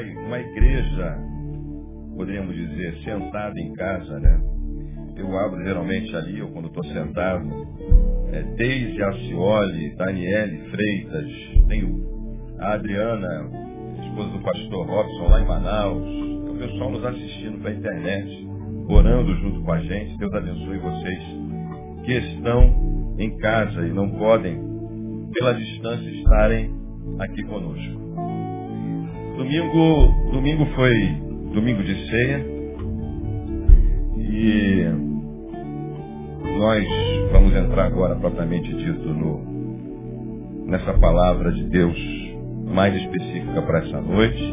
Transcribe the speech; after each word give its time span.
uma, 0.00 0.38
igreja, 0.38 1.18
poderíamos 2.16 2.54
dizer, 2.54 2.96
sentada 3.04 3.58
em 3.58 3.72
casa, 3.74 4.18
né? 4.20 4.40
Eu 5.16 5.38
abro 5.38 5.62
geralmente 5.62 6.14
ali, 6.16 6.40
ou 6.40 6.50
quando 6.50 6.68
estou 6.68 6.84
sentado, 6.84 7.46
é, 8.32 8.42
Deise 8.56 9.02
Alcioli, 9.02 9.94
Daniele 9.96 10.70
Freitas, 10.70 11.66
tenho 11.68 12.56
a 12.58 12.72
Adriana, 12.74 13.50
esposa 14.02 14.30
do 14.30 14.40
pastor 14.40 14.86
Robson, 14.86 15.28
lá 15.28 15.40
em 15.40 15.46
Manaus, 15.46 16.08
o 16.48 16.56
pessoal 16.58 16.90
nos 16.90 17.04
assistindo 17.04 17.58
pela 17.62 17.74
internet, 17.74 18.48
orando 18.88 19.34
junto 19.36 19.62
com 19.62 19.72
a 19.72 19.80
gente. 19.80 20.16
Deus 20.18 20.32
abençoe 20.32 20.78
vocês 20.78 21.22
que 22.04 22.12
estão 22.12 23.14
em 23.18 23.36
casa 23.38 23.86
e 23.86 23.92
não 23.92 24.10
podem, 24.10 24.58
pela 25.34 25.54
distância, 25.54 26.08
estarem 26.10 26.74
aqui 27.18 27.42
conosco. 27.44 27.99
Domingo, 29.40 30.30
domingo 30.32 30.66
foi 30.74 30.92
domingo 31.54 31.82
de 31.82 32.10
ceia 32.10 32.44
e 34.18 34.84
nós 36.58 36.84
vamos 37.32 37.56
entrar 37.56 37.86
agora 37.86 38.16
propriamente 38.16 38.70
dito 38.70 39.08
no, 39.08 40.66
nessa 40.66 40.92
palavra 40.92 41.52
de 41.52 41.64
Deus 41.70 41.96
mais 42.66 42.94
específica 42.94 43.62
para 43.62 43.78
essa 43.78 44.02
noite. 44.02 44.44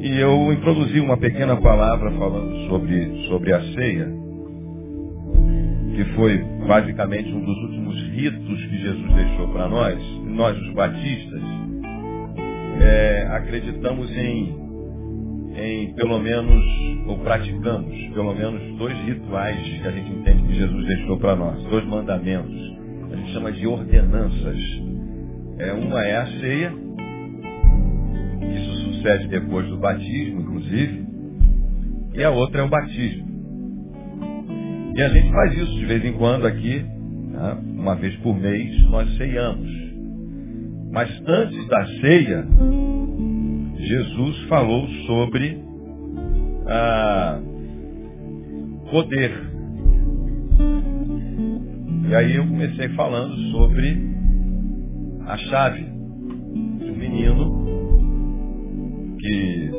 E 0.00 0.18
eu 0.18 0.52
introduzi 0.52 0.98
uma 0.98 1.16
pequena 1.16 1.54
palavra 1.60 2.10
falando 2.10 2.66
sobre, 2.66 3.28
sobre 3.28 3.52
a 3.52 3.62
ceia, 3.74 4.08
que 5.94 6.04
foi 6.16 6.36
basicamente 6.66 7.32
um 7.32 7.44
dos 7.44 7.58
últimos 7.58 8.02
ritos 8.08 8.66
que 8.66 8.76
Jesus 8.76 9.14
deixou 9.14 9.46
para 9.52 9.68
nós. 9.68 10.02
Nós, 10.24 10.58
os 10.58 10.74
batistas, 10.74 11.42
é, 12.82 13.26
acreditamos 13.30 14.10
em, 14.16 14.56
em 15.56 15.94
pelo 15.94 16.18
menos, 16.18 16.64
ou 17.06 17.18
praticamos, 17.18 17.94
pelo 18.12 18.34
menos 18.34 18.78
dois 18.78 18.96
rituais 19.04 19.58
que 19.58 19.86
a 19.86 19.90
gente 19.90 20.10
entende 20.10 20.42
que 20.42 20.54
Jesus 20.54 20.86
deixou 20.86 21.18
para 21.18 21.36
nós, 21.36 21.62
dois 21.64 21.84
mandamentos. 21.86 22.72
A 23.12 23.16
gente 23.16 23.32
chama 23.32 23.52
de 23.52 23.66
ordenanças. 23.66 24.58
É, 25.58 25.72
uma 25.72 26.02
é 26.02 26.16
a 26.16 26.26
ceia, 26.26 26.72
isso 28.54 28.94
sucede 28.94 29.28
depois 29.28 29.68
do 29.68 29.78
batismo, 29.78 30.40
inclusive, 30.40 31.06
e 32.14 32.24
a 32.24 32.30
outra 32.30 32.62
é 32.62 32.64
o 32.64 32.68
batismo. 32.68 33.32
E 34.96 35.02
a 35.02 35.08
gente 35.08 35.30
faz 35.30 35.56
isso 35.56 35.72
de 35.72 35.86
vez 35.86 36.04
em 36.04 36.12
quando 36.14 36.46
aqui, 36.46 36.84
tá? 37.32 37.58
uma 37.62 37.94
vez 37.94 38.14
por 38.16 38.36
mês, 38.36 38.82
nós 38.90 39.16
ceiamos. 39.16 39.91
Mas 40.92 41.10
antes 41.26 41.66
da 41.68 41.86
ceia, 42.00 42.46
Jesus 43.76 44.42
falou 44.44 44.86
sobre 45.06 45.58
ah, 46.66 47.40
poder. 48.90 49.32
E 52.08 52.14
aí 52.14 52.36
eu 52.36 52.46
comecei 52.46 52.90
falando 52.90 53.34
sobre 53.52 54.12
a 55.26 55.36
chave 55.38 55.82
um 55.82 56.94
menino 56.94 57.62
que 59.18 59.70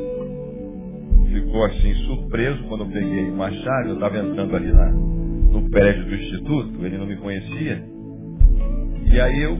ficou 1.32 1.64
assim 1.64 1.94
surpreso 2.06 2.62
quando 2.64 2.84
eu 2.84 2.90
peguei 2.90 3.30
uma 3.30 3.52
chave, 3.52 3.90
eu 3.90 3.94
estava 3.94 4.18
entrando 4.18 4.56
ali 4.56 4.72
na, 4.72 4.90
no 4.90 5.70
prédio 5.70 6.06
do 6.06 6.14
instituto, 6.14 6.84
ele 6.84 6.98
não 6.98 7.06
me 7.06 7.16
conhecia. 7.16 7.84
E 9.06 9.20
aí 9.20 9.42
eu 9.42 9.56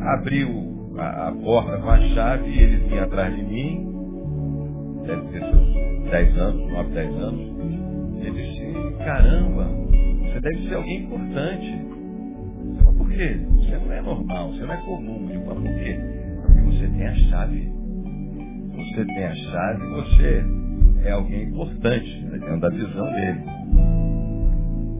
abri 0.00 0.44
o, 0.44 0.65
a, 0.98 1.28
a, 1.28 1.32
porta 1.32 1.78
com 1.78 1.90
a 1.90 2.00
chave 2.08 2.48
e 2.50 2.58
ele 2.58 2.76
vinha 2.88 3.04
atrás 3.04 3.34
de 3.34 3.42
mim, 3.42 3.86
deve 5.06 5.22
ter 5.28 5.40
seus 5.40 6.10
10 6.10 6.38
anos, 6.38 6.72
9, 6.72 6.90
10 6.92 7.14
anos. 7.16 7.56
Ele 8.20 8.30
disse, 8.30 9.04
caramba, 9.04 9.64
você 9.64 10.40
deve 10.40 10.68
ser 10.68 10.74
alguém 10.74 11.04
importante. 11.04 11.86
Mas 12.84 12.94
por 12.96 13.10
quê? 13.10 13.40
Você 13.56 13.78
não 13.78 13.92
é 13.92 14.02
normal, 14.02 14.52
você 14.52 14.62
não 14.62 14.72
é 14.72 14.76
comum. 14.78 15.30
Eu 15.30 15.42
falo, 15.42 15.60
por 15.60 15.74
quê? 15.74 15.98
Porque 16.42 16.60
você 16.62 16.88
tem 16.88 17.06
a 17.06 17.14
chave. 17.14 17.72
Você 18.74 19.04
tem 19.04 19.24
a 19.24 19.34
chave, 19.34 19.86
você 19.88 20.44
é 21.04 21.12
alguém 21.12 21.44
importante, 21.44 22.20
né, 22.24 22.38
dentro 22.38 22.60
da 22.60 22.68
visão 22.70 23.12
dele. 23.12 23.40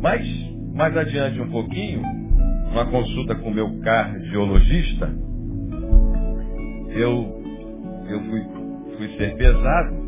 Mas, 0.00 0.26
mais 0.74 0.96
adiante 0.96 1.40
um 1.40 1.50
pouquinho, 1.50 2.02
uma 2.70 2.86
consulta 2.86 3.34
com 3.34 3.48
o 3.48 3.54
meu 3.54 3.80
cardiologista, 3.80 5.25
eu, 6.96 7.42
eu 8.08 8.20
fui, 8.20 8.42
fui 8.96 9.08
ser 9.16 9.36
pesado. 9.36 10.06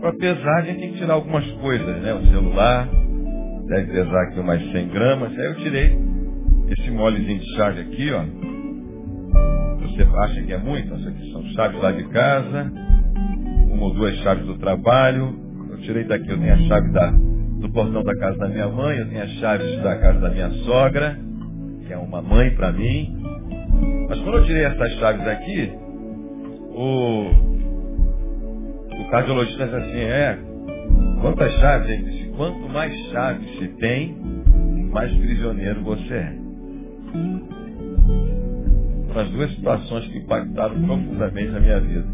Para 0.00 0.12
pesar, 0.14 0.56
a 0.58 0.62
gente 0.62 0.80
tem 0.80 0.92
que 0.92 0.98
tirar 0.98 1.14
algumas 1.14 1.50
coisas, 1.52 2.02
né? 2.02 2.14
O 2.14 2.26
celular, 2.26 2.88
deve 3.66 3.92
pesar 3.92 4.22
aqui 4.22 4.40
umas 4.40 4.62
100 4.72 4.88
gramas. 4.88 5.38
Aí 5.38 5.46
eu 5.46 5.56
tirei 5.56 5.98
esse 6.70 6.90
molezinho 6.90 7.38
de 7.38 7.56
chave 7.56 7.80
aqui, 7.80 8.10
ó. 8.12 8.24
Você 9.80 10.02
acha 10.02 10.42
que 10.42 10.52
é 10.52 10.58
muito? 10.58 10.92
Essas 10.92 11.06
aqui 11.06 11.32
são 11.32 11.44
chaves 11.52 11.80
lá 11.80 11.92
de 11.92 12.04
casa, 12.08 12.72
uma 13.70 13.84
ou 13.84 13.94
duas 13.94 14.14
chaves 14.16 14.44
do 14.46 14.58
trabalho. 14.58 15.38
Eu 15.70 15.78
tirei 15.78 16.04
daqui, 16.04 16.28
eu 16.30 16.38
tenho 16.38 16.54
a 16.54 16.58
chave 16.58 16.90
da, 16.90 17.10
do 17.10 17.70
portão 17.70 18.02
da 18.02 18.16
casa 18.16 18.38
da 18.38 18.48
minha 18.48 18.68
mãe, 18.68 18.98
eu 18.98 19.08
tenho 19.08 19.22
as 19.22 19.30
chaves 19.34 19.82
da 19.82 19.96
casa 19.96 20.20
da 20.20 20.30
minha 20.30 20.50
sogra, 20.64 21.18
que 21.86 21.92
é 21.92 21.96
uma 21.96 22.20
mãe 22.20 22.50
para 22.54 22.72
mim. 22.72 23.16
Mas 24.08 24.18
quando 24.20 24.38
eu 24.38 24.44
tirei 24.44 24.64
essas 24.64 24.92
chaves 24.98 25.26
aqui, 25.26 25.83
o, 26.74 27.30
o 29.00 29.10
cardiologista 29.10 29.64
disse 29.64 29.76
assim, 29.76 30.00
é, 30.00 30.38
quantas 31.20 31.52
chaves? 31.54 31.88
Ele 31.88 32.02
disse, 32.10 32.28
quanto 32.36 32.68
mais 32.68 32.92
chaves 33.10 33.58
se 33.58 33.68
tem, 33.78 34.16
mais 34.90 35.12
prisioneiro 35.12 35.82
você 35.82 36.14
é. 36.14 36.34
Foram 39.06 39.20
as 39.20 39.30
duas 39.30 39.50
situações 39.54 40.06
que 40.08 40.18
impactaram 40.18 40.82
profundamente 40.82 41.56
a 41.56 41.60
minha 41.60 41.80
vida. 41.80 42.06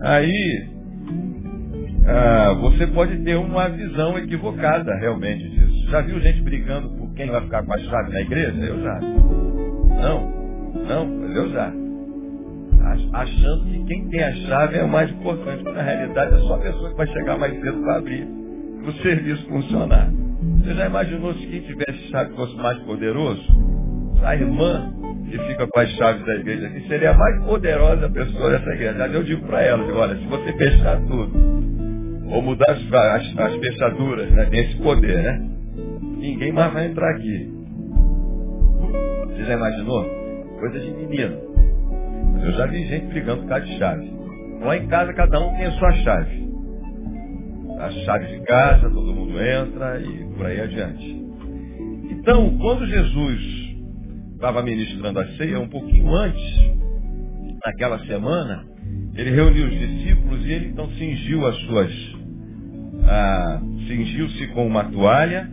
Aí, 0.00 0.68
ah, 2.06 2.54
você 2.60 2.86
pode 2.86 3.18
ter 3.18 3.36
uma 3.36 3.68
visão 3.68 4.18
equivocada 4.18 4.94
realmente 4.96 5.48
disso. 5.50 5.90
Já 5.90 6.00
viu 6.00 6.18
gente 6.20 6.42
brigando 6.42 6.88
por 6.96 7.12
quem 7.14 7.30
vai 7.30 7.42
ficar 7.42 7.62
com 7.64 7.72
a 7.72 7.78
chave 7.78 8.12
na 8.12 8.20
igreja? 8.22 8.58
Eu 8.58 8.82
já. 8.82 9.00
Não, 9.00 10.30
não, 10.88 11.24
eu 11.32 11.50
já. 11.50 11.81
Achando 13.12 13.64
que 13.64 13.84
quem 13.84 14.08
tem 14.08 14.22
a 14.22 14.32
chave 14.32 14.78
é 14.78 14.84
o 14.84 14.88
mais 14.88 15.10
importante, 15.10 15.62
quando 15.62 15.74
na 15.74 15.82
realidade 15.82 16.34
é 16.34 16.38
só 16.38 16.54
a 16.54 16.58
pessoa 16.58 16.90
que 16.90 16.96
vai 16.96 17.06
chegar 17.08 17.38
mais 17.38 17.60
cedo 17.60 17.82
para 17.82 17.96
abrir, 17.96 18.26
para 18.80 18.90
o 18.90 18.94
serviço 18.94 19.46
funcionar. 19.48 20.10
Você 20.58 20.74
já 20.74 20.86
imaginou 20.86 21.34
se 21.34 21.46
quem 21.46 21.60
tivesse 21.60 21.98
chave 22.10 22.34
fosse 22.34 22.56
mais 22.56 22.78
poderoso? 22.80 23.42
A 24.22 24.34
irmã 24.34 24.92
que 25.32 25.38
fica 25.38 25.66
com 25.66 25.80
as 25.80 25.90
chaves 25.92 26.24
da 26.26 26.34
igreja 26.34 26.66
aqui 26.66 26.86
seria 26.88 27.12
a 27.12 27.16
mais 27.16 27.42
poderosa 27.44 28.10
pessoa 28.10 28.50
dessa 28.50 28.70
igreja. 28.70 29.06
Eu 29.06 29.22
digo 29.22 29.46
para 29.46 29.62
ela, 29.62 29.84
digo, 29.84 29.98
olha, 29.98 30.16
se 30.16 30.26
você 30.26 30.52
fechar 30.52 31.00
tudo, 31.02 31.32
ou 32.30 32.42
mudar 32.42 32.70
as, 32.70 32.92
as, 32.92 33.38
as 33.38 33.56
fechaduras, 33.56 34.30
né, 34.30 34.46
tem 34.46 34.60
esse 34.60 34.76
poder, 34.76 35.22
né? 35.22 35.48
Ninguém 36.18 36.52
mais 36.52 36.72
vai 36.72 36.86
entrar 36.86 37.10
aqui. 37.10 37.52
Você 39.26 39.44
já 39.44 39.54
imaginou? 39.54 40.04
Coisa 40.60 40.78
de 40.78 40.90
menino. 40.92 41.51
Eu 42.42 42.52
já 42.52 42.66
vi 42.66 42.86
gente 42.86 43.06
brigando 43.06 43.42
por 43.42 43.48
causa 43.48 43.66
de 43.66 43.78
chave. 43.78 44.12
Lá 44.60 44.76
em 44.76 44.86
casa 44.88 45.12
cada 45.14 45.40
um 45.40 45.56
tem 45.56 45.66
a 45.66 45.72
sua 45.72 45.92
chave. 45.92 46.42
A 47.78 47.90
chave 48.04 48.26
de 48.26 48.44
casa, 48.44 48.90
todo 48.90 49.14
mundo 49.14 49.40
entra 49.40 50.00
e 50.00 50.24
por 50.36 50.46
aí 50.46 50.60
adiante. 50.60 51.22
Então, 52.10 52.56
quando 52.58 52.86
Jesus 52.86 53.40
estava 54.34 54.62
ministrando 54.62 55.18
a 55.18 55.26
ceia, 55.36 55.58
um 55.58 55.68
pouquinho 55.68 56.12
antes, 56.14 56.42
naquela 57.64 57.98
semana, 58.06 58.64
ele 59.14 59.30
reuniu 59.30 59.66
os 59.66 59.78
discípulos 59.78 60.44
e 60.44 60.50
ele 60.52 60.68
então 60.68 60.88
cingiu 60.90 61.46
as 61.46 61.56
suas. 61.62 61.92
Ah, 63.04 63.60
cingiu-se 63.86 64.46
com 64.48 64.66
uma 64.66 64.84
toalha, 64.84 65.50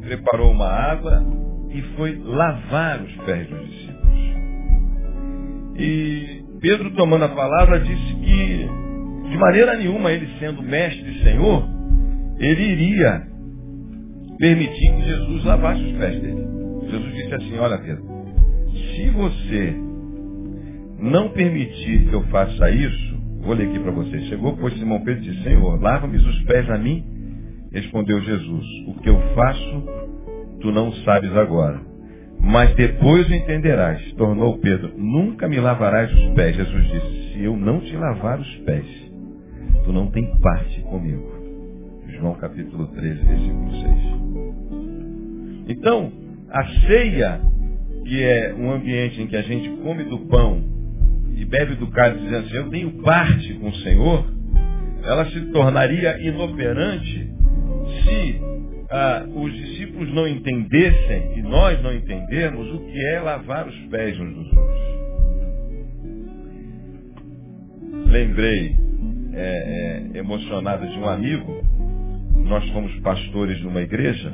preparou 0.00 0.50
uma 0.50 0.68
água 0.68 1.24
e 1.70 1.82
foi 1.96 2.16
lavar 2.16 3.02
os 3.02 3.12
pés 3.24 3.48
dos 3.48 3.68
discípulos. 3.68 3.95
E 5.78 6.42
Pedro, 6.60 6.90
tomando 6.92 7.24
a 7.24 7.28
palavra, 7.28 7.80
disse 7.80 8.14
que, 8.14 8.68
de 9.30 9.38
maneira 9.38 9.76
nenhuma, 9.76 10.10
ele 10.10 10.28
sendo 10.38 10.62
mestre 10.62 11.10
e 11.10 11.22
senhor, 11.22 11.68
ele 12.38 12.62
iria 12.62 13.26
permitir 14.38 14.94
que 14.94 15.02
Jesus 15.02 15.44
lavasse 15.44 15.82
os 15.82 15.92
pés 15.98 16.20
dele. 16.20 16.46
Jesus 16.90 17.14
disse 17.14 17.34
assim, 17.34 17.58
olha 17.58 17.78
Pedro, 17.78 18.04
se 18.72 19.10
você 19.10 19.76
não 20.98 21.28
permitir 21.30 22.08
que 22.08 22.12
eu 22.14 22.22
faça 22.24 22.70
isso, 22.70 23.16
vou 23.40 23.54
ler 23.54 23.68
aqui 23.68 23.78
para 23.78 23.92
você. 23.92 24.20
Chegou, 24.22 24.56
pois, 24.56 24.74
Simão 24.74 25.02
Pedro 25.04 25.22
disse, 25.22 25.42
Senhor, 25.42 25.80
lava-me 25.80 26.16
os 26.16 26.42
pés 26.44 26.68
a 26.70 26.78
mim. 26.78 27.04
Respondeu 27.72 28.20
Jesus, 28.22 28.66
o 28.88 28.94
que 29.00 29.08
eu 29.08 29.20
faço, 29.34 29.84
tu 30.60 30.72
não 30.72 30.92
sabes 31.04 31.30
agora. 31.36 31.80
Mas 32.40 32.74
depois 32.74 33.28
o 33.28 33.34
entenderás. 33.34 34.12
Tornou 34.12 34.58
Pedro, 34.58 34.92
nunca 34.96 35.48
me 35.48 35.58
lavarás 35.58 36.12
os 36.12 36.34
pés. 36.34 36.56
Jesus 36.56 36.84
disse, 36.84 37.32
se 37.32 37.44
eu 37.44 37.56
não 37.56 37.80
te 37.80 37.96
lavar 37.96 38.38
os 38.40 38.56
pés, 38.58 38.86
tu 39.84 39.92
não 39.92 40.06
tem 40.08 40.26
parte 40.40 40.80
comigo. 40.82 41.34
João 42.08 42.34
capítulo 42.34 42.86
13, 42.88 43.24
versículo 43.24 43.70
6. 43.72 43.84
Então, 45.68 46.12
a 46.48 46.64
ceia, 46.86 47.40
que 48.04 48.22
é 48.22 48.54
um 48.54 48.70
ambiente 48.70 49.20
em 49.20 49.26
que 49.26 49.36
a 49.36 49.42
gente 49.42 49.68
come 49.82 50.04
do 50.04 50.20
pão 50.26 50.62
e 51.36 51.44
bebe 51.44 51.74
do 51.74 51.88
cálice 51.88 52.22
dizendo 52.22 52.46
assim, 52.46 52.56
eu 52.56 52.70
tenho 52.70 52.90
parte 53.02 53.54
com 53.54 53.68
o 53.68 53.74
Senhor, 53.76 54.24
ela 55.02 55.26
se 55.26 55.40
tornaria 55.52 56.18
inoperante 56.20 57.30
se 58.02 58.40
ah, 58.90 59.24
os 59.34 59.52
discípulos 59.52 60.14
não 60.14 60.28
entendessem 60.28 61.38
e 61.38 61.42
nós 61.42 61.82
não 61.82 61.94
entendermos 61.94 62.72
o 62.72 62.78
que 62.86 63.06
é 63.06 63.20
lavar 63.20 63.66
os 63.66 63.76
pés 63.88 64.18
uns 64.20 64.34
dos 64.34 64.52
outros. 64.52 64.86
Lembrei, 68.06 68.76
é, 69.34 70.06
é, 70.14 70.18
emocionado 70.18 70.88
de 70.88 70.98
um 70.98 71.08
amigo, 71.08 71.62
nós 72.46 72.66
fomos 72.70 72.94
pastores 73.00 73.58
de 73.58 73.66
uma 73.66 73.82
igreja, 73.82 74.32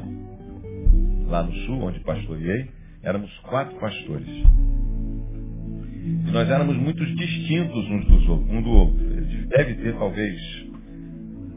lá 1.26 1.42
no 1.42 1.52
sul, 1.64 1.82
onde 1.82 1.98
pastoreei, 2.00 2.68
éramos 3.02 3.32
quatro 3.38 3.74
pastores. 3.80 4.28
E 4.28 6.30
nós 6.30 6.48
éramos 6.48 6.76
muito 6.76 7.04
distintos 7.04 7.90
uns 7.90 8.06
dos, 8.06 8.28
um 8.28 8.62
do 8.62 8.70
outro. 8.70 9.04
Ele 9.04 9.46
deve 9.46 9.74
ter 9.74 9.94
talvez, 9.94 10.40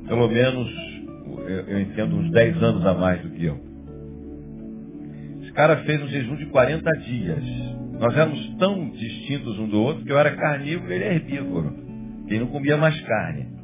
pelo 0.08 0.28
menos, 0.30 0.95
eu, 1.42 1.62
eu 1.68 1.82
entendo, 1.82 2.16
uns 2.16 2.32
10 2.32 2.64
anos 2.64 2.86
a 2.86 2.94
mais 2.94 3.22
do 3.22 3.30
que 3.30 3.46
eu. 3.46 3.60
Esse 5.42 5.52
cara 5.54 5.78
fez 5.84 6.02
um 6.02 6.08
jejum 6.08 6.36
de 6.36 6.46
40 6.48 6.90
dias. 7.02 7.44
Nós 8.00 8.16
éramos 8.16 8.56
tão 8.58 8.90
distintos 8.90 9.58
um 9.60 9.68
do 9.68 9.82
outro 9.82 10.04
que 10.04 10.12
eu 10.12 10.20
era 10.20 10.36
carnívoro 10.36 10.92
e 10.92 10.96
ele 10.96 11.04
é 11.04 11.14
herbívoro. 11.16 11.74
Ele 12.28 12.40
não 12.40 12.48
comia 12.48 12.78
mais 12.78 13.00
carne. 13.02 13.56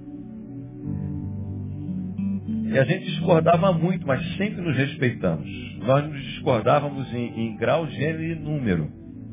E 2.72 2.80
a 2.80 2.86
gente 2.86 3.06
discordava 3.06 3.74
muito, 3.74 4.08
mas 4.08 4.26
sempre 4.38 4.62
nos 4.62 4.78
respeitamos. 4.78 5.50
Nós 5.80 6.08
nos 6.08 6.24
discordávamos 6.24 7.14
em, 7.14 7.48
em 7.48 7.58
grau, 7.58 7.86
gênero 7.88 8.24
e 8.24 8.36
número, 8.36 8.90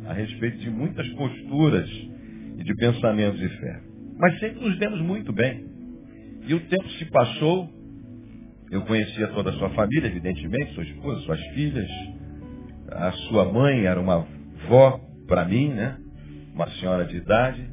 a 0.06 0.12
respeito 0.12 0.58
de 0.58 0.70
muitas 0.70 1.06
posturas 1.10 1.88
e 2.58 2.64
de 2.64 2.74
pensamentos 2.74 3.40
e 3.40 3.48
fé. 3.48 3.80
Mas 4.18 4.40
sempre 4.40 4.60
nos 4.60 4.76
demos 4.78 5.00
muito 5.02 5.32
bem. 5.32 5.64
E 6.48 6.54
o 6.54 6.60
tempo 6.60 6.88
se 6.98 7.04
passou, 7.04 7.68
eu 8.70 8.82
conhecia 8.82 9.28
toda 9.28 9.50
a 9.50 9.52
sua 9.54 9.70
família, 9.70 10.08
evidentemente, 10.08 10.74
sua 10.74 10.84
esposa, 10.84 11.20
suas 11.22 11.40
filhas. 11.48 11.88
A 12.90 13.12
sua 13.12 13.44
mãe 13.46 13.84
era 13.84 14.00
uma 14.00 14.26
vó 14.68 15.00
para 15.26 15.44
mim, 15.44 15.68
né? 15.68 15.96
Uma 16.54 16.68
senhora 16.72 17.04
de 17.04 17.16
idade. 17.16 17.68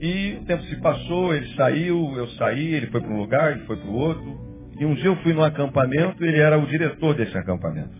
E 0.00 0.38
o 0.40 0.44
tempo 0.44 0.62
se 0.64 0.76
passou, 0.76 1.34
ele 1.34 1.46
saiu, 1.54 2.14
eu 2.16 2.28
saí, 2.30 2.74
ele 2.74 2.88
foi 2.88 3.00
para 3.00 3.10
um 3.10 3.18
lugar, 3.18 3.52
ele 3.52 3.64
foi 3.64 3.76
para 3.76 3.88
o 3.88 3.94
outro. 3.94 4.46
E 4.78 4.84
um 4.84 4.94
dia 4.94 5.06
eu 5.06 5.16
fui 5.16 5.32
num 5.32 5.42
acampamento, 5.42 6.22
ele 6.24 6.38
era 6.38 6.58
o 6.58 6.66
diretor 6.66 7.14
desse 7.14 7.36
acampamento. 7.36 7.94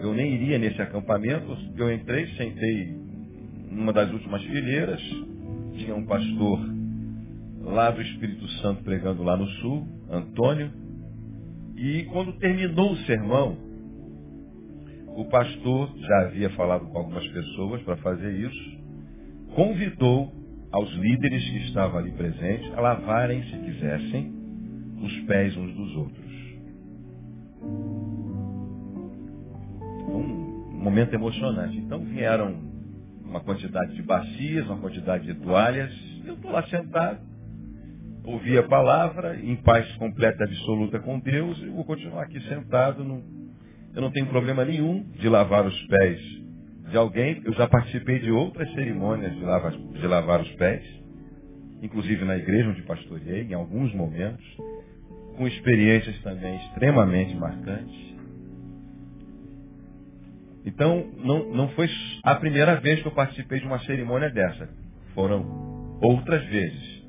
Eu 0.00 0.12
nem 0.14 0.34
iria 0.34 0.58
nesse 0.58 0.80
acampamento, 0.80 1.56
eu 1.76 1.92
entrei, 1.92 2.28
sentei 2.36 2.94
numa 3.70 3.92
das 3.92 4.10
últimas 4.12 4.42
fileiras, 4.42 5.00
tinha 5.74 5.94
um 5.94 6.06
pastor 6.06 6.75
lá 7.66 7.90
do 7.90 8.00
Espírito 8.00 8.46
Santo 8.60 8.82
pregando 8.84 9.22
lá 9.22 9.36
no 9.36 9.46
sul, 9.46 9.86
Antônio, 10.08 10.70
e 11.76 12.04
quando 12.04 12.32
terminou 12.38 12.92
o 12.92 12.96
sermão, 12.98 13.58
o 15.16 15.24
pastor 15.26 15.90
já 15.98 16.20
havia 16.22 16.50
falado 16.50 16.86
com 16.86 16.98
algumas 16.98 17.26
pessoas 17.28 17.82
para 17.82 17.96
fazer 17.96 18.32
isso, 18.38 18.76
convidou 19.54 20.32
aos 20.70 20.90
líderes 20.92 21.42
que 21.50 21.58
estavam 21.68 21.98
ali 21.98 22.12
presentes 22.12 22.72
a 22.74 22.80
lavarem, 22.80 23.42
se 23.44 23.58
quisessem, 23.58 24.32
os 25.02 25.20
pés 25.22 25.56
uns 25.56 25.74
dos 25.74 25.96
outros. 25.96 26.26
Um 30.08 30.78
momento 30.82 31.14
emocionante. 31.14 31.76
Então 31.78 32.00
vieram 32.04 32.56
uma 33.24 33.40
quantidade 33.40 33.94
de 33.94 34.02
bacias, 34.02 34.66
uma 34.66 34.78
quantidade 34.78 35.26
de 35.26 35.34
toalhas. 35.40 35.92
Eu 36.24 36.34
estou 36.34 36.50
lá 36.50 36.62
sentado, 36.68 37.20
ouvi 38.26 38.58
a 38.58 38.62
palavra, 38.64 39.36
em 39.36 39.56
paz 39.56 39.90
completa 39.96 40.44
e 40.44 40.48
absoluta 40.48 40.98
com 40.98 41.18
Deus, 41.20 41.58
e 41.62 41.66
vou 41.66 41.84
continuar 41.84 42.24
aqui 42.24 42.40
sentado. 42.42 43.04
No... 43.04 43.22
Eu 43.94 44.02
não 44.02 44.10
tenho 44.10 44.26
problema 44.26 44.64
nenhum 44.64 45.04
de 45.14 45.28
lavar 45.28 45.64
os 45.64 45.86
pés 45.86 46.20
de 46.90 46.96
alguém. 46.96 47.40
Eu 47.44 47.52
já 47.54 47.68
participei 47.68 48.18
de 48.18 48.30
outras 48.30 48.70
cerimônias 48.74 49.34
de 49.34 49.42
lavar, 49.42 49.72
de 49.72 50.06
lavar 50.06 50.40
os 50.40 50.50
pés, 50.56 50.84
inclusive 51.80 52.24
na 52.24 52.36
igreja 52.36 52.68
onde 52.68 52.82
pastoreei, 52.82 53.44
em 53.44 53.54
alguns 53.54 53.94
momentos 53.94 54.44
com 55.36 55.46
experiências 55.46 56.18
também 56.22 56.56
extremamente 56.56 57.34
marcantes. 57.36 58.16
Então, 60.64 61.12
não, 61.18 61.52
não 61.52 61.68
foi 61.70 61.88
a 62.24 62.34
primeira 62.34 62.80
vez 62.80 63.00
que 63.00 63.06
eu 63.06 63.12
participei 63.12 63.60
de 63.60 63.66
uma 63.66 63.78
cerimônia 63.80 64.30
dessa. 64.30 64.68
Foram 65.14 65.98
outras 66.02 66.44
vezes. 66.46 67.04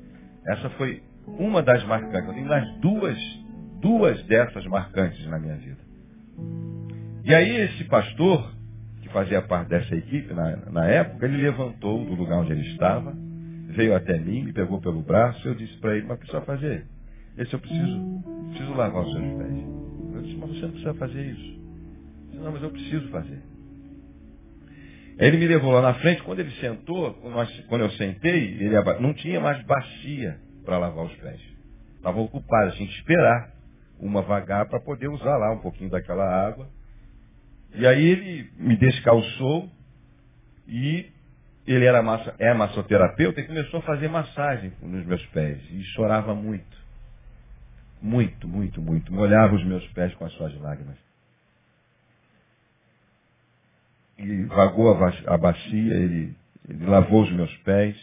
Essa 0.46 0.70
foi 0.70 1.02
uma 1.38 1.62
das 1.62 1.84
marcantes. 1.84 2.28
Eu 2.28 2.34
tenho 2.34 2.48
mais 2.48 2.70
duas, 2.80 3.18
duas 3.80 4.22
dessas 4.24 4.64
marcantes 4.66 5.24
na 5.26 5.38
minha 5.38 5.56
vida. 5.56 5.78
E 7.24 7.34
aí 7.34 7.56
esse 7.62 7.84
pastor, 7.84 8.52
que 9.02 9.08
fazia 9.10 9.42
parte 9.42 9.68
dessa 9.68 9.94
equipe 9.94 10.32
na, 10.32 10.56
na 10.70 10.86
época, 10.86 11.26
ele 11.26 11.42
levantou 11.42 12.04
do 12.04 12.14
lugar 12.14 12.38
onde 12.38 12.52
ele 12.52 12.66
estava, 12.72 13.14
veio 13.68 13.94
até 13.94 14.18
mim, 14.18 14.44
me 14.44 14.52
pegou 14.52 14.80
pelo 14.80 15.02
braço, 15.02 15.46
eu 15.46 15.54
disse 15.54 15.76
para 15.78 15.96
ele, 15.96 16.06
mas 16.06 16.18
o 16.18 16.20
que 16.20 16.26
você 16.26 16.32
vai 16.32 16.46
fazer? 16.46 16.86
Esse 17.36 17.52
eu 17.52 17.58
preciso, 17.58 18.22
preciso 18.48 18.74
lavar 18.74 19.02
os 19.02 19.12
seus 19.12 19.24
pés. 19.24 19.64
Eu 20.14 20.22
disse, 20.22 20.36
mas 20.36 20.50
você 20.50 20.62
não 20.62 20.70
precisa 20.70 20.94
fazer 20.94 21.26
isso. 21.26 21.60
Disse, 22.30 22.42
não, 22.42 22.52
mas 22.52 22.62
eu 22.62 22.70
preciso 22.70 23.08
fazer. 23.08 23.38
Ele 25.18 25.36
me 25.36 25.46
levou 25.46 25.72
lá 25.72 25.82
na 25.82 25.94
frente, 25.94 26.22
quando 26.22 26.40
ele 26.40 26.50
sentou, 26.52 27.12
quando 27.68 27.82
eu 27.82 27.90
sentei, 27.90 28.56
ele 28.60 28.80
não 29.00 29.12
tinha 29.12 29.40
mais 29.40 29.62
bacia 29.64 30.38
para 30.68 30.76
lavar 30.76 31.06
os 31.06 31.14
pés. 31.14 31.40
Estava 31.96 32.20
ocupado, 32.20 32.72
tinha 32.72 32.86
que 32.86 32.94
esperar 32.94 33.54
uma 33.98 34.20
vagar 34.20 34.66
para 34.66 34.78
poder 34.78 35.08
usar 35.08 35.38
lá 35.38 35.50
um 35.50 35.60
pouquinho 35.60 35.88
daquela 35.88 36.46
água. 36.46 36.68
E 37.74 37.86
aí 37.86 38.04
ele 38.04 38.50
me 38.58 38.76
descalçou 38.76 39.70
e 40.66 41.10
ele 41.66 41.86
era 41.86 42.02
massa, 42.02 42.34
é 42.38 42.52
massoterapeuta 42.52 43.40
e 43.40 43.46
começou 43.46 43.80
a 43.80 43.82
fazer 43.82 44.08
massagem 44.08 44.70
nos 44.82 45.06
meus 45.06 45.24
pés. 45.28 45.58
E 45.70 45.82
chorava 45.94 46.34
muito. 46.34 46.76
Muito, 48.02 48.46
muito, 48.46 48.82
muito. 48.82 49.10
Molhava 49.10 49.54
os 49.54 49.64
meus 49.64 49.86
pés 49.92 50.14
com 50.16 50.26
as 50.26 50.32
suas 50.34 50.54
lágrimas. 50.60 50.98
E 54.18 54.42
vagou 54.44 54.90
a 55.26 55.38
bacia, 55.38 55.94
ele, 55.94 56.36
ele 56.68 56.84
lavou 56.84 57.22
os 57.22 57.32
meus 57.32 57.56
pés. 57.58 57.96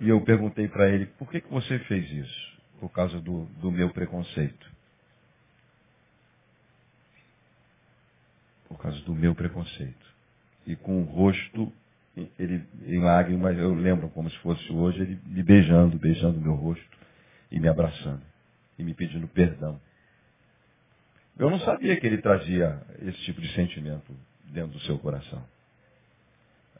E 0.00 0.08
eu 0.08 0.20
perguntei 0.20 0.68
para 0.68 0.88
ele, 0.88 1.06
por 1.06 1.30
que, 1.30 1.40
que 1.40 1.50
você 1.50 1.78
fez 1.80 2.10
isso? 2.10 2.58
Por 2.80 2.90
causa 2.90 3.20
do, 3.20 3.46
do 3.60 3.70
meu 3.70 3.90
preconceito. 3.90 4.70
Por 8.68 8.78
causa 8.78 9.00
do 9.00 9.14
meu 9.14 9.34
preconceito. 9.34 10.06
E 10.66 10.76
com 10.76 11.02
o 11.02 11.04
rosto 11.04 11.72
ele, 12.38 12.64
em 12.86 12.98
lágrimas, 13.00 13.56
eu 13.56 13.74
lembro 13.74 14.08
como 14.10 14.30
se 14.30 14.38
fosse 14.38 14.72
hoje, 14.72 15.00
ele 15.00 15.20
me 15.26 15.42
beijando, 15.42 15.98
beijando 15.98 16.40
meu 16.40 16.54
rosto 16.54 16.98
e 17.50 17.60
me 17.60 17.68
abraçando 17.68 18.22
e 18.78 18.82
me 18.82 18.94
pedindo 18.94 19.28
perdão. 19.28 19.80
Eu 21.38 21.50
não 21.50 21.60
sabia 21.60 21.98
que 21.98 22.06
ele 22.06 22.18
trazia 22.18 22.80
esse 23.02 23.18
tipo 23.22 23.40
de 23.40 23.52
sentimento 23.54 24.12
dentro 24.44 24.72
do 24.72 24.80
seu 24.80 24.98
coração 24.98 25.44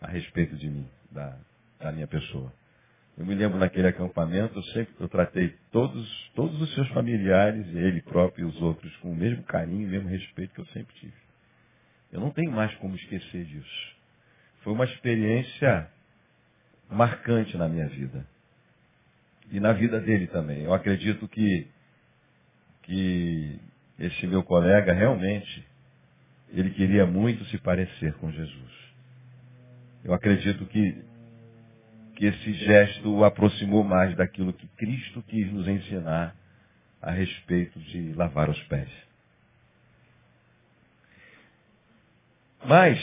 a 0.00 0.08
respeito 0.08 0.56
de 0.56 0.68
mim, 0.68 0.88
da, 1.10 1.37
da 1.78 1.92
minha 1.92 2.06
pessoa. 2.06 2.52
Eu 3.18 3.26
me 3.26 3.34
lembro 3.34 3.58
naquele 3.58 3.88
acampamento, 3.88 4.56
eu 4.58 4.62
sempre 4.64 4.94
eu 5.00 5.08
tratei 5.08 5.52
todos, 5.72 6.30
todos 6.37 6.60
os 6.62 6.72
seus 6.75 6.88
familiares, 6.90 7.66
ele 7.75 8.00
próprio 8.02 8.46
e 8.46 8.48
os 8.48 8.62
outros, 8.62 8.94
com 8.98 9.10
o 9.10 9.16
mesmo 9.16 9.42
carinho, 9.42 9.88
o 9.88 9.90
mesmo 9.90 10.08
respeito 10.08 10.54
que 10.54 10.60
eu 10.60 10.66
sempre 10.66 10.94
tive. 10.94 11.12
Eu 12.12 12.20
não 12.20 12.30
tenho 12.30 12.52
mais 12.52 12.72
como 12.76 12.94
esquecer 12.94 13.44
disso. 13.44 13.96
Foi 14.62 14.72
uma 14.72 14.84
experiência 14.84 15.90
marcante 16.88 17.56
na 17.56 17.68
minha 17.68 17.88
vida. 17.88 18.25
E 19.50 19.58
na 19.58 19.72
vida 19.72 20.00
dele 20.00 20.28
também. 20.28 20.62
Eu 20.62 20.72
acredito 20.72 21.26
que 21.26 21.66
que 22.88 23.60
esse 23.98 24.26
meu 24.26 24.42
colega 24.42 24.94
realmente, 24.94 25.66
ele 26.50 26.70
queria 26.70 27.04
muito 27.04 27.44
se 27.46 27.58
parecer 27.58 28.14
com 28.14 28.30
Jesus. 28.30 28.72
Eu 30.02 30.14
acredito 30.14 30.64
que, 30.66 31.04
que 32.18 32.26
esse 32.26 32.52
gesto 32.52 33.14
o 33.14 33.25
aproximou 33.25 33.84
mais 33.84 34.12
daquilo 34.16 34.52
que 34.52 34.66
Cristo 34.76 35.22
quis 35.28 35.52
nos 35.52 35.68
ensinar 35.68 36.34
a 37.00 37.12
respeito 37.12 37.78
de 37.78 38.12
lavar 38.14 38.50
os 38.50 38.60
pés. 38.64 38.90
Mas, 42.64 42.98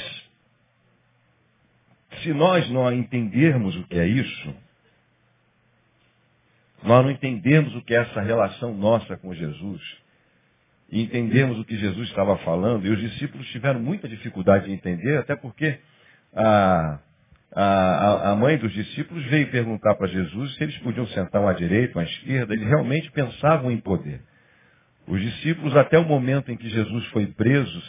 se 2.22 2.34
nós 2.34 2.70
não 2.70 2.92
entendermos 2.92 3.78
o 3.78 3.88
que 3.88 3.98
é 3.98 4.06
isso, 4.06 4.54
nós 6.84 7.06
não 7.06 7.10
entendemos 7.10 7.74
o 7.74 7.82
que 7.84 7.96
é 7.96 8.02
essa 8.02 8.20
relação 8.20 8.76
nossa 8.76 9.16
com 9.16 9.34
Jesus, 9.34 9.82
e 10.90 11.02
entendemos 11.02 11.58
o 11.58 11.64
que 11.64 11.78
Jesus 11.78 12.10
estava 12.10 12.38
falando, 12.40 12.86
e 12.86 12.90
os 12.90 13.00
discípulos 13.00 13.48
tiveram 13.48 13.80
muita 13.80 14.10
dificuldade 14.10 14.66
de 14.66 14.74
entender, 14.74 15.20
até 15.20 15.38
porque 15.38 15.80
a, 16.36 17.00
a, 17.58 18.32
a 18.32 18.36
mãe 18.36 18.58
dos 18.58 18.74
discípulos 18.74 19.26
veio 19.28 19.50
perguntar 19.50 19.96
para 19.96 20.08
Jesus 20.08 20.56
se 20.56 20.64
eles 20.64 20.78
podiam 20.80 21.08
sentar 21.08 21.42
à 21.48 21.54
direita, 21.54 21.98
um 21.98 22.02
à 22.02 22.04
esquerda, 22.04 22.54
eles 22.54 22.68
realmente 22.68 23.10
pensavam 23.12 23.72
em 23.72 23.78
poder. 23.78 24.22
Os 25.08 25.22
discípulos, 25.22 25.76
até 25.78 25.98
o 25.98 26.04
momento 26.04 26.52
em 26.52 26.58
que 26.58 26.68
Jesus 26.68 27.06
foi 27.08 27.28
preso, 27.28 27.82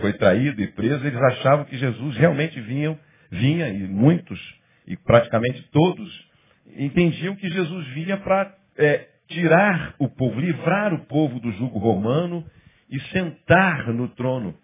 foi 0.00 0.12
traído 0.14 0.60
e 0.60 0.66
preso, 0.66 1.06
eles 1.06 1.20
achavam 1.20 1.64
que 1.66 1.76
Jesus 1.76 2.16
realmente 2.16 2.60
vinha, 2.60 2.98
vinha, 3.30 3.68
e 3.68 3.86
muitos, 3.86 4.40
e 4.88 4.96
praticamente 4.96 5.62
todos, 5.70 6.28
entendiam 6.76 7.36
que 7.36 7.48
Jesus 7.48 7.86
vinha 7.88 8.16
para 8.16 8.56
é, 8.76 9.06
tirar 9.28 9.94
o 10.00 10.08
povo, 10.08 10.40
livrar 10.40 10.92
o 10.92 11.04
povo 11.04 11.38
do 11.38 11.52
jugo 11.52 11.78
romano 11.78 12.44
e 12.90 12.98
sentar 13.12 13.92
no 13.92 14.08
trono 14.08 14.58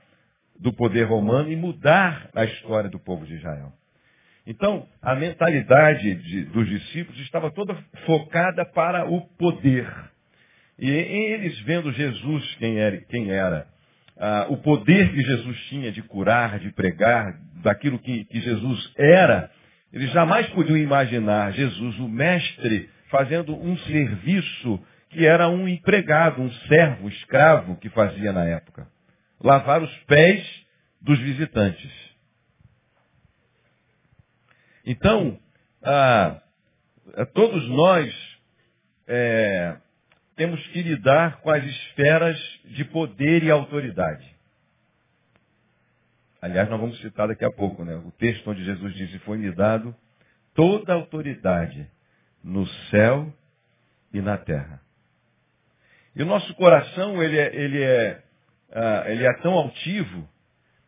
do 0.59 0.73
poder 0.73 1.05
romano 1.05 1.51
e 1.51 1.57
mudar 1.57 2.29
a 2.35 2.45
história 2.45 2.91
do 2.91 2.99
povo 2.99 3.25
de 3.25 3.35
Israel. 3.35 3.73
Então, 4.51 4.85
a 5.01 5.15
mentalidade 5.15 6.13
de, 6.13 6.45
dos 6.47 6.69
discípulos 6.69 7.21
estava 7.21 7.53
toda 7.53 7.73
focada 8.05 8.65
para 8.65 9.09
o 9.09 9.21
poder. 9.39 9.89
E 10.77 10.91
eles 10.91 11.57
vendo 11.61 11.93
Jesus 11.93 12.57
quem 12.57 12.81
era, 12.81 12.97
quem 13.03 13.31
era 13.31 13.69
ah, 14.19 14.47
o 14.49 14.57
poder 14.57 15.13
que 15.13 15.23
Jesus 15.23 15.57
tinha 15.69 15.93
de 15.93 16.03
curar, 16.03 16.59
de 16.59 16.73
pregar, 16.73 17.39
daquilo 17.63 17.97
que, 18.01 18.25
que 18.25 18.41
Jesus 18.41 18.93
era, 18.99 19.53
eles 19.93 20.11
jamais 20.11 20.49
podiam 20.49 20.77
imaginar 20.77 21.53
Jesus, 21.53 21.97
o 22.01 22.09
mestre, 22.09 22.91
fazendo 23.09 23.55
um 23.55 23.79
serviço 23.79 24.85
que 25.11 25.25
era 25.25 25.49
um 25.49 25.69
empregado, 25.69 26.43
um 26.43 26.51
servo, 26.67 27.05
um 27.05 27.09
escravo 27.09 27.77
que 27.77 27.89
fazia 27.89 28.33
na 28.33 28.45
época. 28.47 28.89
Lavar 29.41 29.81
os 29.81 29.97
pés 30.09 30.45
dos 31.01 31.21
visitantes. 31.21 32.10
Então, 34.91 35.39
ah, 35.85 36.43
todos 37.33 37.69
nós 37.69 38.13
é, 39.07 39.77
temos 40.35 40.61
que 40.67 40.83
lidar 40.83 41.41
com 41.43 41.51
as 41.51 41.63
esferas 41.63 42.37
de 42.65 42.85
poder 42.87 43.45
e 43.45 43.53
autoridade. 43.53 44.29
Aliás, 46.43 46.69
nós 46.69 46.81
vamos 46.81 47.01
citar 47.01 47.29
daqui 47.29 47.45
a 47.45 47.53
pouco, 47.53 47.85
né? 47.85 47.95
O 48.05 48.11
texto 48.11 48.51
onde 48.51 48.65
Jesus 48.65 48.93
disse, 48.95 49.17
foi-me 49.21 49.53
dado 49.53 49.95
toda 50.57 50.93
a 50.93 50.97
autoridade 50.97 51.89
no 52.43 52.67
céu 52.91 53.33
e 54.13 54.21
na 54.21 54.39
terra. 54.39 54.83
E 56.17 56.23
o 56.25 56.27
nosso 56.27 56.53
coração, 56.55 57.23
ele 57.23 57.39
é, 57.39 57.55
ele 57.55 57.81
é, 57.81 58.23
uh, 58.71 59.09
ele 59.09 59.25
é 59.25 59.33
tão 59.35 59.53
altivo, 59.53 60.29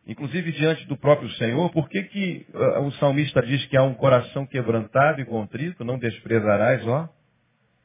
inclusive 0.05 0.51
diante 0.51 0.85
do 0.85 0.97
próprio 0.97 1.29
Senhor, 1.31 1.69
por 1.71 1.87
que, 1.87 2.03
que 2.03 2.45
uh, 2.53 2.81
o 2.81 2.91
salmista 2.93 3.41
diz 3.41 3.65
que 3.67 3.77
há 3.77 3.83
um 3.83 3.93
coração 3.93 4.45
quebrantado 4.45 5.21
e 5.21 5.25
contrito, 5.25 5.83
não 5.83 5.97
desprezarás, 5.97 6.85
ó, 6.87 7.09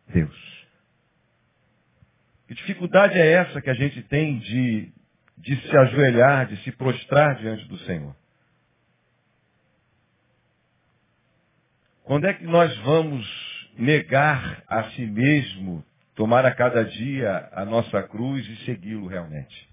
Deus. 0.08 0.66
Que 2.46 2.54
dificuldade 2.54 3.18
é 3.18 3.32
essa 3.32 3.60
que 3.60 3.70
a 3.70 3.74
gente 3.74 4.02
tem 4.04 4.38
de, 4.38 4.90
de 5.36 5.56
se 5.60 5.76
ajoelhar, 5.76 6.46
de 6.46 6.56
se 6.62 6.72
prostrar 6.72 7.36
diante 7.36 7.66
do 7.68 7.78
Senhor? 7.80 8.16
Quando 12.04 12.26
é 12.26 12.32
que 12.32 12.44
nós 12.44 12.74
vamos 12.78 13.70
negar 13.76 14.64
a 14.66 14.84
si 14.92 15.04
mesmo, 15.04 15.84
tomar 16.14 16.46
a 16.46 16.54
cada 16.54 16.82
dia 16.82 17.50
a 17.52 17.66
nossa 17.66 18.02
cruz 18.02 18.48
e 18.48 18.64
segui-lo 18.64 19.06
realmente? 19.06 19.67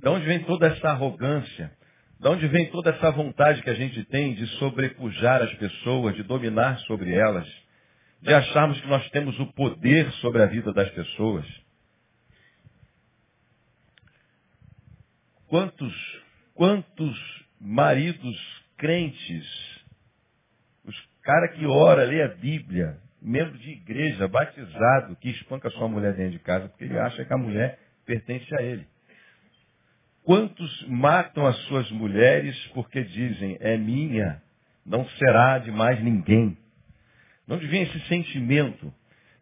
De 0.00 0.08
onde 0.08 0.26
vem 0.26 0.44
toda 0.44 0.66
essa 0.66 0.90
arrogância? 0.90 1.72
De 2.18 2.28
onde 2.28 2.46
vem 2.48 2.70
toda 2.70 2.90
essa 2.90 3.10
vontade 3.10 3.62
que 3.62 3.70
a 3.70 3.74
gente 3.74 4.04
tem 4.06 4.34
de 4.34 4.46
sobrepujar 4.58 5.42
as 5.42 5.54
pessoas, 5.54 6.14
de 6.16 6.22
dominar 6.22 6.78
sobre 6.80 7.12
elas? 7.12 7.48
de 8.20 8.34
acharmos 8.34 8.80
que 8.80 8.88
nós 8.88 9.08
temos 9.10 9.38
o 9.38 9.46
poder 9.52 10.10
sobre 10.14 10.42
a 10.42 10.46
vida 10.46 10.72
das 10.72 10.90
pessoas. 10.90 11.46
Quantos, 15.46 16.22
quantos 16.54 17.46
maridos 17.60 18.36
crentes, 18.76 19.46
os 20.84 21.08
cara 21.22 21.48
que 21.48 21.64
ora, 21.64 22.04
lê 22.04 22.22
a 22.22 22.28
Bíblia, 22.28 23.00
membro 23.22 23.56
de 23.58 23.70
igreja, 23.70 24.28
batizado, 24.28 25.16
que 25.16 25.30
espanca 25.30 25.70
sua 25.70 25.88
mulher 25.88 26.14
dentro 26.14 26.32
de 26.32 26.38
casa, 26.40 26.68
porque 26.68 26.84
ele 26.84 26.98
acha 26.98 27.24
que 27.24 27.32
a 27.32 27.38
mulher 27.38 27.78
pertence 28.04 28.52
a 28.56 28.62
ele. 28.62 28.86
Quantos 30.28 30.86
matam 30.88 31.46
as 31.46 31.56
suas 31.60 31.90
mulheres 31.90 32.54
porque 32.74 33.02
dizem, 33.02 33.56
é 33.60 33.78
minha, 33.78 34.42
não 34.84 35.08
será 35.08 35.58
de 35.58 35.70
mais 35.72 36.04
ninguém. 36.04 36.54
De 37.46 37.54
onde 37.54 37.66
vem 37.66 37.84
esse 37.84 37.98
sentimento? 38.00 38.92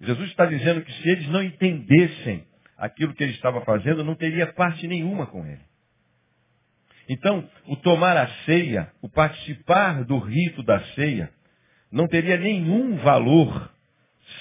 Jesus 0.00 0.30
está 0.30 0.46
dizendo 0.46 0.82
que 0.82 0.92
se 0.92 1.08
eles 1.08 1.26
não 1.26 1.42
entendessem 1.42 2.46
aquilo 2.78 3.12
que 3.14 3.24
ele 3.24 3.32
estava 3.32 3.62
fazendo, 3.62 4.04
não 4.04 4.14
teria 4.14 4.46
parte 4.52 4.86
nenhuma 4.86 5.26
com 5.26 5.44
ele. 5.44 5.58
Então, 7.08 7.50
o 7.66 7.74
tomar 7.74 8.16
a 8.16 8.28
ceia, 8.44 8.88
o 9.02 9.08
participar 9.08 10.04
do 10.04 10.18
rito 10.20 10.62
da 10.62 10.78
ceia, 10.94 11.32
não 11.90 12.06
teria 12.06 12.36
nenhum 12.36 12.94
valor 12.98 13.72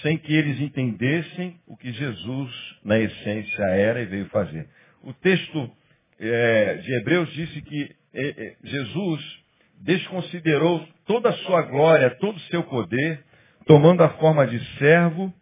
sem 0.04 0.16
que 0.16 0.32
eles 0.32 0.60
entendessem 0.62 1.60
o 1.66 1.76
que 1.76 1.92
Jesus, 1.92 2.78
na 2.84 3.00
essência, 3.00 3.64
era 3.64 4.00
e 4.00 4.06
veio 4.06 4.28
fazer. 4.28 4.70
O 5.02 5.12
texto 5.12 5.76
é, 6.20 6.76
de 6.76 6.94
Hebreus 6.94 7.32
disse 7.34 7.62
que 7.62 7.96
é, 8.14 8.28
é, 8.28 8.58
Jesus 8.64 9.44
desconsiderou 9.82 10.88
toda 11.06 11.30
a 11.30 11.38
sua 11.40 11.62
glória, 11.64 12.16
todo 12.18 12.38
o 12.38 12.42
seu 12.42 12.64
poder, 12.64 13.24
tomando 13.66 14.04
a 14.04 14.10
forma 14.18 14.48
de 14.48 14.60
servo, 14.78 15.34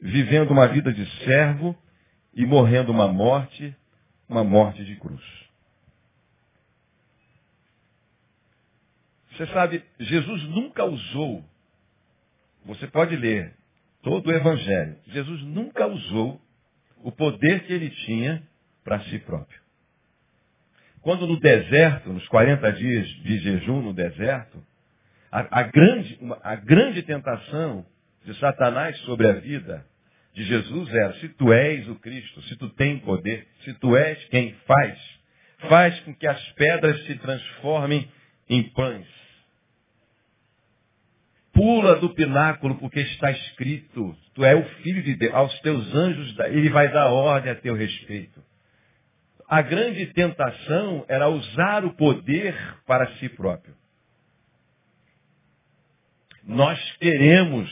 vivendo 0.00 0.50
uma 0.50 0.68
vida 0.68 0.92
de 0.92 1.04
servo 1.24 1.76
e 2.34 2.46
morrendo 2.46 2.92
uma 2.92 3.08
morte, 3.08 3.74
uma 4.28 4.44
morte 4.44 4.84
de 4.84 4.96
cruz. 4.96 5.22
Você 9.32 9.46
sabe, 9.48 9.82
Jesus 9.98 10.44
nunca 10.44 10.84
usou, 10.84 11.44
você 12.64 12.86
pode 12.86 13.16
ler 13.16 13.52
todo 14.02 14.28
o 14.28 14.32
Evangelho, 14.32 14.96
Jesus 15.08 15.42
nunca 15.42 15.86
usou 15.86 16.40
o 17.02 17.10
poder 17.10 17.64
que 17.66 17.72
ele 17.72 17.90
tinha 17.90 18.42
para 18.84 19.00
si 19.00 19.18
próprio. 19.18 19.63
Quando 21.04 21.26
no 21.26 21.38
deserto, 21.38 22.10
nos 22.14 22.26
40 22.28 22.72
dias 22.72 23.06
de 23.06 23.38
jejum 23.40 23.82
no 23.82 23.92
deserto, 23.92 24.58
a, 25.30 25.60
a, 25.60 25.62
grande, 25.64 26.18
a 26.42 26.56
grande 26.56 27.02
tentação 27.02 27.84
de 28.24 28.34
Satanás 28.38 28.96
sobre 29.00 29.28
a 29.28 29.34
vida 29.34 29.84
de 30.32 30.44
Jesus 30.44 30.88
era, 30.88 31.12
se 31.20 31.28
tu 31.28 31.52
és 31.52 31.86
o 31.88 31.96
Cristo, 31.96 32.40
se 32.44 32.56
tu 32.56 32.70
tens 32.70 33.02
poder, 33.02 33.46
se 33.64 33.74
tu 33.74 33.94
és 33.94 34.24
quem 34.30 34.54
faz, 34.66 34.98
faz 35.68 36.00
com 36.00 36.14
que 36.14 36.26
as 36.26 36.40
pedras 36.52 37.04
se 37.04 37.16
transformem 37.16 38.10
em 38.48 38.62
pães. 38.70 39.06
Pula 41.52 41.96
do 41.96 42.14
pináculo, 42.14 42.76
porque 42.76 43.00
está 43.00 43.30
escrito, 43.30 44.16
tu 44.32 44.42
és 44.42 44.58
o 44.58 44.68
Filho 44.76 45.02
de 45.02 45.16
Deus, 45.16 45.34
aos 45.34 45.60
teus 45.60 45.94
anjos 45.94 46.34
ele 46.46 46.70
vai 46.70 46.90
dar 46.90 47.10
ordem 47.10 47.52
a 47.52 47.54
teu 47.56 47.74
respeito. 47.74 48.42
A 49.48 49.62
grande 49.62 50.06
tentação 50.06 51.04
era 51.08 51.28
usar 51.28 51.84
o 51.84 51.94
poder 51.94 52.56
para 52.86 53.06
si 53.16 53.28
próprio. 53.28 53.74
Nós 56.42 56.78
queremos 56.98 57.70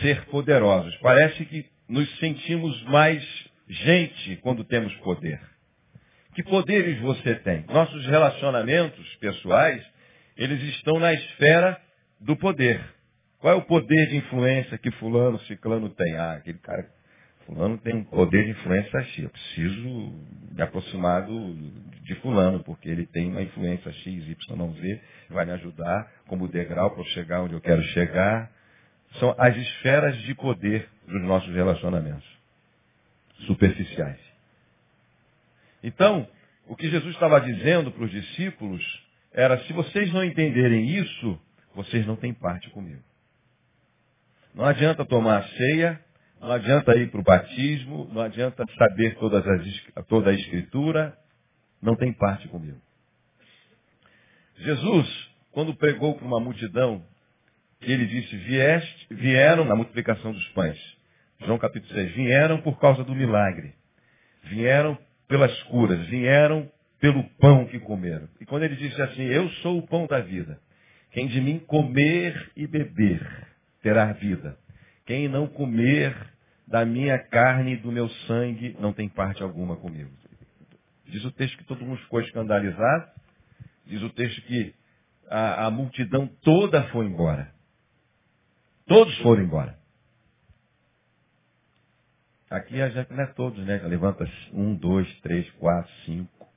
ser 0.00 0.24
poderosos. 0.26 0.94
Parece 0.98 1.44
que 1.46 1.66
nos 1.88 2.08
sentimos 2.18 2.82
mais 2.84 3.22
gente 3.68 4.36
quando 4.36 4.64
temos 4.64 4.94
poder. 4.96 5.40
Que 6.34 6.42
poderes 6.42 7.00
você 7.00 7.34
tem? 7.36 7.64
Nossos 7.68 8.04
relacionamentos 8.06 9.16
pessoais, 9.16 9.84
eles 10.36 10.62
estão 10.74 10.98
na 10.98 11.12
esfera 11.12 11.80
do 12.20 12.36
poder. 12.36 12.82
Qual 13.38 13.52
é 13.52 13.56
o 13.56 13.62
poder 13.62 14.08
de 14.08 14.16
influência 14.16 14.78
que 14.78 14.90
fulano, 14.92 15.38
ciclano 15.40 15.90
tem? 15.90 16.16
Ah, 16.16 16.32
aquele 16.32 16.58
cara, 16.58 16.88
fulano 17.46 17.78
tem 17.78 17.94
um 17.94 18.04
poder 18.04 18.44
de 18.44 18.50
influência 18.50 19.00
X. 19.02 19.24
Eu 19.24 19.30
preciso 19.30 20.12
me 20.52 20.62
aproximar 20.62 21.26
do, 21.26 21.54
de 22.02 22.14
fulano, 22.16 22.62
porque 22.64 22.88
ele 22.88 23.06
tem 23.06 23.30
uma 23.30 23.42
influência 23.42 23.92
X, 23.92 24.28
Y, 24.28 24.72
Z, 24.72 25.00
vai 25.30 25.44
me 25.44 25.52
ajudar 25.52 26.10
como 26.26 26.48
degrau 26.48 26.90
para 26.90 27.04
chegar 27.04 27.42
onde 27.42 27.54
eu 27.54 27.60
quero 27.60 27.82
chegar. 27.82 28.50
São 29.18 29.34
as 29.38 29.56
esferas 29.56 30.16
de 30.22 30.34
poder 30.34 30.88
dos 31.06 31.22
nossos 31.22 31.54
relacionamentos 31.54 32.26
superficiais. 33.46 34.18
Então, 35.82 36.26
o 36.66 36.74
que 36.74 36.88
Jesus 36.88 37.14
estava 37.14 37.40
dizendo 37.40 37.92
para 37.92 38.04
os 38.04 38.10
discípulos 38.10 38.82
era: 39.32 39.58
se 39.64 39.72
vocês 39.72 40.12
não 40.12 40.24
entenderem 40.24 40.88
isso, 40.88 41.38
vocês 41.74 42.06
não 42.06 42.16
têm 42.16 42.32
parte 42.32 42.70
comigo. 42.70 43.02
Não 44.54 44.64
adianta 44.64 45.04
tomar 45.04 45.38
a 45.38 45.48
ceia, 45.48 46.00
não 46.40 46.52
adianta 46.52 46.96
ir 46.96 47.10
para 47.10 47.20
o 47.20 47.24
batismo, 47.24 48.10
não 48.12 48.22
adianta 48.22 48.64
saber 48.78 49.16
todas 49.16 49.46
as, 49.46 50.06
toda 50.06 50.30
a 50.30 50.34
escritura, 50.34 51.16
não 51.80 51.96
tem 51.96 52.12
parte 52.12 52.48
comigo. 52.48 52.80
Jesus, 54.56 55.30
quando 55.52 55.74
pregou 55.74 56.14
para 56.14 56.26
uma 56.26 56.40
multidão, 56.40 57.04
ele 57.80 58.06
disse, 58.06 58.36
Vieste, 58.36 59.06
vieram 59.10 59.64
na 59.64 59.74
multiplicação 59.74 60.32
dos 60.32 60.48
pães. 60.48 60.78
João 61.40 61.58
capítulo 61.58 61.92
6, 61.92 62.12
vieram 62.12 62.60
por 62.60 62.78
causa 62.78 63.04
do 63.04 63.14
milagre. 63.14 63.74
Vieram 64.44 64.96
pelas 65.28 65.62
curas, 65.64 66.06
vieram 66.06 66.70
pelo 67.00 67.24
pão 67.38 67.66
que 67.66 67.78
comeram. 67.80 68.28
E 68.40 68.46
quando 68.46 68.62
ele 68.62 68.76
disse 68.76 69.00
assim, 69.02 69.24
eu 69.24 69.48
sou 69.62 69.78
o 69.78 69.86
pão 69.86 70.06
da 70.06 70.20
vida. 70.20 70.58
Quem 71.10 71.26
de 71.26 71.40
mim 71.40 71.58
comer 71.58 72.50
e 72.56 72.66
beber 72.66 73.46
terá 73.82 74.12
vida. 74.12 74.56
Quem 75.06 75.28
não 75.28 75.46
comer 75.46 76.14
da 76.66 76.84
minha 76.84 77.18
carne 77.18 77.74
e 77.74 77.76
do 77.76 77.92
meu 77.92 78.08
sangue 78.26 78.76
não 78.80 78.92
tem 78.92 79.08
parte 79.08 79.42
alguma 79.42 79.76
comigo. 79.76 80.10
Diz 81.06 81.24
o 81.24 81.30
texto 81.30 81.58
que 81.58 81.64
todo 81.64 81.84
mundo 81.84 82.00
ficou 82.02 82.20
escandalizado. 82.20 83.10
Diz 83.86 84.02
o 84.02 84.10
texto 84.10 84.40
que 84.42 84.74
a, 85.28 85.66
a 85.66 85.70
multidão 85.70 86.26
toda 86.42 86.84
foi 86.88 87.06
embora. 87.06 87.52
Todos 88.86 89.16
foram 89.18 89.42
embora. 89.42 89.78
Aqui 92.50 92.80
a 92.80 92.88
gente 92.88 93.12
não 93.12 93.24
é 93.24 93.26
todos, 93.26 93.64
né? 93.66 93.78
Levanta 93.78 94.30
um, 94.52 94.74
dois, 94.74 95.12
três, 95.20 95.50
quatro, 95.52 95.92
cinco. 96.04 96.48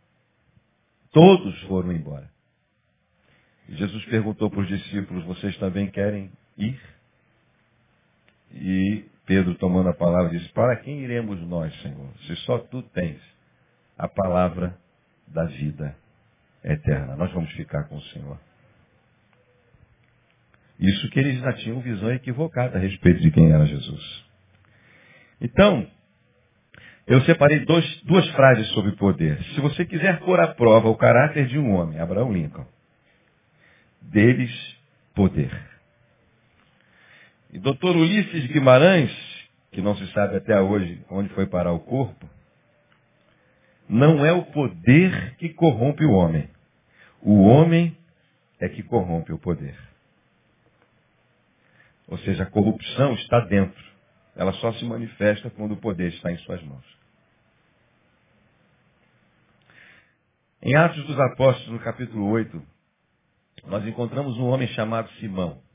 Todos 1.11 1.59
foram 1.63 1.91
embora. 1.91 2.29
Jesus 3.69 4.05
perguntou 4.05 4.49
para 4.49 4.59
os 4.61 4.67
discípulos, 4.67 5.25
vocês 5.25 5.57
também 5.57 5.89
querem 5.89 6.31
ir? 6.57 6.79
E 8.53 9.05
Pedro, 9.25 9.55
tomando 9.55 9.89
a 9.89 9.93
palavra, 9.93 10.29
disse, 10.29 10.49
para 10.53 10.75
quem 10.77 11.01
iremos 11.01 11.39
nós, 11.47 11.73
Senhor? 11.81 12.09
Se 12.25 12.35
só 12.37 12.59
tu 12.59 12.81
tens 12.81 13.19
a 13.97 14.07
palavra 14.07 14.77
da 15.27 15.45
vida 15.45 15.95
eterna. 16.63 17.15
Nós 17.15 17.31
vamos 17.33 17.51
ficar 17.53 17.83
com 17.85 17.97
o 17.97 18.01
Senhor. 18.03 18.39
Isso 20.79 21.09
que 21.09 21.19
eles 21.19 21.39
já 21.39 21.53
tinham 21.53 21.81
visão 21.81 22.11
equivocada 22.11 22.77
a 22.77 22.81
respeito 22.81 23.19
de 23.21 23.31
quem 23.31 23.51
era 23.51 23.65
Jesus. 23.65 24.25
Então, 25.41 25.87
eu 27.07 27.21
separei 27.21 27.65
dois, 27.65 28.01
duas 28.03 28.27
frases 28.31 28.67
sobre 28.69 28.91
poder. 28.93 29.41
Se 29.55 29.61
você 29.61 29.85
quiser 29.85 30.19
pôr 30.19 30.39
à 30.39 30.49
prova 30.49 30.87
o 30.89 30.97
caráter 30.97 31.47
de 31.47 31.57
um 31.57 31.73
homem, 31.73 31.99
Abraão 31.99 32.31
Lincoln, 32.31 32.65
deles 34.01 34.51
poder. 35.15 35.51
E 37.57 37.59
doutor 37.59 37.95
Ulisses 37.95 38.45
Guimarães, 38.51 39.11
que 39.71 39.81
não 39.81 39.95
se 39.97 40.05
sabe 40.11 40.37
até 40.37 40.61
hoje 40.61 41.03
onde 41.09 41.29
foi 41.29 41.47
parar 41.47 41.73
o 41.73 41.79
corpo, 41.79 42.29
não 43.89 44.23
é 44.23 44.31
o 44.31 44.45
poder 44.45 45.35
que 45.37 45.49
corrompe 45.49 46.05
o 46.05 46.11
homem. 46.11 46.47
O 47.19 47.41
homem 47.41 47.97
é 48.59 48.69
que 48.69 48.83
corrompe 48.83 49.33
o 49.33 49.39
poder. 49.39 49.75
Ou 52.07 52.19
seja, 52.19 52.43
a 52.43 52.45
corrupção 52.45 53.15
está 53.15 53.39
dentro. 53.39 53.83
Ela 54.35 54.53
só 54.53 54.71
se 54.73 54.85
manifesta 54.85 55.49
quando 55.49 55.71
o 55.71 55.77
poder 55.77 56.13
está 56.13 56.31
em 56.31 56.37
suas 56.37 56.61
mãos. 56.61 56.85
Em 60.61 60.75
Atos 60.75 61.03
dos 61.07 61.19
Apóstolos, 61.19 61.71
no 61.71 61.79
capítulo 61.79 62.29
8, 62.29 62.61
nós 63.65 63.83
encontramos 63.87 64.37
um 64.37 64.45
homem 64.45 64.67
chamado 64.67 65.09
Simão. 65.13 65.65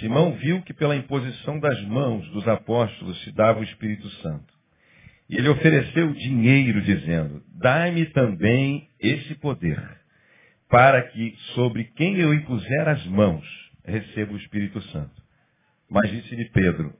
Simão 0.00 0.32
viu 0.34 0.62
que 0.62 0.72
pela 0.72 0.96
imposição 0.96 1.58
das 1.58 1.80
mãos 1.84 2.28
dos 2.30 2.46
apóstolos 2.48 3.22
se 3.22 3.32
dava 3.32 3.60
o 3.60 3.64
Espírito 3.64 4.08
Santo. 4.22 4.52
E 5.28 5.36
ele 5.36 5.48
ofereceu 5.48 6.12
dinheiro, 6.12 6.82
dizendo, 6.82 7.42
dai-me 7.54 8.06
também 8.06 8.88
esse 9.00 9.34
poder, 9.36 9.80
para 10.68 11.02
que 11.02 11.36
sobre 11.54 11.84
quem 11.84 12.18
eu 12.18 12.34
impuser 12.34 12.88
as 12.88 13.04
mãos 13.06 13.44
receba 13.84 14.32
o 14.32 14.36
Espírito 14.36 14.80
Santo. 14.90 15.22
Mas 15.88 16.10
disse-lhe 16.10 16.48
Pedro, 16.50 16.94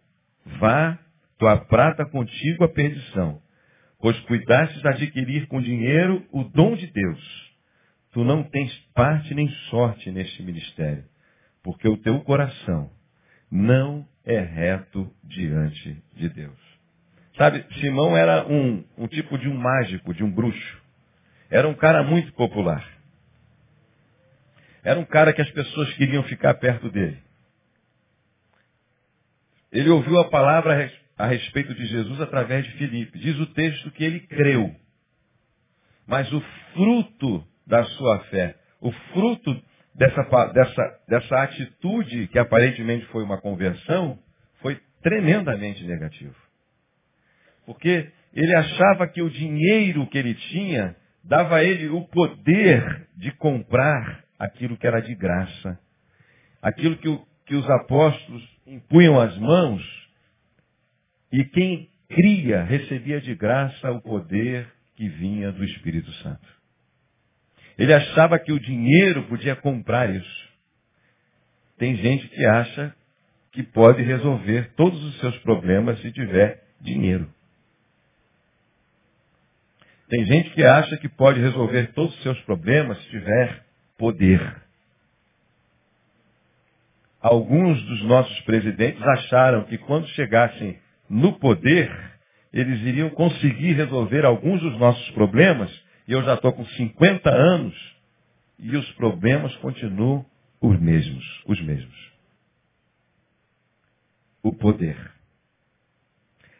vá, 0.59 0.99
tua 1.39 1.57
prata 1.57 2.05
contigo 2.05 2.65
a 2.65 2.69
perdição, 2.69 3.41
pois 4.01 4.19
cuidastes 4.21 4.81
de 4.81 4.89
adquirir 4.89 5.47
com 5.47 5.61
dinheiro 5.61 6.27
o 6.33 6.45
dom 6.45 6.75
de 6.75 6.87
Deus. 6.87 7.53
Tu 8.13 8.25
não 8.25 8.43
tens 8.43 8.73
parte 8.95 9.35
nem 9.35 9.49
sorte 9.71 10.11
neste 10.11 10.43
ministério, 10.43 11.05
porque 11.63 11.89
o 11.89 11.97
teu 11.97 12.21
coração 12.21 12.91
não 13.51 14.07
é 14.25 14.39
reto 14.39 15.13
diante 15.25 16.03
de 16.15 16.29
Deus. 16.29 16.59
Sabe, 17.37 17.65
Simão 17.81 18.17
era 18.17 18.47
um, 18.47 18.85
um 18.97 19.07
tipo 19.07 19.39
de 19.39 19.49
um 19.49 19.57
mágico, 19.57 20.13
de 20.13 20.23
um 20.23 20.31
bruxo. 20.31 20.83
Era 21.51 21.69
um 21.69 21.75
cara 21.75 22.03
muito 22.03 22.33
popular. 22.33 22.87
Era 24.83 24.99
um 24.99 25.05
cara 25.05 25.33
que 25.33 25.41
as 25.41 25.51
pessoas 25.51 25.93
queriam 25.95 26.23
ficar 26.25 26.55
perto 26.55 26.91
dele. 26.91 27.19
Ele 29.71 29.89
ouviu 29.89 30.19
a 30.19 30.29
palavra 30.29 30.93
a 31.17 31.27
respeito 31.27 31.75
de 31.75 31.87
Jesus 31.87 32.21
através 32.21 32.65
de 32.65 32.73
Filipe. 32.73 33.19
Diz 33.19 33.39
o 33.39 33.47
texto 33.47 33.91
que 33.93 34.05
ele 34.05 34.21
creu. 34.21 34.75
Mas 36.07 36.31
o 36.33 36.41
fruto 36.75 37.47
da 37.67 37.85
sua 37.85 38.19
fé, 38.25 38.57
o 38.81 38.91
fruto 38.91 39.63
dessa, 39.95 40.23
dessa, 40.53 41.01
dessa 41.09 41.43
atitude, 41.43 42.29
que 42.29 42.39
aparentemente 42.39 43.07
foi 43.07 43.23
uma 43.23 43.41
conversão, 43.41 44.19
foi 44.61 44.81
tremendamente 45.03 45.85
negativo. 45.85 46.35
Porque 47.67 48.11
ele 48.33 48.55
achava 48.55 49.07
que 49.07 49.23
o 49.23 49.31
dinheiro 49.31 50.07
que 50.07 50.19
ele 50.19 50.35
tinha 50.35 50.97
dava 51.23 51.57
a 51.57 51.65
ele 51.65 51.89
o 51.89 52.03
poder 52.03 53.07
de 53.17 53.31
comprar 53.33 54.25
aquilo 54.39 54.77
que 54.77 54.87
era 54.87 55.01
de 55.01 55.15
graça. 55.15 55.79
Aquilo 56.61 56.97
que, 56.97 57.09
o, 57.09 57.25
que 57.47 57.55
os 57.55 57.69
apóstolos 57.71 58.43
impunham 58.67 59.21
as 59.21 59.37
mãos 59.39 59.83
e 61.33 61.45
quem 61.45 61.89
cria 62.09 62.63
recebia 62.63 63.21
de 63.21 63.35
graça 63.35 63.91
o 63.91 64.01
poder 64.01 64.69
que 64.97 65.09
vinha 65.09 65.53
do 65.53 65.65
Espírito 65.65 66.11
Santo. 66.15 66.62
Ele 67.79 67.93
achava 67.93 68.39
que 68.39 68.53
o 68.53 68.61
dinheiro 68.61 69.25
podia 69.25 69.57
comprar 69.57 70.09
isso. 70.15 70.49
Tem 71.79 71.97
gente 71.97 72.29
que 72.29 72.45
acha 72.45 72.95
que 73.53 73.63
pode 73.63 74.03
resolver 74.03 74.73
todos 74.77 75.03
os 75.05 75.21
seus 75.21 75.37
problemas 75.39 76.01
se 76.01 76.13
tiver 76.13 76.63
dinheiro. 76.81 77.29
Tem 80.09 80.25
gente 80.27 80.51
que 80.51 80.63
acha 80.63 80.97
que 80.99 81.09
pode 81.09 81.41
resolver 81.41 81.93
todos 81.95 82.15
os 82.15 82.23
seus 82.23 82.39
problemas 82.43 82.99
se 83.03 83.09
tiver 83.11 83.65
poder. 83.97 84.63
Alguns 87.21 87.83
dos 87.85 88.03
nossos 88.05 88.41
presidentes 88.41 89.01
acharam 89.01 89.65
que 89.65 89.79
quando 89.79 90.07
chegassem 90.09 90.79
no 91.09 91.39
poder, 91.39 91.91
eles 92.53 92.81
iriam 92.83 93.11
conseguir 93.11 93.73
resolver 93.73 94.25
alguns 94.25 94.61
dos 94.61 94.79
nossos 94.79 95.11
problemas, 95.13 95.71
e 96.07 96.13
eu 96.13 96.23
já 96.25 96.35
estou 96.35 96.53
com 96.53 96.65
50 96.65 97.31
anos, 97.31 97.75
e 98.59 98.77
os 98.77 98.91
problemas 98.93 99.55
continuam 99.57 100.25
os 100.61 100.79
mesmos, 100.81 101.43
os 101.47 101.61
mesmos. 101.61 102.13
O 104.43 104.53
poder. 104.53 104.97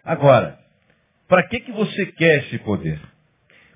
Agora, 0.05 0.59
para 1.29 1.47
que, 1.49 1.61
que 1.61 1.73
você 1.73 2.07
quer 2.13 2.45
esse 2.45 2.59
poder? 2.59 3.01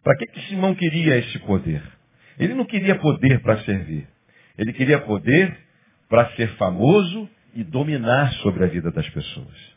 Para 0.03 0.17
que, 0.17 0.27
que 0.27 0.49
Simão 0.49 0.75
queria 0.75 1.17
esse 1.19 1.39
poder? 1.41 1.83
Ele 2.39 2.55
não 2.55 2.65
queria 2.65 2.97
poder 2.97 3.41
para 3.43 3.63
servir. 3.65 4.07
Ele 4.59 4.73
queria 4.73 5.01
poder 5.01 5.57
para 6.09 6.31
ser 6.37 6.49
famoso 6.57 7.29
e 7.55 7.65
dominar 7.65 8.33
sobre 8.35 8.65
a 8.65 8.69
vida 8.69 8.91
das 8.91 9.09
pessoas. 9.09 9.77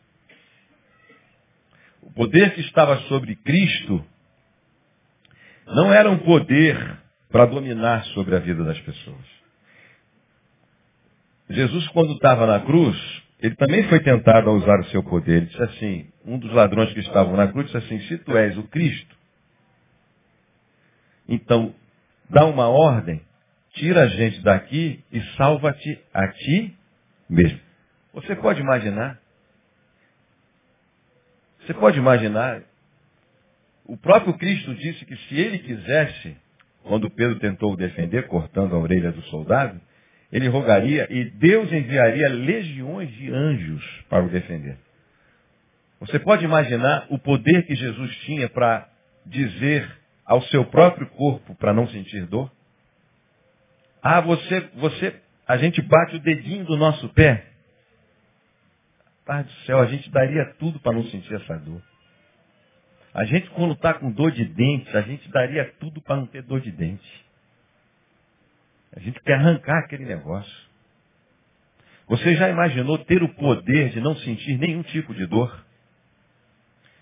O 2.01 2.11
poder 2.11 2.53
que 2.53 2.61
estava 2.61 2.97
sobre 3.03 3.35
Cristo 3.35 4.05
não 5.75 5.93
era 5.93 6.09
um 6.09 6.17
poder 6.19 6.97
para 7.29 7.45
dominar 7.45 8.03
sobre 8.05 8.35
a 8.35 8.39
vida 8.39 8.63
das 8.63 8.79
pessoas. 8.81 9.39
Jesus, 11.49 11.87
quando 11.89 12.13
estava 12.13 12.45
na 12.45 12.59
cruz, 12.59 12.97
ele 13.39 13.55
também 13.55 13.87
foi 13.87 13.99
tentado 14.01 14.49
a 14.49 14.53
usar 14.53 14.79
o 14.79 14.85
seu 14.85 15.03
poder. 15.03 15.37
Ele 15.37 15.45
disse 15.47 15.63
assim, 15.63 16.09
um 16.25 16.37
dos 16.37 16.51
ladrões 16.51 16.93
que 16.93 16.99
estavam 16.99 17.35
na 17.35 17.47
cruz 17.47 17.65
disse 17.67 17.77
assim, 17.77 17.99
se 18.01 18.17
tu 18.19 18.37
és 18.37 18.57
o 18.57 18.63
Cristo, 18.63 19.15
então 21.27 21.73
dá 22.29 22.45
uma 22.45 22.67
ordem 22.67 23.21
tira 23.73 24.03
a 24.03 24.07
gente 24.07 24.41
daqui 24.41 25.03
e 25.11 25.21
salva-te 25.35 25.99
a 26.13 26.27
ti 26.27 26.77
mesmo. 27.29 27.59
Você 28.13 28.35
pode 28.35 28.59
imaginar? 28.59 29.19
Você 31.61 31.73
pode 31.73 31.97
imaginar 31.97 32.61
o 33.89 33.97
próprio 33.97 34.35
Cristo 34.35 34.75
disse 34.75 35.03
que 35.03 35.15
se 35.15 35.35
ele 35.35 35.57
quisesse, 35.57 36.37
quando 36.83 37.09
Pedro 37.09 37.39
tentou 37.39 37.73
o 37.73 37.75
defender, 37.75 38.27
cortando 38.27 38.75
a 38.75 38.79
orelha 38.79 39.11
do 39.11 39.21
soldado, 39.23 39.81
ele 40.31 40.47
rogaria 40.47 41.07
e 41.09 41.25
Deus 41.25 41.71
enviaria 41.71 42.29
legiões 42.29 43.11
de 43.11 43.33
anjos 43.33 43.83
para 44.07 44.23
o 44.23 44.29
defender. 44.29 44.77
Você 45.99 46.19
pode 46.19 46.45
imaginar 46.45 47.07
o 47.09 47.17
poder 47.17 47.65
que 47.65 47.75
Jesus 47.75 48.15
tinha 48.17 48.47
para 48.47 48.87
dizer 49.25 49.89
ao 50.23 50.43
seu 50.43 50.65
próprio 50.65 51.07
corpo 51.07 51.55
para 51.55 51.73
não 51.73 51.87
sentir 51.87 52.27
dor? 52.27 52.51
Ah, 54.03 54.21
você, 54.21 54.69
você, 54.75 55.19
a 55.47 55.57
gente 55.57 55.81
bate 55.81 56.15
o 56.15 56.19
dedinho 56.19 56.63
do 56.63 56.77
nosso 56.77 57.09
pé. 57.09 57.47
Pai 59.25 59.43
do 59.43 59.51
céu, 59.65 59.79
a 59.79 59.87
gente 59.87 60.11
daria 60.11 60.45
tudo 60.59 60.79
para 60.79 60.93
não 60.93 61.03
sentir 61.05 61.33
essa 61.33 61.57
dor. 61.57 61.81
A 63.13 63.25
gente, 63.25 63.49
quando 63.51 63.73
está 63.73 63.93
com 63.93 64.11
dor 64.11 64.31
de 64.31 64.45
dente, 64.45 64.95
a 64.95 65.01
gente 65.01 65.27
daria 65.29 65.73
tudo 65.79 66.01
para 66.01 66.17
não 66.17 66.27
ter 66.27 66.43
dor 66.43 66.61
de 66.61 66.71
dente. 66.71 67.25
A 68.95 68.99
gente 68.99 69.19
quer 69.21 69.35
arrancar 69.35 69.79
aquele 69.79 70.05
negócio. 70.05 70.69
Você 72.07 72.35
já 72.35 72.49
imaginou 72.49 72.97
ter 72.97 73.21
o 73.21 73.29
poder 73.29 73.89
de 73.89 73.99
não 73.99 74.15
sentir 74.17 74.57
nenhum 74.57 74.81
tipo 74.83 75.13
de 75.13 75.25
dor? 75.25 75.63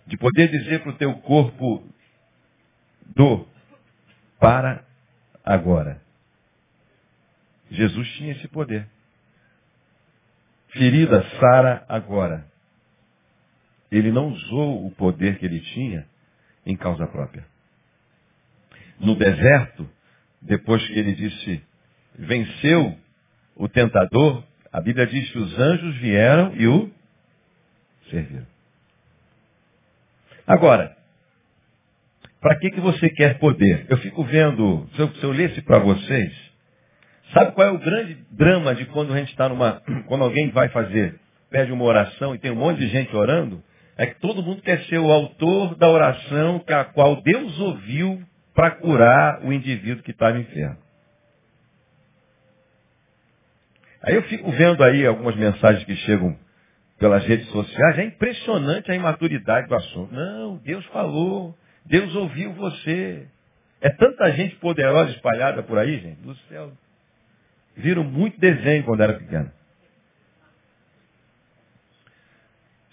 De 0.06 0.17
poder 0.17 0.50
dizer 0.50 0.82
para 0.82 0.91
o 0.91 0.98
teu 0.98 1.13
corpo, 1.20 1.88
dor, 3.15 3.48
para 4.39 4.84
agora. 5.43 6.02
Jesus 7.70 8.08
tinha 8.13 8.34
esse 8.34 8.48
poder. 8.48 8.88
Ferida, 10.70 11.24
Sara 11.39 11.86
agora. 11.88 12.46
Ele 13.91 14.12
não 14.12 14.30
usou 14.30 14.86
o 14.86 14.91
poder 14.91 15.38
que 15.38 15.45
ele 15.45 15.60
tinha 15.60 16.06
em 16.65 16.76
causa 16.76 17.08
própria. 17.08 17.45
No 19.00 19.15
deserto, 19.15 19.89
depois 20.41 20.86
que 20.88 20.97
ele 20.97 21.13
disse, 21.13 21.62
venceu 22.17 22.97
o 23.56 23.67
tentador, 23.67 24.43
a 24.71 24.82
Bíblia 24.82 25.08
diz 25.08 25.32
que 25.32 25.38
os 25.38 25.58
anjos 25.60 25.95
vieram 25.97 26.54
e 26.56 26.67
o 26.67 26.91
serviram. 28.10 28.45
Agora, 30.45 30.95
para 32.39 32.58
que, 32.60 32.71
que 32.71 32.80
você 32.80 33.10
quer 33.10 33.39
poder? 33.39 33.86
Eu 33.89 33.97
fico 33.97 34.23
vendo, 34.23 34.88
se 34.95 35.02
eu, 35.02 35.10
se 35.15 35.23
eu 35.23 35.32
lesse 35.32 35.62
para 35.62 35.80
vocês, 35.80 36.34
sabe 37.34 37.52
qual 37.52 37.67
é 37.67 37.71
o 37.71 37.80
grande 37.80 38.17
drama 38.32 38.76
de 38.76 38.86
quando 38.86 39.13
a 39.13 39.17
gente 39.17 39.32
está 39.32 39.50
numa. 39.50 39.82
Quando 40.08 40.23
alguém 40.23 40.50
vai 40.52 40.69
fazer, 40.69 41.19
pede 41.50 41.71
uma 41.71 41.84
oração 41.84 42.34
e 42.34 42.39
tem 42.39 42.52
um 42.52 42.56
monte 42.56 42.80
de 42.80 42.88
gente 42.88 43.13
orando? 43.15 43.62
É 43.98 44.06
que 44.06 44.20
todo 44.20 44.44
mundo 44.44 44.62
quer 44.62 44.84
ser 44.86 45.00
o 45.00 45.12
autor 45.12 45.76
da 45.76 45.90
oração 45.90 46.60
que 46.60 46.72
a 46.72 46.86
qual 46.86 47.22
Deus 47.22 47.60
ouviu 47.60 48.22
para 48.54 48.72
curar 48.72 49.44
o 49.44 49.52
indivíduo 49.52 50.04
que 50.04 50.12
está 50.12 50.32
no 50.32 50.40
inferno. 50.40 50.78
Aí 54.04 54.16
eu 54.16 54.22
fico 54.24 54.52
vendo 54.52 54.84
aí 54.84 55.06
algumas 55.06 55.36
mensagens 55.36 55.84
que 55.84 55.96
chegam 55.98 56.38
pelas 57.00 57.24
redes 57.26 57.48
sociais, 57.50 58.00
é 58.00 58.06
impressionante 58.06 58.92
a 58.92 58.96
imaturidade 58.96 59.68
do 59.68 59.76
assunto. 59.76 60.14
Não, 60.14 60.58
Deus 60.58 60.86
falou, 60.88 61.56
Deus 61.86 62.16
ouviu 62.16 62.54
você. 62.54 63.28
É 63.82 63.90
tanta 63.90 64.32
gente 64.32 64.56
poderosa 64.56 65.12
espalhada 65.12 65.62
por 65.62 65.78
aí, 65.78 66.00
gente, 66.00 66.22
do 66.22 66.36
céu. 66.50 66.72
Viram 67.76 68.04
muito 68.04 68.40
desenho 68.40 68.84
quando 68.84 69.02
era 69.02 69.14
pequeno. 69.14 69.52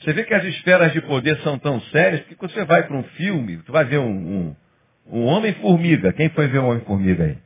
Você 0.04 0.12
vê 0.12 0.24
que 0.24 0.34
as 0.34 0.44
esferas 0.44 0.92
de 0.92 1.00
poder 1.00 1.38
são 1.38 1.58
tão 1.58 1.80
sérias, 1.80 2.20
porque 2.20 2.34
quando 2.34 2.52
você 2.52 2.64
vai 2.66 2.86
para 2.86 2.94
um 2.94 3.02
filme, 3.04 3.56
tu 3.62 3.72
vai 3.72 3.86
ver 3.86 3.98
um, 3.98 4.10
um, 4.10 4.56
um 5.06 5.24
Homem-Formiga. 5.24 6.12
Quem 6.12 6.28
foi 6.28 6.46
ver 6.46 6.58
o 6.58 6.64
um 6.64 6.68
Homem-Formiga 6.68 7.24
aí? 7.24 7.38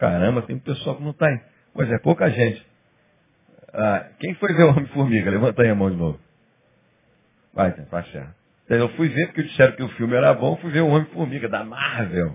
Caramba, 0.00 0.42
tem 0.42 0.56
um 0.56 0.60
pessoal 0.60 0.96
que 0.96 1.02
não 1.04 1.12
está 1.12 1.28
aí. 1.28 1.40
Pois 1.72 1.88
é, 1.88 1.98
pouca 1.98 2.28
gente. 2.28 2.66
Ah, 3.72 4.08
quem 4.18 4.34
foi 4.34 4.52
ver 4.52 4.64
o 4.64 4.70
Homem-Formiga? 4.70 5.30
Levanta 5.30 5.62
aí 5.62 5.70
a 5.70 5.76
mão 5.76 5.90
de 5.92 5.96
novo. 5.96 6.18
Vai, 7.52 7.70
vai 7.70 8.04
certo. 8.10 8.34
Eu 8.68 8.88
fui 8.90 9.08
ver 9.08 9.26
porque 9.26 9.44
disseram 9.44 9.76
que 9.76 9.82
o 9.82 9.88
filme 9.90 10.16
era 10.16 10.34
bom, 10.34 10.56
fui 10.56 10.72
ver 10.72 10.80
o 10.80 10.88
Homem-Formiga, 10.88 11.48
da 11.48 11.62
Marvel. 11.62 12.34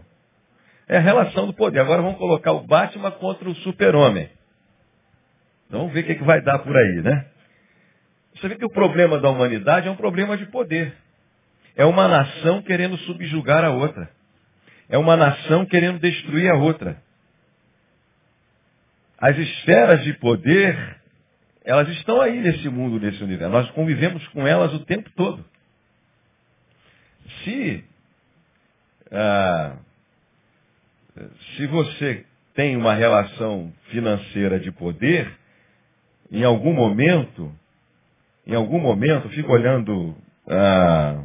É 0.88 0.96
a 0.98 1.02
relação 1.02 1.46
do 1.46 1.54
poder. 1.54 1.80
Agora 1.80 2.02
vamos 2.02 2.18
colocar 2.18 2.54
o 2.54 2.66
Batman 2.66 3.12
contra 3.12 3.50
o 3.50 3.56
Super-Homem. 3.56 4.30
Vamos 5.70 5.92
ver 5.92 6.02
o 6.02 6.04
que, 6.06 6.16
que 6.16 6.24
vai 6.24 6.42
dar 6.42 6.60
por 6.60 6.76
aí, 6.76 7.02
né? 7.02 7.26
Você 8.40 8.48
vê 8.48 8.56
que 8.56 8.66
o 8.66 8.70
problema 8.70 9.20
da 9.20 9.30
humanidade 9.30 9.88
é 9.88 9.92
um 9.92 9.98
problema 9.98 10.38
de 10.38 10.46
poder. 10.46 10.96
É 11.76 11.84
uma 11.84 12.08
nação 12.08 12.62
querendo 12.62 12.98
subjugar 13.00 13.66
a 13.66 13.72
outra. 13.72 14.10
É 14.88 14.98
uma 14.98 15.18
nação 15.18 15.66
querendo 15.66 16.00
destruir 16.00 16.50
a 16.50 16.56
outra. 16.56 17.02
As 19.18 19.38
esferas 19.38 20.04
de 20.06 20.14
poder, 20.14 20.98
elas 21.66 21.90
estão 21.90 22.22
aí 22.22 22.40
nesse 22.40 22.70
mundo, 22.70 23.00
nesse 23.00 23.22
universo. 23.22 23.52
Nós 23.52 23.70
convivemos 23.72 24.26
com 24.30 24.48
elas 24.48 24.74
o 24.74 24.86
tempo 24.86 25.10
todo. 25.18 25.44
Se, 27.44 27.84
ah, 29.12 29.76
se 31.56 31.68
você 31.68 32.26
tem 32.54 32.78
uma 32.78 32.94
relação 32.94 33.74
financeira 33.90 34.60
de 34.60 34.72
poder, 34.72 35.30
em 36.32 36.44
algum 36.44 36.74
momento, 36.74 37.54
em 38.50 38.56
algum 38.56 38.80
momento, 38.80 39.30
fico 39.30 39.52
olhando 39.52 40.18
a, 40.50 41.24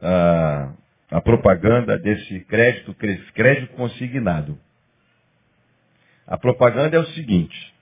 a, 0.00 0.72
a 1.10 1.20
propaganda 1.20 1.98
desse 1.98 2.38
crédito, 2.44 2.94
crédito 3.34 3.72
consignado. 3.74 4.56
A 6.24 6.38
propaganda 6.38 6.96
é 6.96 7.00
o 7.00 7.06
seguinte, 7.08 7.74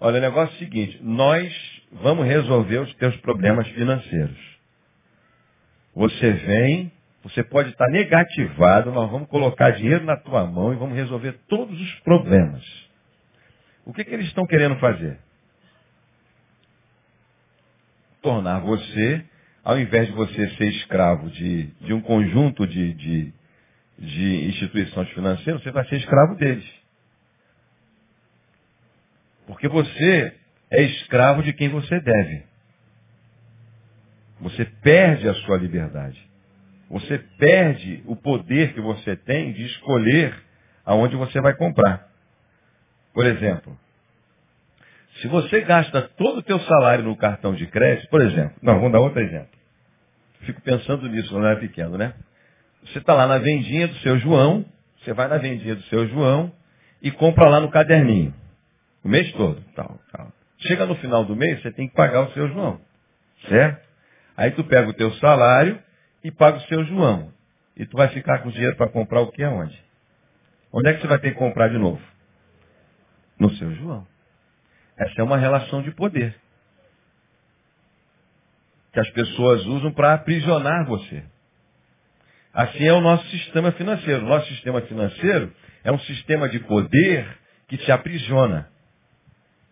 olha, 0.00 0.18
o 0.18 0.20
negócio 0.20 0.52
é 0.52 0.56
o 0.56 0.58
seguinte, 0.58 0.98
nós 1.00 1.82
vamos 1.92 2.26
resolver 2.26 2.78
os 2.78 2.92
teus 2.94 3.16
problemas 3.18 3.68
financeiros. 3.68 4.38
Você 5.94 6.32
vem, 6.32 6.92
você 7.22 7.44
pode 7.44 7.70
estar 7.70 7.86
negativado, 7.88 8.90
nós 8.90 9.08
vamos 9.08 9.28
colocar 9.28 9.70
dinheiro 9.70 10.04
na 10.04 10.16
tua 10.16 10.44
mão 10.44 10.72
e 10.72 10.76
vamos 10.76 10.96
resolver 10.96 11.38
todos 11.46 11.80
os 11.80 12.00
problemas. 12.00 12.64
O 13.86 13.92
que, 13.92 14.04
que 14.04 14.12
eles 14.12 14.26
estão 14.26 14.44
querendo 14.44 14.74
fazer? 14.80 15.20
Tornar 18.22 18.60
você, 18.60 19.24
ao 19.64 19.78
invés 19.78 20.08
de 20.08 20.12
você 20.12 20.48
ser 20.50 20.68
escravo 20.68 21.30
de, 21.30 21.66
de 21.80 21.92
um 21.92 22.00
conjunto 22.00 22.66
de, 22.66 22.94
de, 22.94 23.32
de 23.98 24.48
instituições 24.48 25.08
financeiras, 25.10 25.62
você 25.62 25.70
vai 25.70 25.86
ser 25.88 25.96
escravo 25.96 26.34
deles. 26.36 26.68
Porque 29.46 29.68
você 29.68 30.34
é 30.70 30.82
escravo 30.82 31.42
de 31.42 31.52
quem 31.52 31.68
você 31.68 32.00
deve. 32.00 32.44
Você 34.40 34.64
perde 34.64 35.28
a 35.28 35.34
sua 35.34 35.58
liberdade. 35.58 36.18
Você 36.88 37.18
perde 37.38 38.02
o 38.06 38.16
poder 38.16 38.72
que 38.72 38.80
você 38.80 39.16
tem 39.16 39.52
de 39.52 39.64
escolher 39.66 40.34
aonde 40.84 41.16
você 41.16 41.40
vai 41.40 41.54
comprar. 41.54 42.08
Por 43.12 43.26
exemplo, 43.26 43.78
se 45.20 45.28
você 45.28 45.60
gasta 45.62 46.02
todo 46.16 46.38
o 46.38 46.42
teu 46.42 46.58
salário 46.60 47.04
no 47.04 47.16
cartão 47.16 47.54
de 47.54 47.66
crédito, 47.66 48.08
por 48.08 48.22
exemplo, 48.22 48.56
não, 48.62 48.76
vamos 48.76 48.92
dar 48.92 49.00
outro 49.00 49.20
exemplo. 49.20 49.48
Fico 50.40 50.60
pensando 50.62 51.08
nisso 51.08 51.30
quando 51.30 51.46
era 51.46 51.60
pequeno, 51.60 51.98
né? 51.98 52.14
Você 52.84 52.98
está 52.98 53.14
lá 53.14 53.26
na 53.26 53.38
vendinha 53.38 53.86
do 53.88 53.94
seu 53.96 54.18
João, 54.18 54.64
você 54.98 55.12
vai 55.12 55.28
na 55.28 55.36
vendinha 55.36 55.74
do 55.74 55.82
seu 55.82 56.08
João 56.08 56.50
e 57.02 57.10
compra 57.10 57.48
lá 57.48 57.60
no 57.60 57.70
caderninho. 57.70 58.34
O 59.04 59.08
mês 59.08 59.30
todo. 59.32 59.62
Tal, 59.74 59.98
tal. 60.12 60.32
Chega 60.58 60.86
no 60.86 60.94
final 60.96 61.24
do 61.24 61.36
mês, 61.36 61.60
você 61.60 61.70
tem 61.70 61.88
que 61.88 61.94
pagar 61.94 62.22
o 62.22 62.32
seu 62.32 62.48
João. 62.48 62.80
Certo? 63.48 63.86
Aí 64.36 64.50
tu 64.52 64.64
pega 64.64 64.88
o 64.88 64.94
teu 64.94 65.12
salário 65.14 65.78
e 66.24 66.30
paga 66.30 66.58
o 66.58 66.62
seu 66.62 66.84
João. 66.84 67.32
E 67.76 67.86
tu 67.86 67.96
vai 67.96 68.08
ficar 68.08 68.38
com 68.38 68.50
dinheiro 68.50 68.76
para 68.76 68.88
comprar 68.88 69.20
o 69.20 69.30
que 69.30 69.42
aonde? 69.42 69.78
Onde 70.72 70.88
é 70.88 70.94
que 70.94 71.00
você 71.00 71.06
vai 71.06 71.18
ter 71.18 71.32
que 71.32 71.38
comprar 71.38 71.68
de 71.68 71.78
novo? 71.78 72.00
No 73.38 73.50
seu 73.52 73.74
João. 73.74 74.06
Essa 75.00 75.22
é 75.22 75.24
uma 75.24 75.38
relação 75.38 75.80
de 75.80 75.90
poder. 75.92 76.34
Que 78.92 79.00
as 79.00 79.08
pessoas 79.10 79.64
usam 79.64 79.90
para 79.92 80.12
aprisionar 80.12 80.84
você. 80.84 81.24
Assim 82.52 82.86
é 82.86 82.92
o 82.92 83.00
nosso 83.00 83.26
sistema 83.30 83.72
financeiro. 83.72 84.26
O 84.26 84.28
nosso 84.28 84.46
sistema 84.48 84.82
financeiro 84.82 85.54
é 85.82 85.90
um 85.90 85.98
sistema 86.00 86.50
de 86.50 86.58
poder 86.60 87.38
que 87.66 87.78
te 87.78 87.90
aprisiona. 87.90 88.68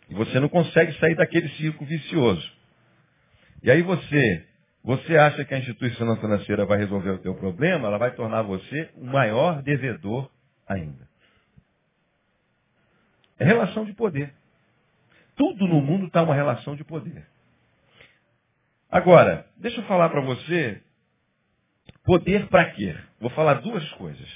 E 0.08 0.14
você 0.14 0.40
não 0.40 0.48
consegue 0.48 0.98
sair 0.98 1.14
daquele 1.14 1.50
círculo 1.50 1.86
vicioso. 1.86 2.50
E 3.62 3.70
aí 3.70 3.82
você 3.82 4.46
você 4.82 5.18
acha 5.18 5.44
que 5.44 5.52
a 5.52 5.58
instituição 5.58 6.16
financeira 6.16 6.64
vai 6.64 6.78
resolver 6.78 7.10
o 7.10 7.18
teu 7.18 7.34
problema, 7.34 7.88
ela 7.88 7.98
vai 7.98 8.12
tornar 8.12 8.40
você 8.40 8.88
o 8.94 9.04
maior 9.04 9.60
devedor 9.60 10.30
ainda. 10.66 11.06
É 13.38 13.44
relação 13.44 13.84
de 13.84 13.92
poder. 13.92 14.32
Tudo 15.38 15.66
no 15.66 15.80
mundo 15.80 16.08
está 16.08 16.22
uma 16.22 16.34
relação 16.34 16.76
de 16.76 16.84
poder. 16.84 17.26
Agora, 18.90 19.46
deixa 19.56 19.80
eu 19.80 19.84
falar 19.84 20.10
para 20.10 20.20
você 20.20 20.82
Poder 22.08 22.46
para 22.48 22.70
quê? 22.70 22.96
Vou 23.20 23.28
falar 23.32 23.60
duas 23.60 23.86
coisas. 23.92 24.28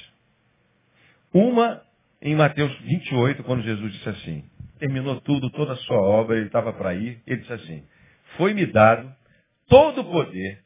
Uma 1.33 1.83
em 2.21 2.37
Mateus 2.37 2.71
28, 2.81 3.43
quando 3.45 3.63
Jesus 3.63 3.93
disse 3.95 4.09
assim, 4.11 4.45
terminou 4.79 5.19
tudo, 5.23 5.49
toda 5.49 5.73
a 5.73 5.77
sua 5.77 5.97
obra, 5.97 6.37
ele 6.37 6.49
estava 6.49 6.73
para 6.75 6.95
ir, 6.95 7.23
ele 7.27 7.41
disse 7.41 7.53
assim, 7.55 7.83
foi-me 8.37 8.67
dado 8.67 9.11
todo 9.69 10.03
o 10.03 10.05
poder, 10.05 10.63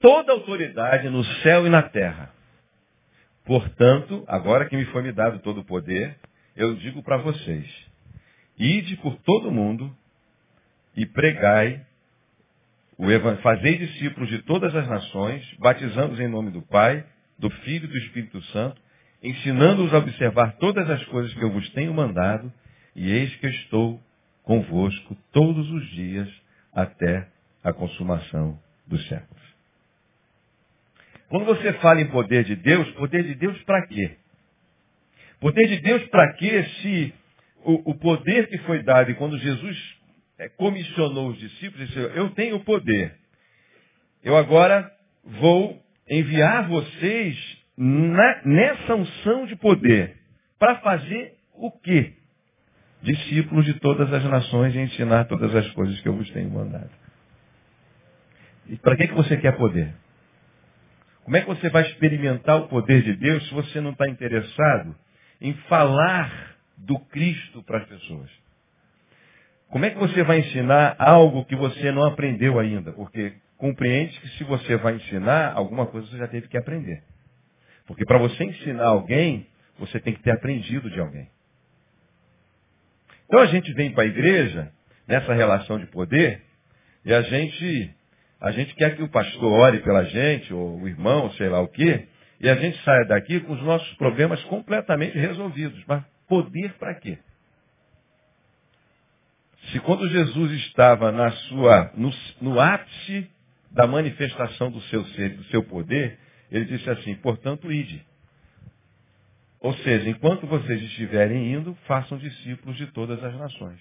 toda 0.00 0.32
a 0.32 0.34
autoridade 0.34 1.10
no 1.10 1.22
céu 1.42 1.66
e 1.66 1.68
na 1.68 1.82
terra. 1.82 2.32
Portanto, 3.44 4.24
agora 4.26 4.64
que 4.64 4.78
me 4.78 4.86
foi 4.86 5.02
me 5.02 5.12
dado 5.12 5.40
todo 5.40 5.60
o 5.60 5.64
poder, 5.64 6.16
eu 6.56 6.74
digo 6.76 7.02
para 7.02 7.18
vocês, 7.18 7.85
ide 8.58 8.96
por 8.96 9.16
todo 9.18 9.48
o 9.48 9.52
mundo 9.52 9.94
e 10.96 11.04
pregai, 11.04 11.84
o 12.98 13.06
fazei 13.42 13.76
discípulos 13.76 14.28
de 14.30 14.38
todas 14.42 14.74
as 14.74 14.88
nações, 14.88 15.44
batizando-os 15.58 16.18
em 16.18 16.28
nome 16.28 16.50
do 16.50 16.62
Pai, 16.62 17.04
do 17.38 17.50
Filho 17.50 17.84
e 17.84 17.88
do 17.88 17.98
Espírito 17.98 18.40
Santo, 18.44 18.80
ensinando-os 19.22 19.92
a 19.92 19.98
observar 19.98 20.56
todas 20.56 20.88
as 20.88 21.04
coisas 21.06 21.32
que 21.34 21.42
eu 21.42 21.50
vos 21.50 21.68
tenho 21.70 21.92
mandado, 21.92 22.50
e 22.94 23.10
eis 23.10 23.34
que 23.36 23.46
estou 23.48 24.00
convosco 24.42 25.16
todos 25.32 25.70
os 25.70 25.90
dias 25.90 26.28
até 26.72 27.28
a 27.62 27.72
consumação 27.72 28.58
dos 28.86 29.06
séculos. 29.08 29.42
Quando 31.28 31.44
você 31.44 31.72
fala 31.74 32.00
em 32.00 32.06
poder 32.06 32.44
de 32.44 32.54
Deus, 32.54 32.88
poder 32.92 33.24
de 33.24 33.34
Deus 33.34 33.60
para 33.64 33.86
quê? 33.88 34.16
Poder 35.40 35.66
de 35.66 35.80
Deus 35.80 36.06
para 36.08 36.32
quê 36.34 36.62
se 36.80 37.14
o, 37.66 37.90
o, 37.90 37.94
poder 37.96 38.48
que 38.48 38.58
foi 38.58 38.82
dado 38.84 39.10
e 39.10 39.14
quando 39.14 39.36
Jesus 39.38 39.76
é, 40.38 40.48
comissionou 40.48 41.30
os 41.30 41.38
discípulos, 41.38 41.88
disse, 41.88 41.98
eu 41.98 42.30
tenho 42.30 42.60
poder. 42.60 43.16
Eu 44.22 44.36
agora 44.36 44.88
vou 45.24 45.82
enviar 46.08 46.68
vocês 46.68 47.58
na, 47.76 48.42
nessa 48.44 48.94
unção 48.94 49.46
de 49.46 49.56
poder 49.56 50.16
para 50.58 50.76
fazer 50.76 51.34
o 51.54 51.72
quê? 51.72 52.14
Discípulos 53.02 53.64
de 53.64 53.74
todas 53.74 54.12
as 54.12 54.24
nações 54.24 54.74
e 54.74 54.78
ensinar 54.78 55.24
todas 55.24 55.52
as 55.52 55.68
coisas 55.72 56.00
que 56.00 56.08
eu 56.08 56.16
vos 56.16 56.30
tenho 56.30 56.50
mandado. 56.50 56.90
E 58.68 58.76
para 58.76 58.96
que, 58.96 59.08
que 59.08 59.14
você 59.14 59.36
quer 59.36 59.56
poder? 59.56 59.92
Como 61.24 61.36
é 61.36 61.40
que 61.40 61.48
você 61.48 61.68
vai 61.68 61.82
experimentar 61.82 62.58
o 62.58 62.68
poder 62.68 63.02
de 63.02 63.14
Deus 63.14 63.44
se 63.48 63.54
você 63.54 63.80
não 63.80 63.90
está 63.90 64.08
interessado 64.08 64.94
em 65.40 65.52
falar 65.68 66.55
do 66.76 66.98
Cristo 66.98 67.62
para 67.62 67.78
as 67.78 67.86
pessoas? 67.86 68.30
Como 69.68 69.84
é 69.84 69.90
que 69.90 69.98
você 69.98 70.22
vai 70.22 70.40
ensinar 70.40 70.96
algo 70.98 71.44
que 71.44 71.56
você 71.56 71.90
não 71.90 72.04
aprendeu 72.04 72.58
ainda? 72.58 72.92
Porque 72.92 73.32
compreende 73.56 74.18
que 74.20 74.28
se 74.30 74.44
você 74.44 74.76
vai 74.76 74.96
ensinar, 74.96 75.52
alguma 75.54 75.86
coisa 75.86 76.06
você 76.06 76.18
já 76.18 76.28
teve 76.28 76.48
que 76.48 76.56
aprender. 76.56 77.02
Porque 77.86 78.04
para 78.04 78.18
você 78.18 78.44
ensinar 78.44 78.86
alguém, 78.86 79.46
você 79.78 79.98
tem 80.00 80.14
que 80.14 80.22
ter 80.22 80.32
aprendido 80.32 80.90
de 80.90 81.00
alguém. 81.00 81.28
Então 83.26 83.40
a 83.40 83.46
gente 83.46 83.72
vem 83.72 83.90
para 83.90 84.04
a 84.04 84.06
igreja, 84.06 84.72
nessa 85.06 85.34
relação 85.34 85.78
de 85.78 85.86
poder, 85.86 86.42
e 87.04 87.12
a 87.12 87.22
gente 87.22 87.94
a 88.40 88.50
gente 88.50 88.74
quer 88.74 88.94
que 88.94 89.02
o 89.02 89.08
pastor 89.08 89.50
ore 89.50 89.80
pela 89.80 90.04
gente, 90.04 90.52
ou 90.52 90.80
o 90.80 90.86
irmão, 90.86 91.30
sei 91.32 91.48
lá 91.48 91.60
o 91.60 91.68
quê, 91.68 92.06
e 92.38 92.48
a 92.48 92.54
gente 92.54 92.82
saia 92.84 93.04
daqui 93.06 93.40
com 93.40 93.54
os 93.54 93.62
nossos 93.62 93.92
problemas 93.94 94.42
completamente 94.44 95.18
resolvidos. 95.18 95.82
Mas 95.86 96.04
poder 96.28 96.74
para 96.74 96.94
quê? 96.94 97.18
Se 99.70 99.80
quando 99.80 100.08
Jesus 100.08 100.52
estava 100.52 101.10
na 101.10 101.30
sua, 101.30 101.92
no, 101.94 102.10
no 102.40 102.60
ápice 102.60 103.28
da 103.70 103.86
manifestação 103.86 104.70
do 104.70 104.80
seu 104.82 105.04
ser, 105.06 105.36
do 105.36 105.44
seu 105.44 105.62
poder, 105.64 106.18
ele 106.50 106.64
disse 106.66 106.88
assim, 106.88 107.14
portanto, 107.16 107.72
ide. 107.72 108.04
Ou 109.58 109.74
seja, 109.78 110.08
enquanto 110.08 110.46
vocês 110.46 110.80
estiverem 110.82 111.52
indo, 111.52 111.74
façam 111.86 112.18
discípulos 112.18 112.76
de 112.76 112.86
todas 112.88 113.22
as 113.22 113.34
nações. 113.36 113.80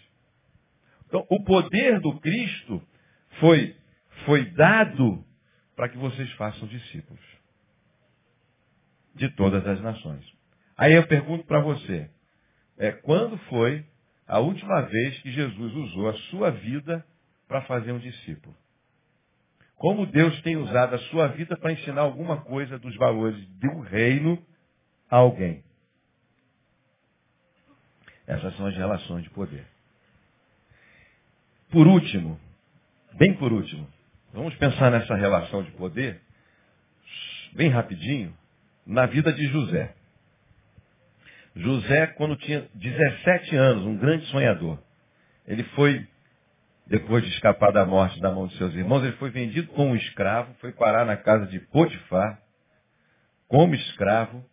Então, 1.07 1.25
o 1.29 1.43
poder 1.43 1.99
do 1.99 2.19
Cristo 2.19 2.81
foi 3.39 3.75
foi 4.25 4.45
dado 4.51 5.23
para 5.75 5.89
que 5.89 5.97
vocês 5.97 6.31
façam 6.33 6.67
discípulos 6.67 7.21
de 9.13 9.29
todas 9.29 9.65
as 9.67 9.81
nações. 9.81 10.25
Aí 10.77 10.93
eu 10.93 11.05
pergunto 11.07 11.45
para 11.45 11.59
você, 11.59 12.09
é, 12.77 12.91
quando 12.91 13.37
foi 13.49 13.85
a 14.27 14.39
última 14.39 14.81
vez 14.81 15.19
que 15.19 15.31
Jesus 15.31 15.73
usou 15.73 16.09
a 16.09 16.13
sua 16.29 16.51
vida 16.51 17.05
para 17.47 17.61
fazer 17.63 17.91
um 17.91 17.99
discípulo? 17.99 18.55
Como 19.75 20.05
Deus 20.05 20.41
tem 20.41 20.55
usado 20.55 20.95
a 20.95 20.99
sua 21.09 21.27
vida 21.27 21.57
para 21.57 21.73
ensinar 21.73 22.01
alguma 22.01 22.41
coisa 22.41 22.79
dos 22.79 22.95
valores 22.95 23.45
do 23.59 23.79
reino 23.81 24.41
a 25.09 25.17
alguém? 25.17 25.63
Essas 28.25 28.55
são 28.55 28.65
as 28.65 28.75
relações 28.75 29.23
de 29.23 29.29
poder. 29.29 29.67
Por 31.69 31.85
último, 31.87 32.39
bem 33.17 33.35
por 33.35 33.51
último, 33.51 33.87
Vamos 34.35 34.53
pensar 34.55 34.91
nessa 34.91 35.15
relação 35.15 35.63
de 35.63 35.71
poder, 35.71 36.19
bem 37.53 37.69
rapidinho, 37.69 38.35
na 38.85 39.05
vida 39.05 39.31
de 39.31 39.47
José. 39.47 39.95
José, 41.55 42.07
quando 42.07 42.35
tinha 42.37 42.67
17 42.73 43.55
anos, 43.55 43.85
um 43.85 43.97
grande 43.97 44.25
sonhador, 44.27 44.77
ele 45.47 45.63
foi, 45.75 46.05
depois 46.85 47.23
de 47.23 47.29
escapar 47.29 47.71
da 47.71 47.85
morte 47.85 48.19
da 48.19 48.31
mão 48.31 48.47
de 48.47 48.57
seus 48.57 48.73
irmãos, 48.73 49.03
ele 49.03 49.15
foi 49.17 49.29
vendido 49.29 49.67
como 49.69 49.95
escravo, 49.95 50.53
foi 50.59 50.71
parar 50.71 51.05
na 51.05 51.15
casa 51.15 51.45
de 51.47 51.59
Potifar, 51.59 52.41
como 53.47 53.73
escravo, 53.73 54.43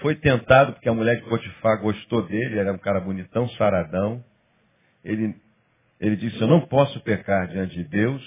foi 0.00 0.16
tentado 0.16 0.74
porque 0.74 0.88
a 0.88 0.94
mulher 0.94 1.16
de 1.16 1.28
Potifar 1.28 1.80
gostou 1.80 2.26
dele, 2.26 2.58
era 2.58 2.72
um 2.72 2.78
cara 2.78 3.00
bonitão, 3.00 3.48
saradão. 3.50 4.22
Ele 5.02 5.34
ele 6.00 6.16
disse, 6.16 6.38
eu 6.40 6.48
não 6.48 6.60
posso 6.66 7.00
pecar 7.00 7.48
diante 7.48 7.74
de 7.76 7.84
Deus 7.84 8.22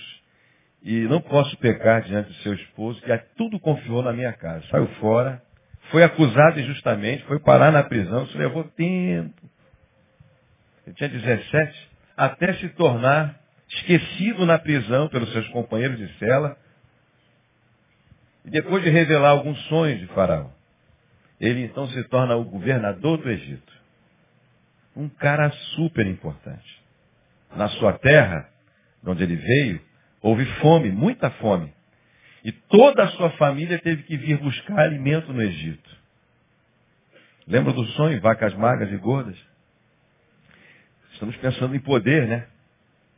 e 0.81 1.01
não 1.01 1.21
posso 1.21 1.55
pecar 1.57 2.01
diante 2.01 2.29
do 2.29 2.35
seu 2.35 2.53
esposo, 2.53 2.99
que 3.01 3.17
tudo 3.35 3.59
confiou 3.59 4.01
na 4.01 4.13
minha 4.13 4.33
casa. 4.33 4.65
Saiu 4.71 4.87
fora, 4.95 5.43
foi 5.91 6.03
acusado 6.03 6.59
injustamente, 6.59 7.23
foi 7.25 7.39
parar 7.39 7.71
na 7.71 7.83
prisão, 7.83 8.23
isso 8.23 8.37
levou 8.37 8.63
tempo. 8.63 9.41
Ele 10.85 10.95
tinha 10.95 11.09
17, 11.09 11.89
até 12.15 12.53
se 12.53 12.69
tornar 12.69 13.39
esquecido 13.69 14.45
na 14.45 14.57
prisão 14.57 15.09
pelos 15.09 15.31
seus 15.31 15.47
companheiros 15.49 15.97
de 15.97 16.17
cela. 16.17 16.57
E 18.45 18.49
depois 18.49 18.83
de 18.83 18.89
revelar 18.89 19.29
alguns 19.29 19.59
sonhos 19.67 19.99
de 19.99 20.07
Faraó, 20.07 20.49
ele 21.39 21.63
então 21.63 21.87
se 21.89 22.03
torna 22.05 22.35
o 22.35 22.45
governador 22.45 23.17
do 23.17 23.29
Egito. 23.29 23.73
Um 24.95 25.09
cara 25.09 25.51
super 25.75 26.07
importante 26.07 26.77
na 27.55 27.67
sua 27.69 27.93
terra, 27.93 28.49
de 29.03 29.09
onde 29.09 29.23
ele 29.23 29.35
veio, 29.35 29.81
houve 30.21 30.45
fome, 30.59 30.91
muita 30.91 31.29
fome. 31.31 31.73
E 32.47 32.51
toda 32.53 33.03
a 33.03 33.07
sua 33.09 33.31
família 33.31 33.77
teve 33.77 34.03
que 34.03 34.15
vir 34.15 34.37
buscar 34.37 34.79
alimento 34.79 35.33
no 35.33 35.41
Egito. 35.41 35.97
Lembra 37.45 37.73
do 37.73 37.83
sonho, 37.87 38.21
vacas 38.21 38.53
magras 38.53 38.89
e 38.89 38.95
gordas? 38.95 39.37
Estamos 41.11 41.35
pensando 41.35 41.75
em 41.75 41.79
poder, 41.81 42.25
né? 42.25 42.47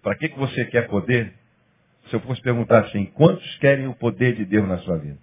Para 0.02 0.16
que, 0.16 0.30
que 0.30 0.40
você 0.40 0.66
quer 0.66 0.88
poder? 0.88 1.32
Se 2.08 2.16
eu 2.16 2.20
fosse 2.22 2.42
perguntar 2.42 2.86
assim, 2.86 3.06
quantos 3.06 3.56
querem 3.60 3.86
o 3.86 3.94
poder 3.94 4.36
de 4.36 4.46
Deus 4.46 4.68
na 4.68 4.80
sua 4.80 4.98
vida? 4.98 5.20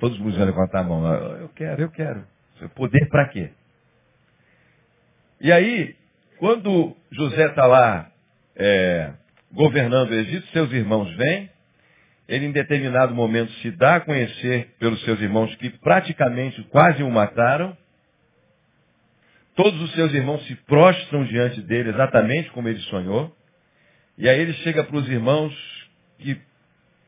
Todos 0.00 0.18
os 0.18 0.36
vão 0.36 0.44
levantar 0.44 0.80
a 0.80 0.82
mão. 0.82 1.06
Eu 1.36 1.48
quero, 1.50 1.82
eu 1.82 1.90
quero. 1.92 2.26
Poder 2.74 3.08
para 3.08 3.28
quê? 3.28 3.52
E 5.40 5.52
aí, 5.52 5.94
quando 6.38 6.96
José 7.12 7.50
está 7.50 7.68
lá 7.68 8.10
é, 8.56 9.12
governando 9.52 10.10
o 10.10 10.14
Egito, 10.14 10.48
seus 10.48 10.72
irmãos 10.72 11.08
vêm, 11.16 11.50
ele 12.30 12.46
em 12.46 12.52
determinado 12.52 13.12
momento 13.12 13.52
se 13.54 13.72
dá 13.72 13.96
a 13.96 14.00
conhecer 14.00 14.70
pelos 14.78 15.02
seus 15.02 15.20
irmãos 15.20 15.52
que 15.56 15.68
praticamente 15.68 16.62
quase 16.70 17.02
o 17.02 17.10
mataram. 17.10 17.76
Todos 19.56 19.80
os 19.82 19.92
seus 19.94 20.14
irmãos 20.14 20.46
se 20.46 20.54
prostram 20.54 21.24
diante 21.24 21.60
dele 21.62 21.90
exatamente 21.90 22.48
como 22.52 22.68
ele 22.68 22.78
sonhou. 22.82 23.36
E 24.16 24.28
aí 24.28 24.38
ele 24.38 24.52
chega 24.52 24.84
para 24.84 24.96
os 24.96 25.08
irmãos 25.08 25.52
que, 26.20 26.40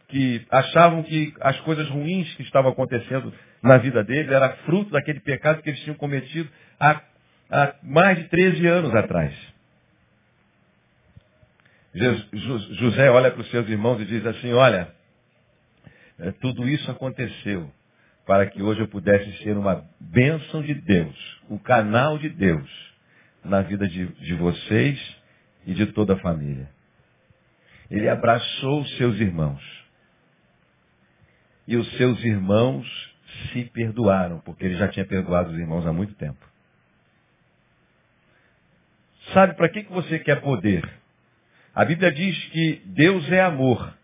que 0.08 0.44
achavam 0.50 1.04
que 1.04 1.32
as 1.40 1.58
coisas 1.60 1.88
ruins 1.88 2.34
que 2.34 2.42
estavam 2.42 2.72
acontecendo 2.72 3.32
na 3.62 3.78
vida 3.78 4.02
dele 4.02 4.34
era 4.34 4.50
fruto 4.64 4.90
daquele 4.90 5.20
pecado 5.20 5.62
que 5.62 5.70
eles 5.70 5.80
tinham 5.82 5.96
cometido 5.96 6.50
há 6.80 7.00
há 7.48 7.74
mais 7.80 8.18
de 8.18 8.24
13 8.24 8.66
anos 8.66 8.92
atrás. 8.92 9.32
José 12.72 13.08
olha 13.08 13.30
para 13.30 13.42
os 13.42 13.50
seus 13.50 13.68
irmãos 13.68 14.00
e 14.00 14.06
diz 14.06 14.26
assim, 14.26 14.52
olha, 14.52 14.88
tudo 16.40 16.68
isso 16.68 16.90
aconteceu 16.90 17.72
para 18.26 18.46
que 18.46 18.62
hoje 18.62 18.80
eu 18.80 18.88
pudesse 18.88 19.42
ser 19.42 19.56
uma 19.56 19.84
bênção 20.00 20.62
de 20.62 20.74
Deus, 20.74 21.40
um 21.50 21.58
canal 21.58 22.18
de 22.18 22.28
Deus 22.28 22.70
na 23.44 23.62
vida 23.62 23.88
de, 23.88 24.06
de 24.06 24.34
vocês 24.34 25.16
e 25.66 25.74
de 25.74 25.86
toda 25.86 26.14
a 26.14 26.18
família. 26.18 26.68
Ele 27.90 28.08
abraçou 28.08 28.80
os 28.82 28.96
seus 28.96 29.18
irmãos. 29.20 29.82
e 31.66 31.76
os 31.76 31.90
seus 31.96 32.22
irmãos 32.24 32.86
se 33.52 33.64
perdoaram, 33.66 34.40
porque 34.40 34.64
ele 34.64 34.76
já 34.76 34.88
tinha 34.88 35.06
perdoado 35.06 35.50
os 35.50 35.58
irmãos 35.58 35.86
há 35.86 35.92
muito 35.92 36.14
tempo. 36.14 36.44
Sabe 39.32 39.54
para 39.54 39.68
que, 39.68 39.84
que 39.84 39.92
você 39.92 40.18
quer 40.18 40.40
poder? 40.40 40.88
A 41.74 41.84
Bíblia 41.84 42.12
diz 42.12 42.44
que 42.46 42.82
Deus 42.86 43.30
é 43.30 43.40
amor. 43.40 43.96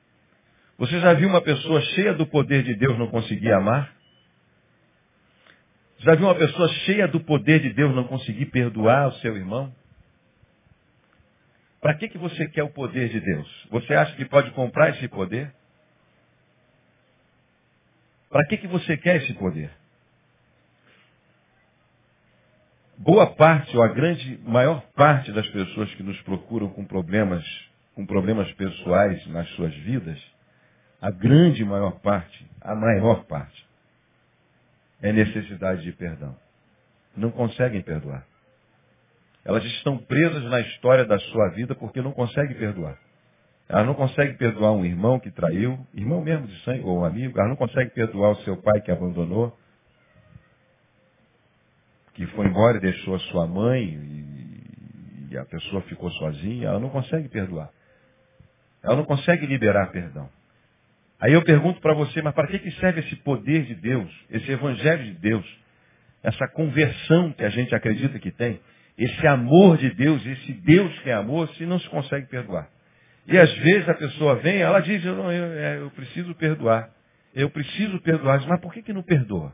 Você 0.78 1.00
já 1.00 1.12
viu 1.14 1.28
uma 1.28 1.42
pessoa 1.42 1.80
cheia 1.80 2.14
do 2.14 2.24
poder 2.24 2.62
de 2.62 2.74
Deus 2.76 2.96
não 2.96 3.08
conseguir 3.08 3.52
amar? 3.52 3.92
Já 5.98 6.14
viu 6.14 6.26
uma 6.26 6.36
pessoa 6.36 6.68
cheia 6.68 7.08
do 7.08 7.18
poder 7.18 7.60
de 7.60 7.72
Deus 7.72 7.92
não 7.96 8.04
conseguir 8.04 8.46
perdoar 8.46 9.08
o 9.08 9.12
seu 9.14 9.36
irmão? 9.36 9.74
Para 11.80 11.94
que, 11.94 12.08
que 12.08 12.16
você 12.16 12.46
quer 12.48 12.62
o 12.62 12.70
poder 12.70 13.08
de 13.08 13.20
Deus? 13.20 13.66
Você 13.70 13.92
acha 13.92 14.14
que 14.14 14.24
pode 14.24 14.52
comprar 14.52 14.90
esse 14.90 15.08
poder? 15.08 15.52
Para 18.30 18.46
que, 18.46 18.56
que 18.58 18.68
você 18.68 18.96
quer 18.96 19.16
esse 19.16 19.34
poder? 19.34 19.70
Boa 22.96 23.34
parte, 23.34 23.76
ou 23.76 23.82
a 23.82 23.88
grande 23.88 24.38
maior 24.44 24.80
parte 24.94 25.32
das 25.32 25.48
pessoas 25.48 25.92
que 25.94 26.02
nos 26.04 26.20
procuram 26.22 26.68
com 26.68 26.84
problemas, 26.84 27.44
com 27.94 28.06
problemas 28.06 28.50
pessoais 28.52 29.26
nas 29.28 29.48
suas 29.50 29.74
vidas, 29.74 30.20
a 31.00 31.10
grande 31.10 31.64
maior 31.64 32.00
parte, 32.00 32.46
a 32.60 32.74
maior 32.74 33.24
parte, 33.24 33.66
é 35.00 35.12
necessidade 35.12 35.82
de 35.82 35.92
perdão. 35.92 36.36
Não 37.16 37.30
conseguem 37.30 37.82
perdoar. 37.82 38.26
Elas 39.44 39.64
estão 39.64 39.96
presas 39.96 40.44
na 40.44 40.60
história 40.60 41.04
da 41.04 41.18
sua 41.18 41.48
vida 41.50 41.74
porque 41.74 42.02
não 42.02 42.12
conseguem 42.12 42.56
perdoar. 42.56 42.98
Elas 43.68 43.86
não 43.86 43.94
conseguem 43.94 44.36
perdoar 44.36 44.72
um 44.72 44.84
irmão 44.84 45.20
que 45.20 45.30
traiu, 45.30 45.78
irmão 45.94 46.22
mesmo 46.22 46.46
de 46.46 46.62
sangue 46.64 46.84
ou 46.84 47.00
um 47.00 47.04
amigo. 47.04 47.38
Elas 47.38 47.50
não 47.50 47.56
conseguem 47.56 47.90
perdoar 47.90 48.32
o 48.32 48.42
seu 48.42 48.56
pai 48.56 48.80
que 48.80 48.90
abandonou, 48.90 49.56
que 52.14 52.26
foi 52.28 52.46
embora 52.46 52.78
e 52.78 52.80
deixou 52.80 53.14
a 53.14 53.18
sua 53.20 53.46
mãe 53.46 53.84
e, 53.84 55.28
e 55.30 55.38
a 55.38 55.44
pessoa 55.44 55.82
ficou 55.82 56.10
sozinha. 56.12 56.68
Ela 56.68 56.80
não 56.80 56.90
consegue 56.90 57.28
perdoar. 57.28 57.70
Ela 58.82 58.96
não 58.96 59.04
consegue 59.04 59.46
liberar 59.46 59.90
perdão. 59.92 60.28
Aí 61.20 61.32
eu 61.32 61.42
pergunto 61.42 61.80
para 61.80 61.94
você, 61.94 62.22
mas 62.22 62.34
para 62.34 62.46
que, 62.46 62.58
que 62.58 62.70
serve 62.72 63.00
esse 63.00 63.16
poder 63.16 63.64
de 63.64 63.74
Deus, 63.74 64.08
esse 64.30 64.50
evangelho 64.50 65.04
de 65.04 65.14
Deus, 65.14 65.58
essa 66.22 66.46
conversão 66.48 67.32
que 67.32 67.44
a 67.44 67.50
gente 67.50 67.74
acredita 67.74 68.18
que 68.18 68.30
tem, 68.30 68.60
esse 68.96 69.26
amor 69.26 69.78
de 69.78 69.90
Deus, 69.90 70.24
esse 70.24 70.52
Deus 70.52 70.96
que 71.00 71.10
é 71.10 71.14
amor, 71.14 71.48
se 71.54 71.66
não 71.66 71.78
se 71.78 71.88
consegue 71.88 72.26
perdoar? 72.26 72.68
E 73.26 73.36
às 73.36 73.52
vezes 73.58 73.88
a 73.88 73.94
pessoa 73.94 74.36
vem, 74.36 74.58
ela 74.58 74.80
diz, 74.80 75.04
eu, 75.04 75.14
não, 75.14 75.30
eu, 75.30 75.44
é, 75.58 75.78
eu 75.78 75.90
preciso 75.90 76.34
perdoar. 76.34 76.90
Eu 77.34 77.50
preciso 77.50 78.00
perdoar. 78.00 78.44
Mas 78.48 78.60
por 78.60 78.72
que, 78.72 78.82
que 78.82 78.92
não 78.92 79.02
perdoa? 79.02 79.52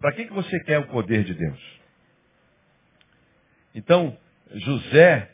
Para 0.00 0.12
que, 0.12 0.26
que 0.26 0.32
você 0.32 0.60
quer 0.60 0.78
o 0.78 0.86
poder 0.88 1.24
de 1.24 1.34
Deus? 1.34 1.80
Então, 3.74 4.16
José, 4.52 5.30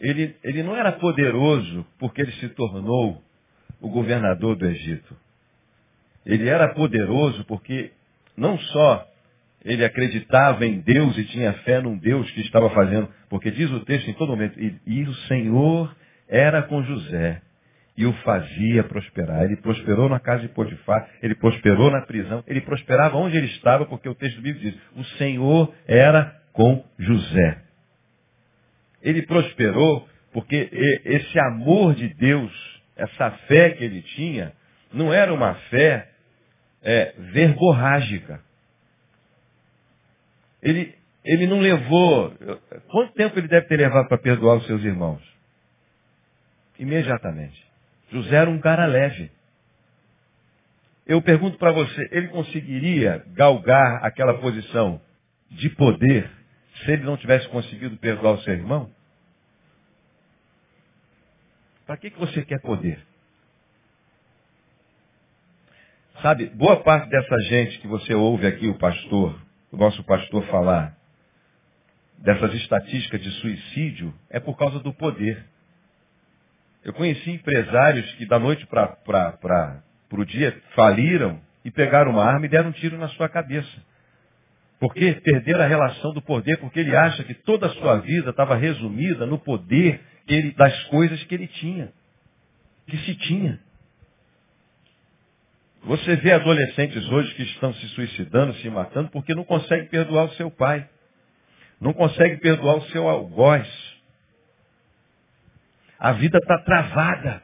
ele, 0.00 0.36
ele 0.44 0.62
não 0.62 0.76
era 0.76 0.92
poderoso 0.92 1.86
porque 1.98 2.20
ele 2.20 2.32
se 2.32 2.48
tornou 2.50 3.24
o 3.80 3.88
governador 3.88 4.56
do 4.56 4.66
Egito. 4.66 5.16
Ele 6.24 6.48
era 6.48 6.68
poderoso 6.74 7.44
porque 7.44 7.90
não 8.36 8.58
só 8.58 9.06
ele 9.64 9.84
acreditava 9.84 10.64
em 10.64 10.80
Deus 10.80 11.16
e 11.18 11.24
tinha 11.24 11.52
fé 11.64 11.80
num 11.80 11.96
Deus 11.96 12.30
que 12.30 12.40
estava 12.40 12.70
fazendo, 12.70 13.08
porque 13.28 13.50
diz 13.50 13.70
o 13.70 13.80
texto 13.80 14.08
em 14.08 14.14
todo 14.14 14.30
momento, 14.30 14.58
e, 14.58 14.80
e 14.86 15.02
o 15.02 15.14
Senhor 15.26 15.94
era 16.28 16.62
com 16.62 16.82
José 16.82 17.42
e 17.96 18.06
o 18.06 18.12
fazia 18.24 18.82
prosperar. 18.84 19.44
Ele 19.44 19.56
prosperou 19.56 20.08
na 20.08 20.18
casa 20.18 20.42
de 20.42 20.48
Potifar, 20.48 21.06
ele 21.22 21.34
prosperou 21.34 21.90
na 21.90 22.00
prisão, 22.02 22.42
ele 22.46 22.62
prosperava 22.62 23.18
onde 23.18 23.36
ele 23.36 23.48
estava, 23.48 23.84
porque 23.84 24.08
o 24.08 24.14
texto 24.14 24.40
bíblico 24.40 24.70
diz, 24.70 24.74
o 24.96 25.04
Senhor 25.18 25.74
era 25.86 26.40
com 26.52 26.82
José. 26.98 27.62
Ele 29.02 29.22
prosperou 29.22 30.08
porque 30.32 30.70
esse 31.04 31.38
amor 31.40 31.94
de 31.94 32.08
Deus 32.14 32.79
essa 33.00 33.30
fé 33.46 33.70
que 33.70 33.84
ele 33.84 34.02
tinha 34.02 34.52
não 34.92 35.12
era 35.12 35.32
uma 35.32 35.54
fé 35.54 36.10
é, 36.82 37.14
verborrágica. 37.18 38.40
Ele, 40.62 40.94
ele 41.24 41.46
não 41.46 41.60
levou. 41.60 42.34
Quanto 42.88 43.14
tempo 43.14 43.38
ele 43.38 43.48
deve 43.48 43.66
ter 43.66 43.76
levado 43.76 44.08
para 44.08 44.18
perdoar 44.18 44.56
os 44.56 44.66
seus 44.66 44.82
irmãos? 44.82 45.22
Imediatamente. 46.78 47.64
José 48.10 48.36
era 48.36 48.50
um 48.50 48.60
cara 48.60 48.86
leve. 48.86 49.30
Eu 51.06 51.22
pergunto 51.22 51.58
para 51.58 51.72
você, 51.72 52.08
ele 52.12 52.28
conseguiria 52.28 53.24
galgar 53.34 54.04
aquela 54.04 54.34
posição 54.38 55.00
de 55.50 55.68
poder 55.70 56.30
se 56.84 56.92
ele 56.92 57.02
não 57.02 57.16
tivesse 57.16 57.48
conseguido 57.48 57.96
perdoar 57.96 58.34
o 58.34 58.42
seu 58.42 58.54
irmão? 58.54 58.90
Para 61.90 61.96
que, 61.96 62.08
que 62.08 62.20
você 62.20 62.44
quer 62.44 62.60
poder? 62.60 63.04
Sabe, 66.22 66.46
boa 66.50 66.84
parte 66.84 67.10
dessa 67.10 67.36
gente 67.48 67.80
que 67.80 67.88
você 67.88 68.14
ouve 68.14 68.46
aqui, 68.46 68.68
o 68.68 68.78
pastor, 68.78 69.36
o 69.72 69.76
nosso 69.76 70.04
pastor 70.04 70.46
falar, 70.46 70.96
dessas 72.18 72.54
estatísticas 72.54 73.20
de 73.20 73.30
suicídio, 73.40 74.14
é 74.30 74.38
por 74.38 74.56
causa 74.56 74.78
do 74.78 74.94
poder. 74.94 75.44
Eu 76.84 76.92
conheci 76.92 77.28
empresários 77.28 78.08
que 78.14 78.24
da 78.24 78.38
noite 78.38 78.64
para 78.68 79.82
o 80.12 80.24
dia 80.24 80.62
faliram 80.76 81.40
e 81.64 81.72
pegaram 81.72 82.12
uma 82.12 82.24
arma 82.24 82.46
e 82.46 82.48
deram 82.48 82.68
um 82.68 82.72
tiro 82.72 82.96
na 82.98 83.08
sua 83.08 83.28
cabeça. 83.28 83.82
Porque 84.78 85.14
perderam 85.14 85.64
a 85.64 85.66
relação 85.66 86.12
do 86.12 86.22
poder, 86.22 86.56
porque 86.58 86.78
ele 86.78 86.94
acha 86.94 87.24
que 87.24 87.34
toda 87.34 87.66
a 87.66 87.70
sua 87.70 87.96
vida 87.96 88.30
estava 88.30 88.54
resumida 88.54 89.26
no 89.26 89.40
poder 89.40 90.08
ele, 90.26 90.52
das 90.52 90.84
coisas 90.84 91.22
que 91.24 91.34
ele 91.34 91.46
tinha, 91.46 91.92
que 92.86 92.96
se 92.98 93.14
tinha. 93.16 93.60
Você 95.82 96.16
vê 96.16 96.32
adolescentes 96.32 97.08
hoje 97.08 97.34
que 97.34 97.42
estão 97.42 97.72
se 97.74 97.88
suicidando, 97.88 98.54
se 98.54 98.68
matando, 98.68 99.10
porque 99.10 99.34
não 99.34 99.44
conseguem 99.44 99.88
perdoar 99.88 100.24
o 100.24 100.34
seu 100.34 100.50
pai. 100.50 100.88
Não 101.80 101.94
conseguem 101.94 102.38
perdoar 102.38 102.76
o 102.76 102.82
seu 102.90 103.08
algoz. 103.08 103.66
A 105.98 106.12
vida 106.12 106.38
está 106.38 106.58
travada. 106.58 107.42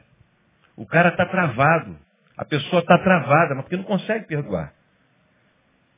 O 0.75 0.85
cara 0.85 1.09
está 1.09 1.25
travado. 1.25 1.97
A 2.37 2.45
pessoa 2.45 2.81
está 2.81 2.97
travada, 2.99 3.55
mas 3.55 3.63
porque 3.63 3.77
não 3.77 3.83
consegue 3.83 4.25
perdoar. 4.25 4.73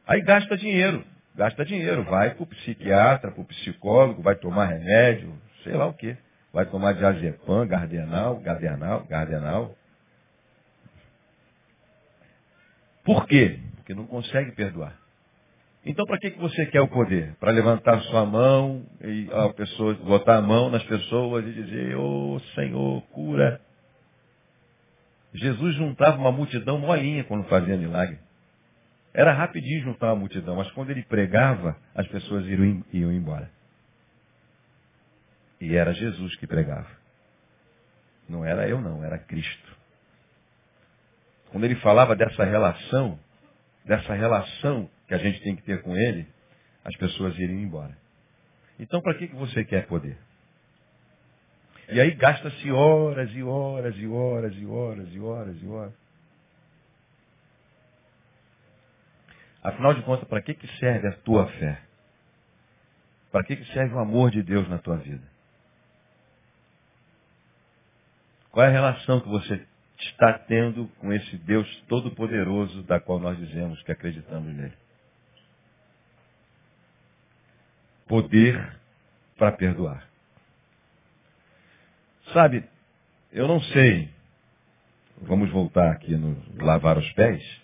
Aí 0.07 0.21
gasta 0.21 0.55
dinheiro. 0.55 1.05
Gasta 1.35 1.65
dinheiro. 1.65 2.03
Vai 2.03 2.33
para 2.33 2.43
o 2.43 2.47
psiquiatra, 2.47 3.31
para 3.31 3.41
o 3.41 3.45
psicólogo, 3.45 4.21
vai 4.21 4.35
tomar 4.35 4.65
remédio, 4.65 5.37
sei 5.63 5.73
lá 5.73 5.85
o 5.87 5.93
quê. 5.93 6.17
Vai 6.51 6.65
tomar 6.65 6.93
diazepam, 6.93 7.67
gardenal, 7.67 8.39
gardenal, 8.39 9.05
gardenal. 9.07 9.75
Por 13.03 13.27
quê? 13.27 13.59
Porque 13.75 13.93
não 13.93 14.05
consegue 14.05 14.51
perdoar. 14.53 14.97
Então, 15.85 16.05
para 16.05 16.17
que, 16.17 16.31
que 16.31 16.39
você 16.39 16.65
quer 16.65 16.81
o 16.81 16.87
poder? 16.87 17.35
Para 17.39 17.51
levantar 17.51 18.01
sua 18.01 18.25
mão 18.25 18.85
e 19.01 19.29
a 19.31 19.49
pessoa, 19.53 19.93
botar 19.95 20.37
a 20.37 20.41
mão 20.41 20.69
nas 20.69 20.83
pessoas 20.83 21.45
e 21.45 21.53
dizer, 21.53 21.95
ô 21.95 22.35
oh, 22.35 22.39
Senhor, 22.53 23.01
cura. 23.11 23.61
Jesus 25.33 25.75
juntava 25.75 26.17
uma 26.17 26.31
multidão 26.31 26.79
molinha 26.79 27.23
quando 27.23 27.47
fazia 27.47 27.77
milagre. 27.77 28.19
Era 29.13 29.33
rapidinho 29.33 29.83
juntar 29.83 30.07
uma 30.07 30.17
multidão, 30.17 30.55
mas 30.55 30.69
quando 30.71 30.89
ele 30.89 31.03
pregava, 31.03 31.77
as 31.95 32.07
pessoas 32.07 32.45
iam, 32.45 32.83
iam 32.91 33.11
embora. 33.11 33.49
E 35.59 35.75
era 35.75 35.93
Jesus 35.93 36.35
que 36.37 36.47
pregava. 36.47 36.89
Não 38.27 38.45
era 38.45 38.67
eu, 38.67 38.79
não, 38.79 39.03
era 39.03 39.17
Cristo. 39.17 39.77
Quando 41.51 41.63
ele 41.63 41.75
falava 41.75 42.15
dessa 42.15 42.43
relação, 42.43 43.19
dessa 43.83 44.13
relação 44.13 44.89
que 45.07 45.13
a 45.13 45.17
gente 45.17 45.41
tem 45.41 45.55
que 45.55 45.63
ter 45.63 45.81
com 45.81 45.95
ele, 45.95 46.27
as 46.83 46.95
pessoas 46.95 47.37
iriam 47.37 47.59
embora. 47.59 47.97
Então, 48.79 49.01
para 49.01 49.15
que, 49.15 49.27
que 49.27 49.35
você 49.35 49.65
quer 49.65 49.87
poder? 49.87 50.17
E 51.89 51.99
aí 51.99 52.11
gasta-se 52.11 52.71
horas 52.71 53.31
e 53.33 53.41
horas 53.41 53.95
e 53.97 54.07
horas 54.07 54.55
e 54.55 54.65
horas 54.65 55.07
e 55.11 55.19
horas 55.19 55.61
e 55.61 55.67
horas. 55.67 55.93
Afinal 59.63 59.93
de 59.93 60.03
contas, 60.03 60.27
para 60.27 60.41
que, 60.41 60.53
que 60.53 60.67
serve 60.77 61.07
a 61.07 61.13
tua 61.17 61.47
fé? 61.47 61.81
Para 63.31 63.43
que, 63.43 63.55
que 63.55 63.73
serve 63.73 63.93
o 63.95 63.99
amor 63.99 64.31
de 64.31 64.41
Deus 64.43 64.69
na 64.69 64.77
tua 64.77 64.97
vida? 64.97 65.23
Qual 68.59 68.67
é 68.67 68.71
a 68.71 68.73
relação 68.73 69.21
que 69.21 69.29
você 69.29 69.65
está 69.97 70.33
tendo 70.33 70.89
com 70.99 71.13
esse 71.13 71.37
Deus 71.37 71.65
todo-poderoso 71.87 72.83
da 72.83 72.99
qual 72.99 73.17
nós 73.17 73.37
dizemos 73.37 73.81
que 73.83 73.91
acreditamos 73.93 74.53
nele? 74.53 74.73
Poder 78.05 78.77
para 79.37 79.53
perdoar. 79.53 80.05
Sabe, 82.33 82.65
eu 83.31 83.47
não 83.47 83.61
sei 83.61 84.11
vamos 85.21 85.49
voltar 85.51 85.93
aqui 85.93 86.17
no 86.17 86.35
lavar 86.61 86.97
os 86.97 87.09
pés. 87.13 87.61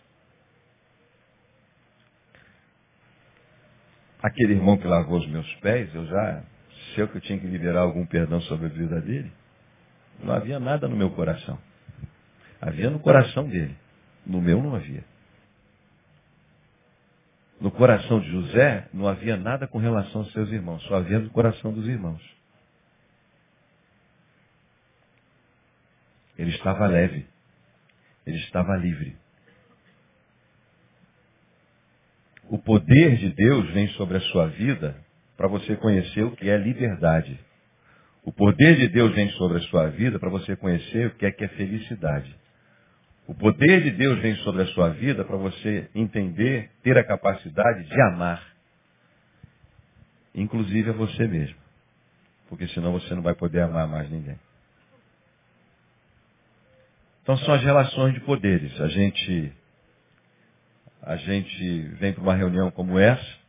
Aquele 4.24 4.54
irmão 4.54 4.78
que 4.78 4.88
lavou 4.88 5.20
os 5.20 5.28
meus 5.28 5.56
pés, 5.56 5.94
eu 5.94 6.06
já 6.06 6.42
sei 6.96 7.06
que 7.06 7.18
eu 7.18 7.22
tinha 7.22 7.38
que 7.38 7.48
liberar 7.48 7.82
algum 7.82 8.06
perdão 8.06 8.40
sobre 8.44 8.68
a 8.68 8.70
vida 8.70 9.02
dele. 9.02 9.30
Não 10.24 10.34
havia 10.34 10.60
nada 10.60 10.88
no 10.88 10.96
meu 10.96 11.12
coração. 11.12 11.60
Havia 12.62 12.90
no 12.90 13.00
coração 13.00 13.48
dele. 13.48 13.76
No 14.26 14.42
meu 14.42 14.62
não 14.62 14.76
havia. 14.76 15.04
No 17.60 17.72
coração 17.72 18.20
de 18.20 18.30
José 18.30 18.90
não 18.94 19.08
havia 19.08 19.38
nada 19.38 19.68
com 19.68 19.78
relação 19.78 20.22
aos 20.22 20.32
seus 20.34 20.50
irmãos, 20.52 20.84
só 20.84 20.96
havia 20.96 21.20
no 21.20 21.30
coração 21.30 21.72
dos 21.72 21.88
irmãos. 21.88 22.22
Ele 26.38 26.52
estava 26.52 26.86
leve. 26.88 27.26
Ele 28.26 28.38
estava 28.38 28.76
livre. 28.76 29.16
O 32.50 32.60
poder 32.60 33.18
de 33.18 33.30
Deus 33.30 33.70
vem 33.72 33.88
sobre 33.90 34.18
a 34.18 34.22
sua 34.22 34.48
vida 34.48 34.96
para 35.38 35.48
você 35.48 35.76
conhecer 35.78 36.24
o 36.24 36.36
que 36.36 36.50
é 36.50 36.58
liberdade. 36.58 37.40
O 38.26 38.34
poder 38.34 38.78
de 38.78 38.88
Deus 38.88 39.14
vem 39.14 39.30
sobre 39.34 39.60
a 39.60 39.62
sua 39.70 39.88
vida 39.90 40.18
para 40.18 40.32
você 40.32 40.56
conhecer 40.56 41.08
o 41.08 41.12
que 41.12 41.28
é 41.28 41.32
que 41.32 41.44
é 41.44 41.48
felicidade. 41.50 42.36
O 43.28 43.36
poder 43.36 43.84
de 43.84 43.92
Deus 43.92 44.20
vem 44.20 44.36
sobre 44.38 44.64
a 44.64 44.66
sua 44.68 44.90
vida 44.90 45.24
para 45.24 45.38
você 45.38 45.88
entender, 45.94 46.72
ter 46.82 46.98
a 46.98 47.04
capacidade 47.04 47.84
de 47.88 48.02
amar. 48.02 48.44
Inclusive 50.34 50.90
a 50.90 50.94
você 50.94 51.28
mesmo. 51.28 51.56
Porque 52.50 52.68
senão 52.70 52.94
você 52.94 53.14
não 53.14 53.22
vai 53.22 53.36
poder 53.36 53.62
amar 53.62 53.88
mais 53.88 54.10
ninguém. 54.10 54.40
Então 57.22 57.38
são 57.38 57.54
as 57.54 57.62
relações 57.62 58.16
de 58.16 58.22
poderes. 58.22 58.80
A 58.82 58.88
gente, 58.88 59.54
a 61.04 61.16
gente 61.16 61.80
vem 62.00 62.12
para 62.12 62.24
uma 62.24 62.36
reunião 62.36 62.72
como 62.72 62.98
essa. 62.98 63.45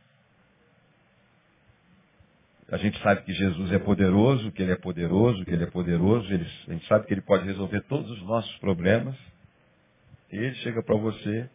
A 2.69 2.77
gente 2.77 3.01
sabe 3.01 3.21
que 3.21 3.33
Jesus 3.33 3.71
é 3.71 3.79
poderoso, 3.79 4.51
que 4.51 4.61
Ele 4.61 4.73
é 4.73 4.75
poderoso, 4.75 5.45
que 5.45 5.51
Ele 5.51 5.63
é 5.63 5.67
poderoso. 5.67 6.31
Ele, 6.33 6.45
a 6.67 6.73
gente 6.73 6.85
sabe 6.87 7.05
que 7.05 7.13
Ele 7.13 7.21
pode 7.21 7.45
resolver 7.45 7.81
todos 7.81 8.11
os 8.11 8.21
nossos 8.23 8.55
problemas. 8.57 9.15
Ele 10.29 10.53
chega 10.55 10.83
para 10.83 10.97
você, 10.97 11.49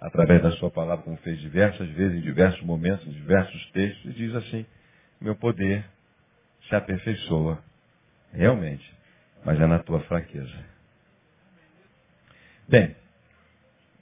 através 0.00 0.40
da 0.40 0.52
sua 0.52 0.70
palavra, 0.70 1.02
como 1.02 1.16
fez 1.18 1.40
diversas 1.40 1.88
vezes, 1.90 2.18
em 2.18 2.20
diversos 2.20 2.62
momentos, 2.62 3.04
em 3.06 3.10
diversos 3.10 3.70
textos, 3.72 4.04
e 4.04 4.14
diz 4.14 4.34
assim, 4.36 4.64
meu 5.20 5.34
poder 5.34 5.84
se 6.68 6.76
aperfeiçoa. 6.76 7.58
Realmente. 8.32 8.88
Mas 9.44 9.60
é 9.60 9.66
na 9.66 9.80
tua 9.80 10.00
fraqueza. 10.00 10.64
Bem, 12.68 12.94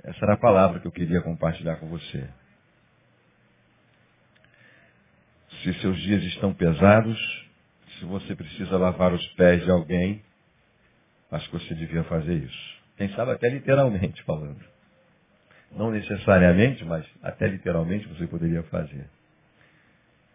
essa 0.05 0.25
era 0.25 0.35
a 0.35 0.39
palavra 0.39 0.79
que 0.79 0.87
eu 0.87 0.93
queria 0.93 1.23
compartilhar 1.23 1.77
com 1.77 1.89
você. 1.89 2.29
Se 5.63 5.73
seus 5.81 5.99
dias 6.03 6.23
estão 6.25 6.55
pesados, 6.55 7.19
se 7.99 8.05
você 8.05 8.35
precisa 8.35 8.77
lavar 8.77 9.13
os 9.13 9.27
pés 9.35 9.65
de 9.65 9.71
alguém, 9.71 10.23
acho 11.31 11.51
que 11.51 11.59
você 11.59 11.75
devia 11.75 12.05
fazer 12.05 12.35
isso. 12.35 12.79
Quem 12.97 13.09
sabe 13.15 13.33
até 13.33 13.49
literalmente 13.49 14.23
falando. 14.23 14.61
Não 15.73 15.91
necessariamente, 15.91 16.85
mas 16.85 17.05
até 17.23 17.47
literalmente 17.49 18.07
você 18.09 18.27
poderia 18.27 18.63
fazer. 18.65 19.07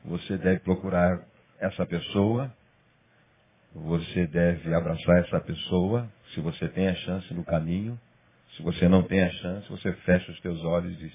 Você 0.05 0.37
deve 0.37 0.59
procurar 0.59 1.21
essa 1.59 1.85
pessoa, 1.85 2.53
você 3.73 4.27
deve 4.27 4.73
abraçar 4.73 5.19
essa 5.19 5.39
pessoa, 5.39 6.07
se 6.33 6.41
você 6.41 6.67
tem 6.67 6.87
a 6.87 6.95
chance 6.95 7.33
no 7.33 7.43
caminho, 7.43 7.99
se 8.55 8.61
você 8.61 8.87
não 8.87 9.01
tem 9.03 9.23
a 9.23 9.29
chance, 9.31 9.69
você 9.69 9.91
fecha 9.93 10.31
os 10.31 10.39
teus 10.41 10.63
olhos 10.63 10.93
e 10.93 10.97
diz, 10.97 11.13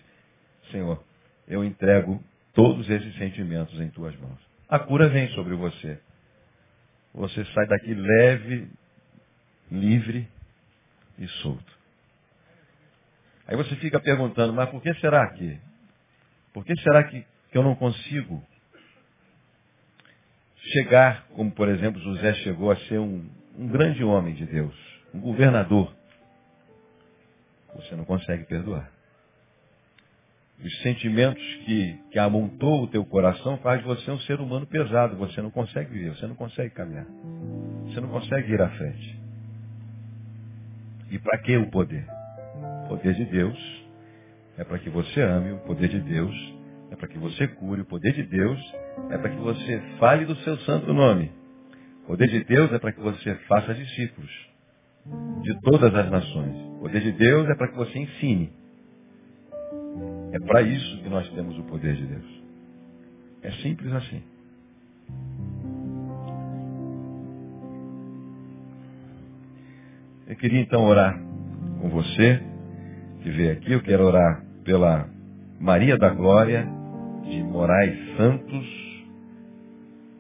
Senhor, 0.71 1.03
eu 1.47 1.63
entrego 1.63 2.23
todos 2.59 2.91
esses 2.91 3.15
sentimentos 3.15 3.79
em 3.79 3.89
tuas 3.91 4.17
mãos. 4.17 4.37
A 4.69 4.81
cura 4.81 5.09
vem 5.09 5.29
sobre 5.29 5.55
você. 5.55 5.97
Você 7.15 7.45
sai 7.45 7.69
daqui 7.69 7.95
leve, 7.95 8.69
livre 9.71 10.29
e 11.17 11.29
solto. 11.41 11.79
Aí 13.47 13.57
você 13.57 13.77
fica 13.77 14.01
perguntando, 14.01 14.53
mas 14.53 14.69
por 14.71 14.83
que 14.83 14.93
será 14.95 15.25
que? 15.35 15.57
Por 16.53 16.65
que 16.65 16.75
será 16.81 17.05
que, 17.05 17.25
que 17.53 17.57
eu 17.57 17.63
não 17.63 17.77
consigo 17.77 18.45
chegar, 20.73 21.29
como 21.37 21.53
por 21.53 21.69
exemplo 21.69 22.01
José 22.01 22.35
chegou 22.43 22.73
a 22.73 22.77
ser 22.89 22.99
um, 22.99 23.31
um 23.57 23.69
grande 23.69 24.03
homem 24.03 24.35
de 24.35 24.45
Deus, 24.45 24.75
um 25.15 25.21
governador? 25.21 25.95
Você 27.77 27.95
não 27.95 28.05
consegue 28.05 28.47
perdoar. 28.47 28.98
Os 30.65 30.83
sentimentos 30.83 31.43
que, 31.65 31.99
que 32.11 32.19
amontou 32.19 32.83
o 32.83 32.89
teu 32.89 33.05
coração 33.05 33.59
faz 33.59 33.83
você 33.85 34.11
um 34.11 34.19
ser 34.21 34.41
humano 34.41 34.67
pesado. 34.67 35.17
Você 35.17 35.41
não 35.41 35.51
consegue 35.51 35.93
viver, 35.93 36.17
você 36.17 36.27
não 36.27 36.35
consegue 36.35 36.75
caminhar. 36.75 37.07
Você 37.85 38.01
não 38.01 38.09
consegue 38.09 38.53
ir 38.53 38.61
à 38.61 38.69
frente. 38.71 39.19
E 41.11 41.19
para 41.19 41.39
que 41.39 41.57
o 41.57 41.71
poder? 41.71 42.05
O 42.85 42.89
poder 42.89 43.15
de 43.15 43.25
Deus 43.27 43.87
é 44.57 44.65
para 44.65 44.79
que 44.79 44.91
você 44.91 45.21
ame, 45.21 45.53
o 45.53 45.59
poder 45.59 45.89
de 45.89 46.01
Deus 46.01 46.35
é 46.91 46.97
para 46.97 47.07
que 47.07 47.19
você 47.19 47.47
cure, 47.47 47.83
o 47.83 47.87
poder 47.87 48.13
de 48.13 48.25
Deus 48.25 48.75
é 49.11 49.19
para 49.19 49.31
que 49.31 49.37
você 49.37 49.81
fale 49.99 50.25
do 50.25 50.35
seu 50.37 50.57
santo 50.59 50.93
nome. 50.93 51.31
O 52.03 52.07
poder 52.09 52.29
de 52.29 52.43
Deus 52.45 52.73
é 52.73 52.79
para 52.79 52.93
que 52.93 53.01
você 53.01 53.35
faça 53.47 53.75
discípulos 53.75 54.31
de 55.43 55.61
todas 55.61 55.95
as 55.95 56.11
nações. 56.11 56.57
O 56.77 56.81
poder 56.81 57.01
de 57.01 57.13
Deus 57.13 57.49
é 57.49 57.55
para 57.55 57.69
que 57.69 57.77
você 57.77 57.99
ensine. 57.99 58.53
É 60.39 60.47
para 60.47 60.63
isso 60.63 61.03
que 61.03 61.09
nós 61.09 61.29
temos 61.31 61.59
o 61.59 61.65
poder 61.65 61.97
de 61.97 62.07
Deus. 62.07 62.43
É 63.43 63.51
simples 63.63 63.93
assim. 63.93 64.23
Eu 70.29 70.37
queria 70.37 70.61
então 70.61 70.85
orar 70.85 71.19
com 71.81 71.89
você 71.89 72.41
que 73.23 73.31
veio 73.31 73.53
aqui. 73.53 73.73
Eu 73.73 73.83
quero 73.83 74.05
orar 74.05 74.45
pela 74.63 75.09
Maria 75.59 75.97
da 75.99 76.11
Glória 76.11 76.65
de 77.25 77.43
Moraes 77.43 78.17
Santos, 78.17 78.67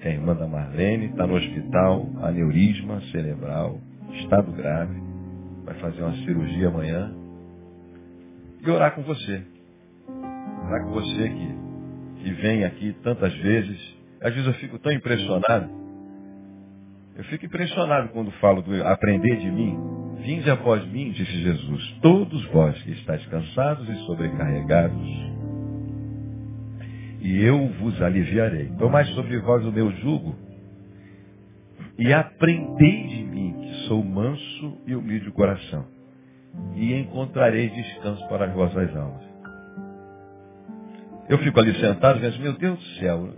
que 0.01 0.09
é 0.09 0.13
irmã 0.15 0.35
da 0.35 0.49
Marlene, 0.49 1.07
está 1.07 1.27
no 1.27 1.37
hospital, 1.37 2.09
aneurisma 2.23 3.01
cerebral 3.13 3.81
estado 4.15 4.51
grave, 4.51 5.01
vai 5.65 5.75
fazer 5.77 6.03
uma 6.03 6.17
cirurgia 6.25 6.69
amanhã. 6.69 7.15
E 8.61 8.69
orar 8.69 8.95
com 8.95 9.03
você. 9.03 9.58
Orar 10.69 10.85
com 10.85 10.91
você 10.91 11.29
que, 11.31 12.23
que 12.23 12.33
vem 12.35 12.65
aqui 12.65 12.93
tantas 13.03 13.33
vezes. 13.35 13.97
Às 14.21 14.35
vezes 14.35 14.47
eu 14.47 14.55
fico 14.55 14.79
tão 14.79 14.93
impressionado. 14.93 15.71
Eu 17.17 17.25
fico 17.25 17.47
impressionado 17.47 18.11
quando 18.11 18.31
falo 18.33 18.61
do 18.61 18.87
aprender 18.87 19.39
de 19.39 19.51
mim. 19.51 19.79
Vinde 20.21 20.51
após 20.51 20.87
mim, 20.87 21.11
disse 21.13 21.33
Jesus, 21.43 21.99
todos 22.03 22.45
vós 22.47 22.81
que 22.83 22.91
estáis 22.91 23.25
cansados 23.27 23.89
e 23.89 23.95
sobrecarregados, 24.05 25.09
e 27.21 27.43
eu 27.43 27.69
vos 27.81 28.03
aliviarei. 28.03 28.69
Tomai 28.79 29.05
sobre 29.15 29.39
vós 29.39 29.65
o 29.65 29.73
meu 29.73 29.91
jugo 29.93 30.37
e 31.99 32.13
aprendei 32.13 33.07
de 33.07 33.23
mim, 33.25 33.73
sou 33.87 34.05
manso 34.05 34.79
e 34.87 34.95
humilde 34.95 35.27
de 35.27 35.31
coração, 35.31 35.87
e 36.75 36.95
encontrareis 36.95 37.73
descanso 37.73 38.29
para 38.29 38.47
as 38.47 38.55
vossas 38.55 38.95
almas. 38.97 39.28
Eu 41.29 41.39
fico 41.39 41.61
ali 41.61 41.75
sentado 41.79 42.19
e 42.19 42.23
penso, 42.23 42.41
meu 42.41 42.55
Deus 42.55 42.79
do 42.79 42.85
céu, 43.01 43.35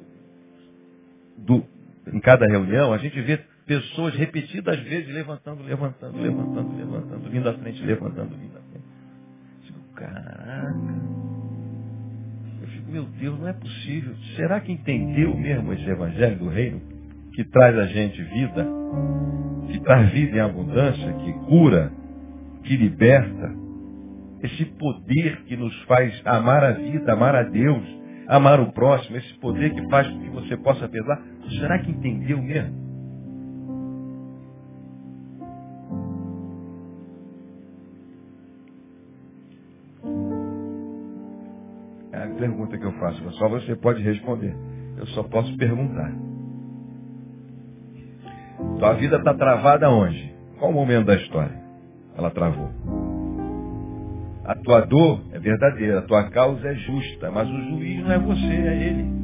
do, 1.39 1.65
em 2.13 2.21
cada 2.21 2.47
reunião 2.47 2.93
a 2.93 2.99
gente 2.99 3.21
vê 3.21 3.39
pessoas 3.67 4.15
repetidas 4.15 4.79
vezes 4.81 5.13
levantando, 5.13 5.63
levantando, 5.63 6.19
levantando, 6.21 6.77
levantando, 6.77 7.31
vindo 7.31 7.49
à 7.49 7.55
frente, 7.55 7.83
levantando, 7.83 8.37
vindo 8.37 8.57
à 8.57 8.61
frente. 8.61 8.85
Eu 9.61 9.67
fico, 9.67 9.95
caraca. 9.95 10.75
Eu 12.63 12.69
fico, 12.69 12.91
meu 12.91 13.05
Deus, 13.05 13.39
não 13.39 13.49
é 13.49 13.53
possível. 13.53 14.15
Será 14.37 14.61
que 14.61 14.73
entendeu 14.73 15.37
mesmo 15.37 15.73
esse 15.73 15.89
evangelho 15.89 16.39
do 16.39 16.49
reino? 16.49 16.81
Que 17.35 17.45
traz 17.45 17.77
a 17.79 17.87
gente 17.87 18.23
vida? 18.23 18.81
que 19.71 19.81
traz 19.81 20.11
vida 20.11 20.37
em 20.37 20.41
abundância, 20.41 21.13
que 21.13 21.33
cura, 21.47 21.93
que 22.65 22.77
liberta. 22.77 23.55
Esse 24.43 24.65
poder 24.65 25.43
que 25.45 25.57
nos 25.57 25.75
faz 25.83 26.21
amar 26.25 26.65
a 26.65 26.73
vida, 26.73 27.13
amar 27.13 27.35
a 27.35 27.43
Deus, 27.43 27.85
amar 28.27 28.61
o 28.61 28.73
próximo, 28.73 29.17
esse 29.17 29.35
poder 29.35 29.75
que 29.75 29.89
faz 29.89 30.09
com 30.09 30.21
que 30.21 30.31
você 30.31 30.57
possa 30.57 30.89
perdoar. 30.89 31.21
Será 31.59 31.79
que 31.79 31.91
entendeu 31.91 32.41
mesmo? 32.41 32.91
É 42.13 42.23
a 42.23 42.29
pergunta 42.29 42.79
que 42.79 42.85
eu 42.85 42.93
faço, 42.93 43.31
só 43.33 43.49
você 43.49 43.77
pode 43.77 44.03
responder. 44.03 44.55
Eu 44.97 45.07
só 45.09 45.23
posso 45.25 45.55
perguntar. 45.57 46.13
Tua 48.79 48.95
vida 48.95 49.17
está 49.17 49.35
travada 49.35 49.91
onde? 49.91 50.35
Qual 50.59 50.71
o 50.71 50.75
momento 50.75 51.07
da 51.07 51.15
história? 51.17 51.59
Ela 52.17 52.31
travou. 52.31 53.10
A 54.45 54.55
tua 54.55 54.81
dor 54.81 55.21
é 55.33 55.39
verdadeira, 55.39 55.99
a 55.99 56.03
tua 56.03 56.25
causa 56.31 56.67
é 56.67 56.75
justa, 56.75 57.31
mas 57.31 57.49
o 57.49 57.61
juiz 57.71 58.03
não 58.03 58.13
é 58.13 58.19
você, 58.19 58.41
é 58.41 58.87
ele. 58.87 59.21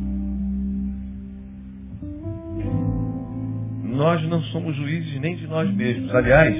Nós 3.96 4.22
não 4.28 4.42
somos 4.42 4.76
juízes 4.76 5.18
nem 5.20 5.36
de 5.36 5.46
nós 5.46 5.72
mesmos. 5.74 6.14
Aliás, 6.14 6.54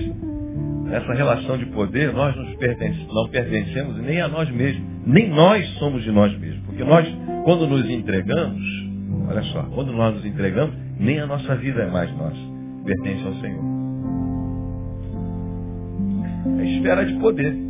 nessa 0.84 1.12
relação 1.12 1.58
de 1.58 1.66
poder, 1.66 2.12
nós 2.14 2.34
pertence, 2.56 3.06
não 3.12 3.28
pertencemos 3.28 3.98
nem 3.98 4.22
a 4.22 4.28
nós 4.28 4.50
mesmos. 4.50 4.82
Nem 5.06 5.28
nós 5.28 5.68
somos 5.78 6.02
de 6.02 6.10
nós 6.10 6.36
mesmos. 6.38 6.64
Porque 6.64 6.82
nós, 6.82 7.06
quando 7.44 7.66
nos 7.66 7.88
entregamos, 7.90 8.62
olha 9.28 9.42
só, 9.42 9.62
quando 9.74 9.92
nós 9.92 10.14
nos 10.14 10.24
entregamos, 10.24 10.74
nem 10.98 11.20
a 11.20 11.26
nossa 11.26 11.54
vida 11.56 11.82
é 11.82 11.90
mais 11.90 12.10
nossa. 12.16 12.40
Pertence 12.84 13.26
ao 13.26 13.34
Senhor. 13.34 13.64
É 16.58 16.64
esfera 16.64 17.04
de 17.04 17.14
poder. 17.20 17.65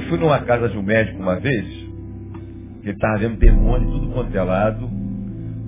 Eu 0.00 0.08
fui 0.08 0.18
numa 0.18 0.40
casa 0.40 0.66
de 0.70 0.78
um 0.78 0.82
médico 0.82 1.20
uma 1.20 1.38
vez, 1.38 1.66
que 1.66 2.88
ele 2.88 2.92
estava 2.92 3.18
vendo 3.18 3.36
demônio 3.36 3.90
tudo 3.90 4.14
quanto 4.14 4.34
é 4.34 4.42
lado, 4.42 4.88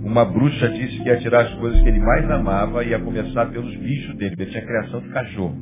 uma 0.02 0.24
bruxa 0.24 0.70
disse 0.70 1.02
que 1.02 1.06
ia 1.06 1.18
tirar 1.18 1.42
as 1.42 1.54
coisas 1.56 1.78
que 1.82 1.86
ele 1.86 2.00
mais 2.00 2.28
amava 2.30 2.82
e 2.82 2.88
ia 2.88 2.98
começar 2.98 3.44
pelos 3.50 3.76
bichos 3.76 4.16
dele. 4.16 4.34
Ele 4.38 4.50
tinha 4.50 4.64
criação 4.64 5.00
de 5.00 5.08
cachorro. 5.10 5.54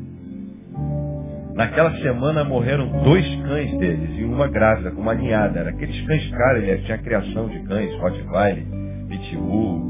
Naquela 1.57 1.93
semana 1.97 2.45
morreram 2.45 3.03
dois 3.03 3.27
cães 3.43 3.77
deles 3.77 4.11
e 4.16 4.23
uma 4.23 4.47
grávida, 4.47 4.93
com 4.93 5.01
uma 5.01 5.14
ninhada. 5.14 5.59
Era 5.59 5.71
aqueles 5.71 6.01
cães 6.07 6.31
caros, 6.31 6.62
ele 6.62 6.83
tinha 6.83 6.99
criação 6.99 7.49
de 7.49 7.59
cães, 7.64 7.93
Rottweiler, 7.99 8.64
Pitbull. 9.09 9.89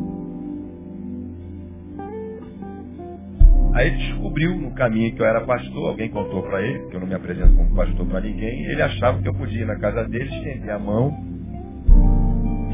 Aí 3.73 3.87
ele 3.87 3.97
descobriu 3.99 4.57
no 4.57 4.73
caminho 4.73 5.15
que 5.15 5.23
eu 5.23 5.27
era 5.27 5.43
pastor, 5.43 5.91
alguém 5.91 6.11
contou 6.11 6.43
para 6.43 6.61
ele, 6.63 6.87
que 6.89 6.97
eu 6.97 7.01
não 7.01 7.07
me 7.07 7.15
apresento 7.15 7.55
como 7.55 7.75
pastor 7.75 8.07
para 8.07 8.21
ninguém, 8.21 8.65
ele 8.65 8.83
achava 8.83 9.23
que 9.23 9.29
eu 9.29 9.35
podia 9.35 9.63
ir 9.63 9.67
na 9.67 9.77
casa 9.77 10.09
dele, 10.09 10.29
estender 10.29 10.71
a 10.71 10.79
mão 10.79 11.17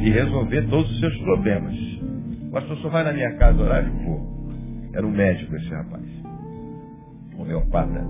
e 0.00 0.10
resolver 0.10 0.62
todos 0.68 0.90
os 0.90 1.00
seus 1.00 1.16
problemas. 1.18 1.74
O 2.48 2.50
pastor 2.50 2.76
só 2.78 2.88
vai 2.88 3.04
na 3.04 3.12
minha 3.12 3.34
casa 3.36 3.62
orar 3.62 3.86
e 3.86 4.04
vou. 4.04 4.50
Era 4.94 5.06
um 5.06 5.10
médico 5.10 5.54
esse 5.56 5.68
rapaz. 5.68 6.04
Homeopata. 7.38 8.02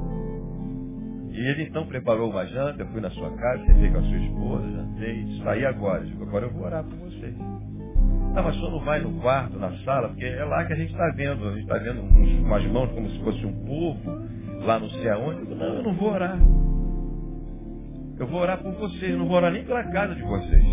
E 1.33 1.39
ele 1.39 1.65
então 1.65 1.87
preparou 1.87 2.31
uma 2.31 2.47
janta, 2.47 2.83
eu 2.83 2.87
fui 2.87 3.01
na 3.01 3.11
sua 3.11 3.31
casa, 3.33 3.67
sentei 3.67 3.91
com 3.91 3.99
a 3.99 4.03
sua 4.03 4.17
esposa, 4.17 4.71
jantei, 4.71 5.41
saí 5.43 5.67
agora. 5.67 6.03
Eu 6.03 6.07
digo, 6.07 6.23
agora 6.23 6.47
eu 6.47 6.53
vou 6.53 6.65
orar 6.65 6.85
por 6.85 6.97
vocês. 6.99 7.35
Não, 8.37 8.43
mas 8.43 8.57
só 8.57 8.71
não 8.71 8.81
vai 8.81 9.01
no 9.01 9.13
quarto, 9.13 9.59
na 9.59 9.73
sala, 9.79 10.09
porque 10.09 10.27
é 10.27 10.45
lá 10.45 10.63
que 10.67 10.75
a 10.75 10.77
gente 10.77 10.93
está 10.93 11.09
vendo. 11.17 11.49
A 11.49 11.53
gente 11.53 11.63
está 11.63 11.79
vendo 11.79 12.03
umas 12.03 12.67
mãos 12.67 12.93
como 12.93 13.09
se 13.09 13.19
fosse 13.21 13.47
um 13.47 13.65
povo, 13.65 13.99
lá 14.63 14.79
não 14.79 14.91
sei 14.91 15.09
aonde. 15.09 15.41
Eu 15.41 15.47
digo, 15.47 15.55
não, 15.55 15.75
eu 15.77 15.83
não 15.83 15.95
vou 15.95 16.13
orar. 16.13 16.39
Eu 18.19 18.27
vou 18.27 18.41
orar 18.41 18.59
por 18.59 18.73
vocês, 18.75 19.17
não 19.17 19.27
vou 19.27 19.39
orar 19.39 19.51
nem 19.51 19.65
pela 19.65 19.83
casa 19.85 20.15
de 20.15 20.23
vocês. 20.23 20.65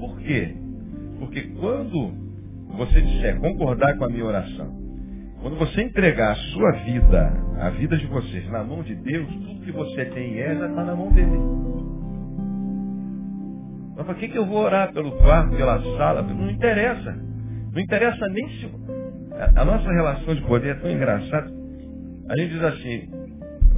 Por 0.00 0.18
quê? 0.18 0.56
Porque 1.20 1.42
quando 1.60 2.12
você 2.76 3.00
disser 3.00 3.38
concordar 3.38 3.96
com 3.96 4.04
a 4.04 4.08
minha 4.08 4.24
oração, 4.24 4.76
quando 5.40 5.56
você 5.58 5.82
entregar 5.82 6.32
a 6.32 6.34
sua 6.34 6.72
vida, 6.84 7.32
a 7.60 7.70
vida 7.70 7.96
de 7.96 8.06
vocês, 8.06 8.50
na 8.50 8.64
mão 8.64 8.82
de 8.82 8.96
Deus, 8.96 9.28
tudo 9.28 9.64
que 9.64 9.70
você 9.70 10.04
tem 10.06 10.40
é 10.40 10.56
já 10.56 10.68
está 10.68 10.84
na 10.84 10.96
mão 10.96 11.12
dele. 11.12 11.38
Mas 13.96 14.04
para 14.04 14.14
que, 14.14 14.28
que 14.28 14.36
eu 14.38 14.44
vou 14.44 14.58
orar 14.58 14.92
pelo 14.92 15.12
quarto, 15.12 15.56
pela 15.56 15.80
sala? 15.96 16.22
Não 16.22 16.50
interessa. 16.50 17.16
Não 17.72 17.80
interessa 17.80 18.28
nem 18.28 18.48
se. 18.48 18.70
A 19.54 19.64
nossa 19.64 19.90
relação 19.90 20.34
de 20.34 20.42
poder 20.42 20.76
é 20.76 20.80
tão 20.80 20.90
engraçada. 20.90 21.50
A 22.28 22.36
gente 22.38 22.52
diz 22.52 22.62
assim, 22.62 23.08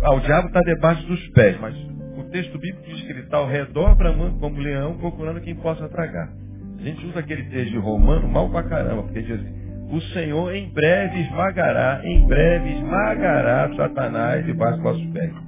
ah, 0.03 0.15
o 0.15 0.21
diabo 0.21 0.49
está 0.49 0.61
debaixo 0.61 1.07
dos 1.07 1.29
pés, 1.31 1.59
mas 1.61 1.75
o 2.17 2.25
texto 2.31 2.59
bíblico 2.59 2.87
diz 2.89 3.03
que 3.03 3.13
ele 3.13 3.21
está 3.21 3.39
ao 3.39 3.47
redor, 3.47 3.95
bramando 3.97 4.39
como 4.39 4.59
leão, 4.59 4.97
procurando 4.99 5.41
quem 5.41 5.55
possa 5.57 5.89
tragar. 5.89 6.29
A 6.79 6.83
gente 6.83 7.05
usa 7.07 7.21
aquele 7.21 7.45
texto 7.45 7.73
de 7.73 7.79
Romano 7.79 8.29
mal 8.29 8.49
pra 8.49 8.63
caramba, 8.63 9.03
porque 9.03 9.23
diz 9.23 9.41
assim, 9.41 9.59
o 9.91 10.01
Senhor 10.13 10.55
em 10.55 10.73
breve 10.73 11.21
esmagará, 11.23 12.01
em 12.05 12.27
breve 12.27 12.71
esmagará 12.75 13.75
Satanás 13.75 14.47
debaixo 14.47 14.77
dos 14.77 14.83
vossos 14.85 15.07
pés. 15.13 15.48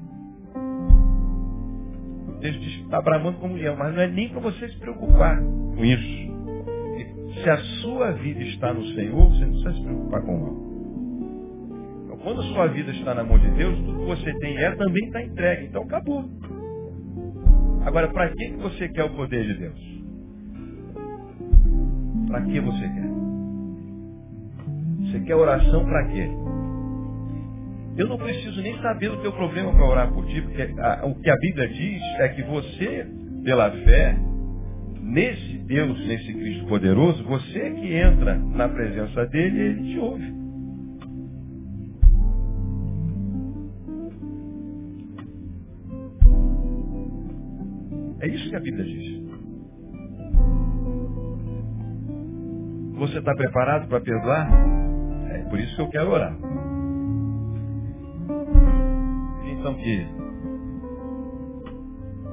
Texto 2.41 2.61
diz 2.61 2.77
que 2.77 2.83
está 2.83 3.01
bramando 3.01 3.39
como 3.39 3.55
leão, 3.55 3.77
mas 3.77 3.95
não 3.95 4.03
é 4.03 4.09
nem 4.09 4.29
para 4.29 4.41
você 4.41 4.69
se 4.69 4.79
preocupar 4.79 5.41
com 5.41 5.85
isso. 5.85 6.31
Se 7.43 7.49
a 7.49 7.57
sua 7.81 8.13
vida 8.13 8.43
está 8.43 8.75
no 8.75 8.85
Senhor, 8.89 9.31
você 9.31 9.45
não 9.45 9.51
precisa 9.53 9.73
se 9.73 9.83
preocupar 9.83 10.23
com 10.23 10.39
mal 10.39 10.71
então, 12.05 12.19
quando 12.19 12.41
a 12.41 12.45
sua 12.45 12.67
vida 12.67 12.91
está 12.91 13.15
na 13.15 13.23
mão 13.23 13.39
de 13.39 13.49
Deus, 13.53 13.79
tudo 13.79 14.01
que 14.01 14.07
você 14.07 14.35
tem 14.41 14.57
é 14.59 14.75
também 14.75 15.07
está 15.07 15.23
entregue. 15.23 15.67
Então 15.67 15.83
acabou. 15.85 16.29
Agora, 17.85 18.09
para 18.09 18.31
que 18.31 18.51
você 18.57 18.89
quer 18.89 19.05
o 19.05 19.11
poder 19.11 19.47
de 19.47 19.55
Deus? 19.55 20.03
Para 22.27 22.43
que 22.43 22.61
você 22.61 22.81
quer? 22.81 23.11
Você 25.01 25.21
quer 25.21 25.35
oração 25.37 25.85
para 25.85 26.07
quê? 26.09 26.29
Eu 28.01 28.09
não 28.09 28.17
preciso 28.17 28.63
nem 28.63 28.81
saber 28.81 29.11
do 29.11 29.19
teu 29.19 29.31
problema 29.31 29.75
para 29.75 29.85
orar 29.85 30.11
por 30.11 30.25
ti, 30.25 30.41
porque 30.41 30.63
a, 30.63 31.07
o 31.07 31.15
que 31.17 31.29
a 31.29 31.37
Bíblia 31.37 31.69
diz 31.69 32.03
é 32.19 32.29
que 32.31 32.43
você, 32.45 33.07
pela 33.45 33.71
fé, 33.71 34.17
nesse 35.03 35.59
Deus, 35.59 36.07
nesse 36.07 36.33
Cristo 36.33 36.67
poderoso, 36.67 37.23
você 37.25 37.71
que 37.73 37.95
entra 37.95 38.37
na 38.39 38.71
presença 38.71 39.27
dele, 39.27 39.61
ele 39.61 39.93
te 39.93 39.99
ouve. 39.99 40.35
É 48.21 48.29
isso 48.29 48.49
que 48.49 48.57
a 48.57 48.61
Bíblia 48.61 48.85
diz. 48.87 49.21
Você 52.95 53.19
está 53.19 53.35
preparado 53.35 53.89
para 53.89 54.01
perdoar? 54.01 54.49
É 55.33 55.43
por 55.51 55.61
isso 55.61 55.77
que 55.77 55.83
eu 55.83 55.91
quero 55.91 56.11
orar. 56.13 56.70
Então 59.61 59.75
que 59.75 60.07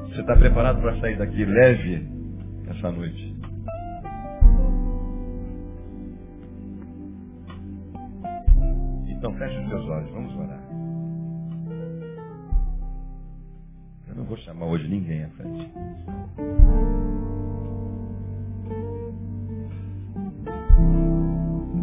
você 0.05 0.21
está 0.21 0.33
preparado 0.37 0.79
para 0.79 0.97
sair 1.01 1.17
daqui 1.17 1.43
leve 1.43 2.07
essa 2.69 2.89
noite? 2.89 3.35
Então 9.09 9.33
feche 9.33 9.59
os 9.59 9.69
seus 9.69 9.85
olhos, 9.89 10.09
vamos 10.11 10.37
orar. 10.37 10.61
não 14.15 14.23
vou 14.23 14.37
chamar 14.37 14.67
hoje 14.67 14.87
ninguém 14.87 15.25
à 15.25 15.29
frente. 15.31 15.69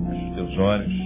Feche 0.09 0.25
os 0.31 0.35
teus 0.37 0.59
olhos. 0.59 1.04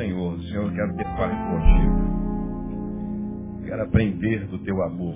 Senhor, 0.00 0.40
Senhor, 0.44 0.64
eu 0.64 0.72
quero 0.72 0.96
ter 0.96 1.04
parte 1.04 1.36
contigo. 1.36 1.92
Quero 3.66 3.82
aprender 3.82 4.46
do 4.46 4.58
teu 4.60 4.82
amor. 4.82 5.14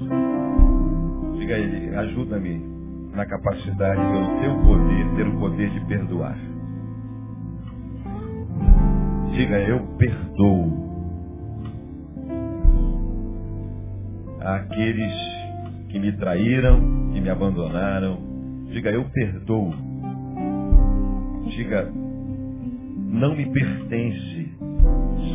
Diga 1.38 1.54
a 1.54 1.58
Ele, 1.58 1.96
ajuda-me 1.96 2.62
na 3.14 3.24
capacidade 3.24 3.98
pelo 3.98 4.40
teu 4.40 4.54
poder, 4.60 5.14
ter 5.16 5.26
o 5.26 5.38
poder 5.38 5.70
de 5.70 5.80
perdoar. 5.86 6.36
Diga, 9.32 9.58
eu 9.60 9.80
perdoo 9.96 10.84
àqueles 14.42 15.14
que 15.88 15.98
me 15.98 16.12
traíram, 16.12 17.10
que 17.10 17.22
me 17.22 17.30
abandonaram. 17.30 18.18
Diga, 18.70 18.90
eu 18.90 19.04
perdoo. 19.04 19.72
Diga, 21.48 21.90
não 23.14 23.34
me 23.34 23.46
pertence, 23.50 24.43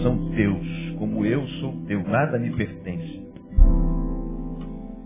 são 0.02 0.32
teus, 0.32 0.95
como 0.97 1.26
eu 1.26 1.45
sou 1.60 1.74
teu, 1.88 2.04
nada 2.04 2.38
me 2.39 2.52
pertence. 2.52 3.20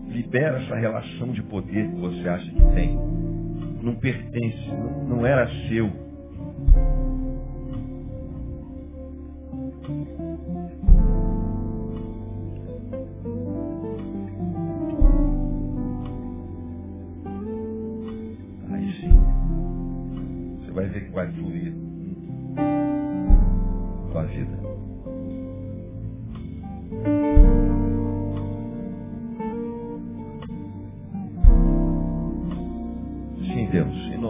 Libera 0.08 0.62
essa 0.62 0.76
relação 0.76 1.32
de 1.32 1.42
poder 1.44 1.90
que 1.90 1.96
você 1.96 2.30
acha 2.30 2.50
que 2.50 2.64
tem. 2.76 2.98
Não 3.82 3.96
pertence, 3.96 4.70
não 5.08 5.26
era 5.26 5.48
seu. 5.68 5.90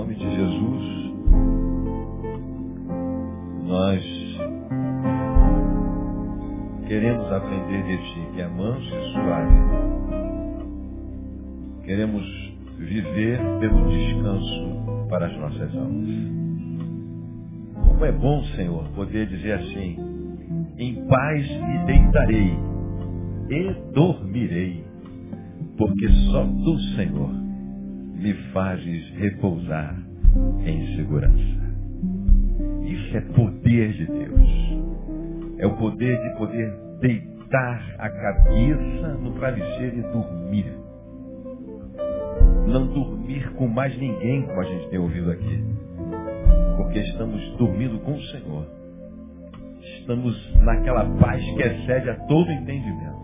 nome 0.04 0.16
de 0.16 0.36
Jesus, 0.36 1.14
nós 3.66 4.04
queremos 6.86 7.32
aprender 7.32 7.84
de 7.84 7.97
Ti, 7.97 8.28
que 8.34 8.41
é 8.41 8.47
manso 8.49 8.82
e 8.84 9.14
suave. 9.14 9.56
Queremos 11.86 12.26
viver 12.80 13.39
pelo 13.62 13.88
descanso 13.88 15.08
para 15.10 15.28
as 15.28 15.38
nossas 15.38 15.74
almas. 15.74 16.10
Como 17.88 18.04
é 18.06 18.12
bom, 18.12 18.43
Senhor, 18.58 18.84
poder 18.95 19.28
dizer 19.28 19.54
assim, 19.54 19.97
em 20.80 21.08
paz 21.08 21.49
me 21.49 21.86
deitarei 21.86 22.58
e 23.49 23.93
dormirei, 23.93 24.84
porque 25.78 26.10
só 26.30 26.45
Tu, 26.45 26.80
Senhor, 26.97 27.42
me 28.14 28.34
fazes 28.53 29.09
repousar 29.16 29.95
em 30.66 30.95
segurança. 30.95 31.64
Isso 32.84 33.18
é 33.18 33.22
poder 33.22 33.93
de 33.93 34.05
Deus. 34.05 34.49
É 35.57 35.68
o 35.68 35.76
poder 35.78 36.18
de 36.22 36.38
poder 36.38 36.74
deitar 36.99 37.95
a 37.97 38.09
cabeça 38.09 39.07
no 39.22 39.32
travesseiro 39.34 39.99
e 39.99 40.01
dormir. 40.01 40.66
Não 42.68 42.88
dormir 42.88 43.51
com 43.53 43.68
mais 43.68 43.97
ninguém, 43.97 44.43
como 44.43 44.59
a 44.59 44.64
gente 44.64 44.89
tem 44.89 44.99
ouvido 44.99 45.32
aqui. 45.32 45.64
Porque 46.78 46.99
estamos 46.99 47.57
dormindo 47.57 47.99
com 47.99 48.14
o 48.14 48.22
Senhor. 48.22 48.68
Estamos 49.99 50.55
naquela 50.61 51.05
paz 51.18 51.43
que 51.43 51.61
excede 51.61 52.09
a 52.09 52.16
todo 52.28 52.51
entendimento. 52.51 53.22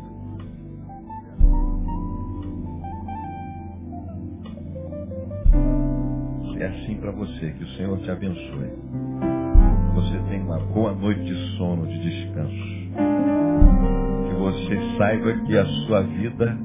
Assim 6.89 6.95
para 6.95 7.11
você. 7.11 7.51
Que 7.51 7.63
o 7.63 7.67
Senhor 7.69 7.97
te 7.99 8.09
abençoe. 8.09 8.73
Você 9.95 10.19
tenha 10.29 10.43
uma 10.43 10.59
boa 10.59 10.93
noite 10.93 11.23
de 11.23 11.57
sono, 11.57 11.85
de 11.87 11.99
descanso. 11.99 12.53
Que 14.27 14.33
você 14.35 14.97
saiba 14.97 15.33
que 15.45 15.57
a 15.57 15.65
sua 15.65 16.01
vida 16.01 16.57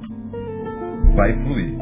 vai 1.14 1.32
fluir. 1.42 1.76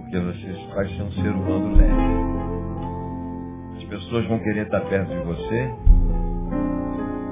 Porque 0.00 0.18
você 0.18 0.74
vai 0.74 0.88
ser 0.88 1.02
um 1.02 1.12
ser 1.12 1.30
humano 1.30 1.76
leve. 1.76 1.92
As 3.76 3.84
pessoas 3.84 4.26
vão 4.26 4.38
querer 4.38 4.64
estar 4.66 4.80
perto 4.82 5.08
de 5.08 5.24
você. 5.24 5.70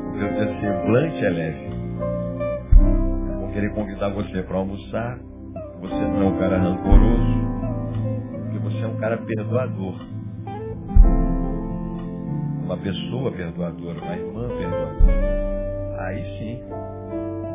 Porque 0.05 0.25
o 0.25 0.37
teu 0.37 0.61
semblante 0.61 1.25
é 1.25 1.31
leve. 1.31 1.71
Vão 3.41 3.51
querer 3.53 3.75
convidar 3.75 4.11
você 4.11 4.43
para 4.43 4.57
almoçar. 4.57 5.19
Você 5.81 5.95
não 5.95 6.23
é 6.23 6.25
um 6.27 6.39
cara 6.39 6.59
rancoroso 6.59 7.70
cara 9.01 9.17
perdoador. 9.17 9.95
Uma 12.65 12.77
pessoa 12.77 13.33
perdoadora, 13.33 13.99
uma 13.99 14.15
irmã 14.15 14.49
perdoadora. 14.49 16.01
Aí 16.01 16.23
sim, 16.39 16.63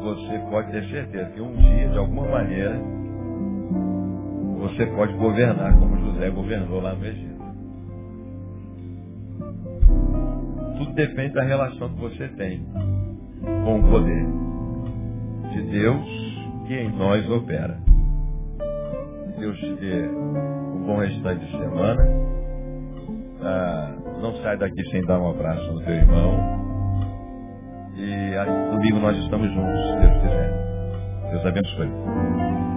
você 0.01 0.39
pode 0.49 0.71
ter 0.71 0.89
certeza 0.89 1.29
que 1.29 1.41
um 1.41 1.53
dia, 1.53 1.89
de 1.89 1.97
alguma 1.97 2.27
maneira, 2.27 2.81
você 4.59 4.87
pode 4.87 5.13
governar 5.13 5.77
como 5.77 5.97
José 5.97 6.29
governou 6.31 6.81
lá 6.81 6.95
no 6.95 7.05
Egito. 7.05 7.35
Tudo 10.79 10.93
depende 10.93 11.33
da 11.35 11.43
relação 11.43 11.89
que 11.89 12.01
você 12.01 12.27
tem 12.29 12.65
com 13.63 13.79
o 13.79 13.83
poder 13.89 14.25
de 15.53 15.61
Deus 15.71 16.05
que 16.67 16.73
em 16.73 16.91
nós 16.91 17.29
opera. 17.29 17.79
Deus 19.37 19.57
te 19.59 19.75
dê 19.75 20.09
bom 20.85 20.97
restante 20.97 21.45
de 21.45 21.51
semana. 21.51 22.03
Ah, 23.41 23.91
não 24.21 24.35
sai 24.41 24.57
daqui 24.57 24.89
sem 24.91 25.01
dar 25.05 25.19
um 25.19 25.29
abraço 25.29 25.71
no 25.73 25.81
teu 25.81 25.93
irmão. 25.93 26.55
E 27.95 28.35
domingo 28.71 28.99
nós 28.99 29.17
estamos 29.17 29.51
juntos, 29.53 29.87
se 29.87 29.95
Deus 29.97 30.21
quiser. 30.21 30.51
Deus 31.31 31.45
abençoe. 31.45 32.74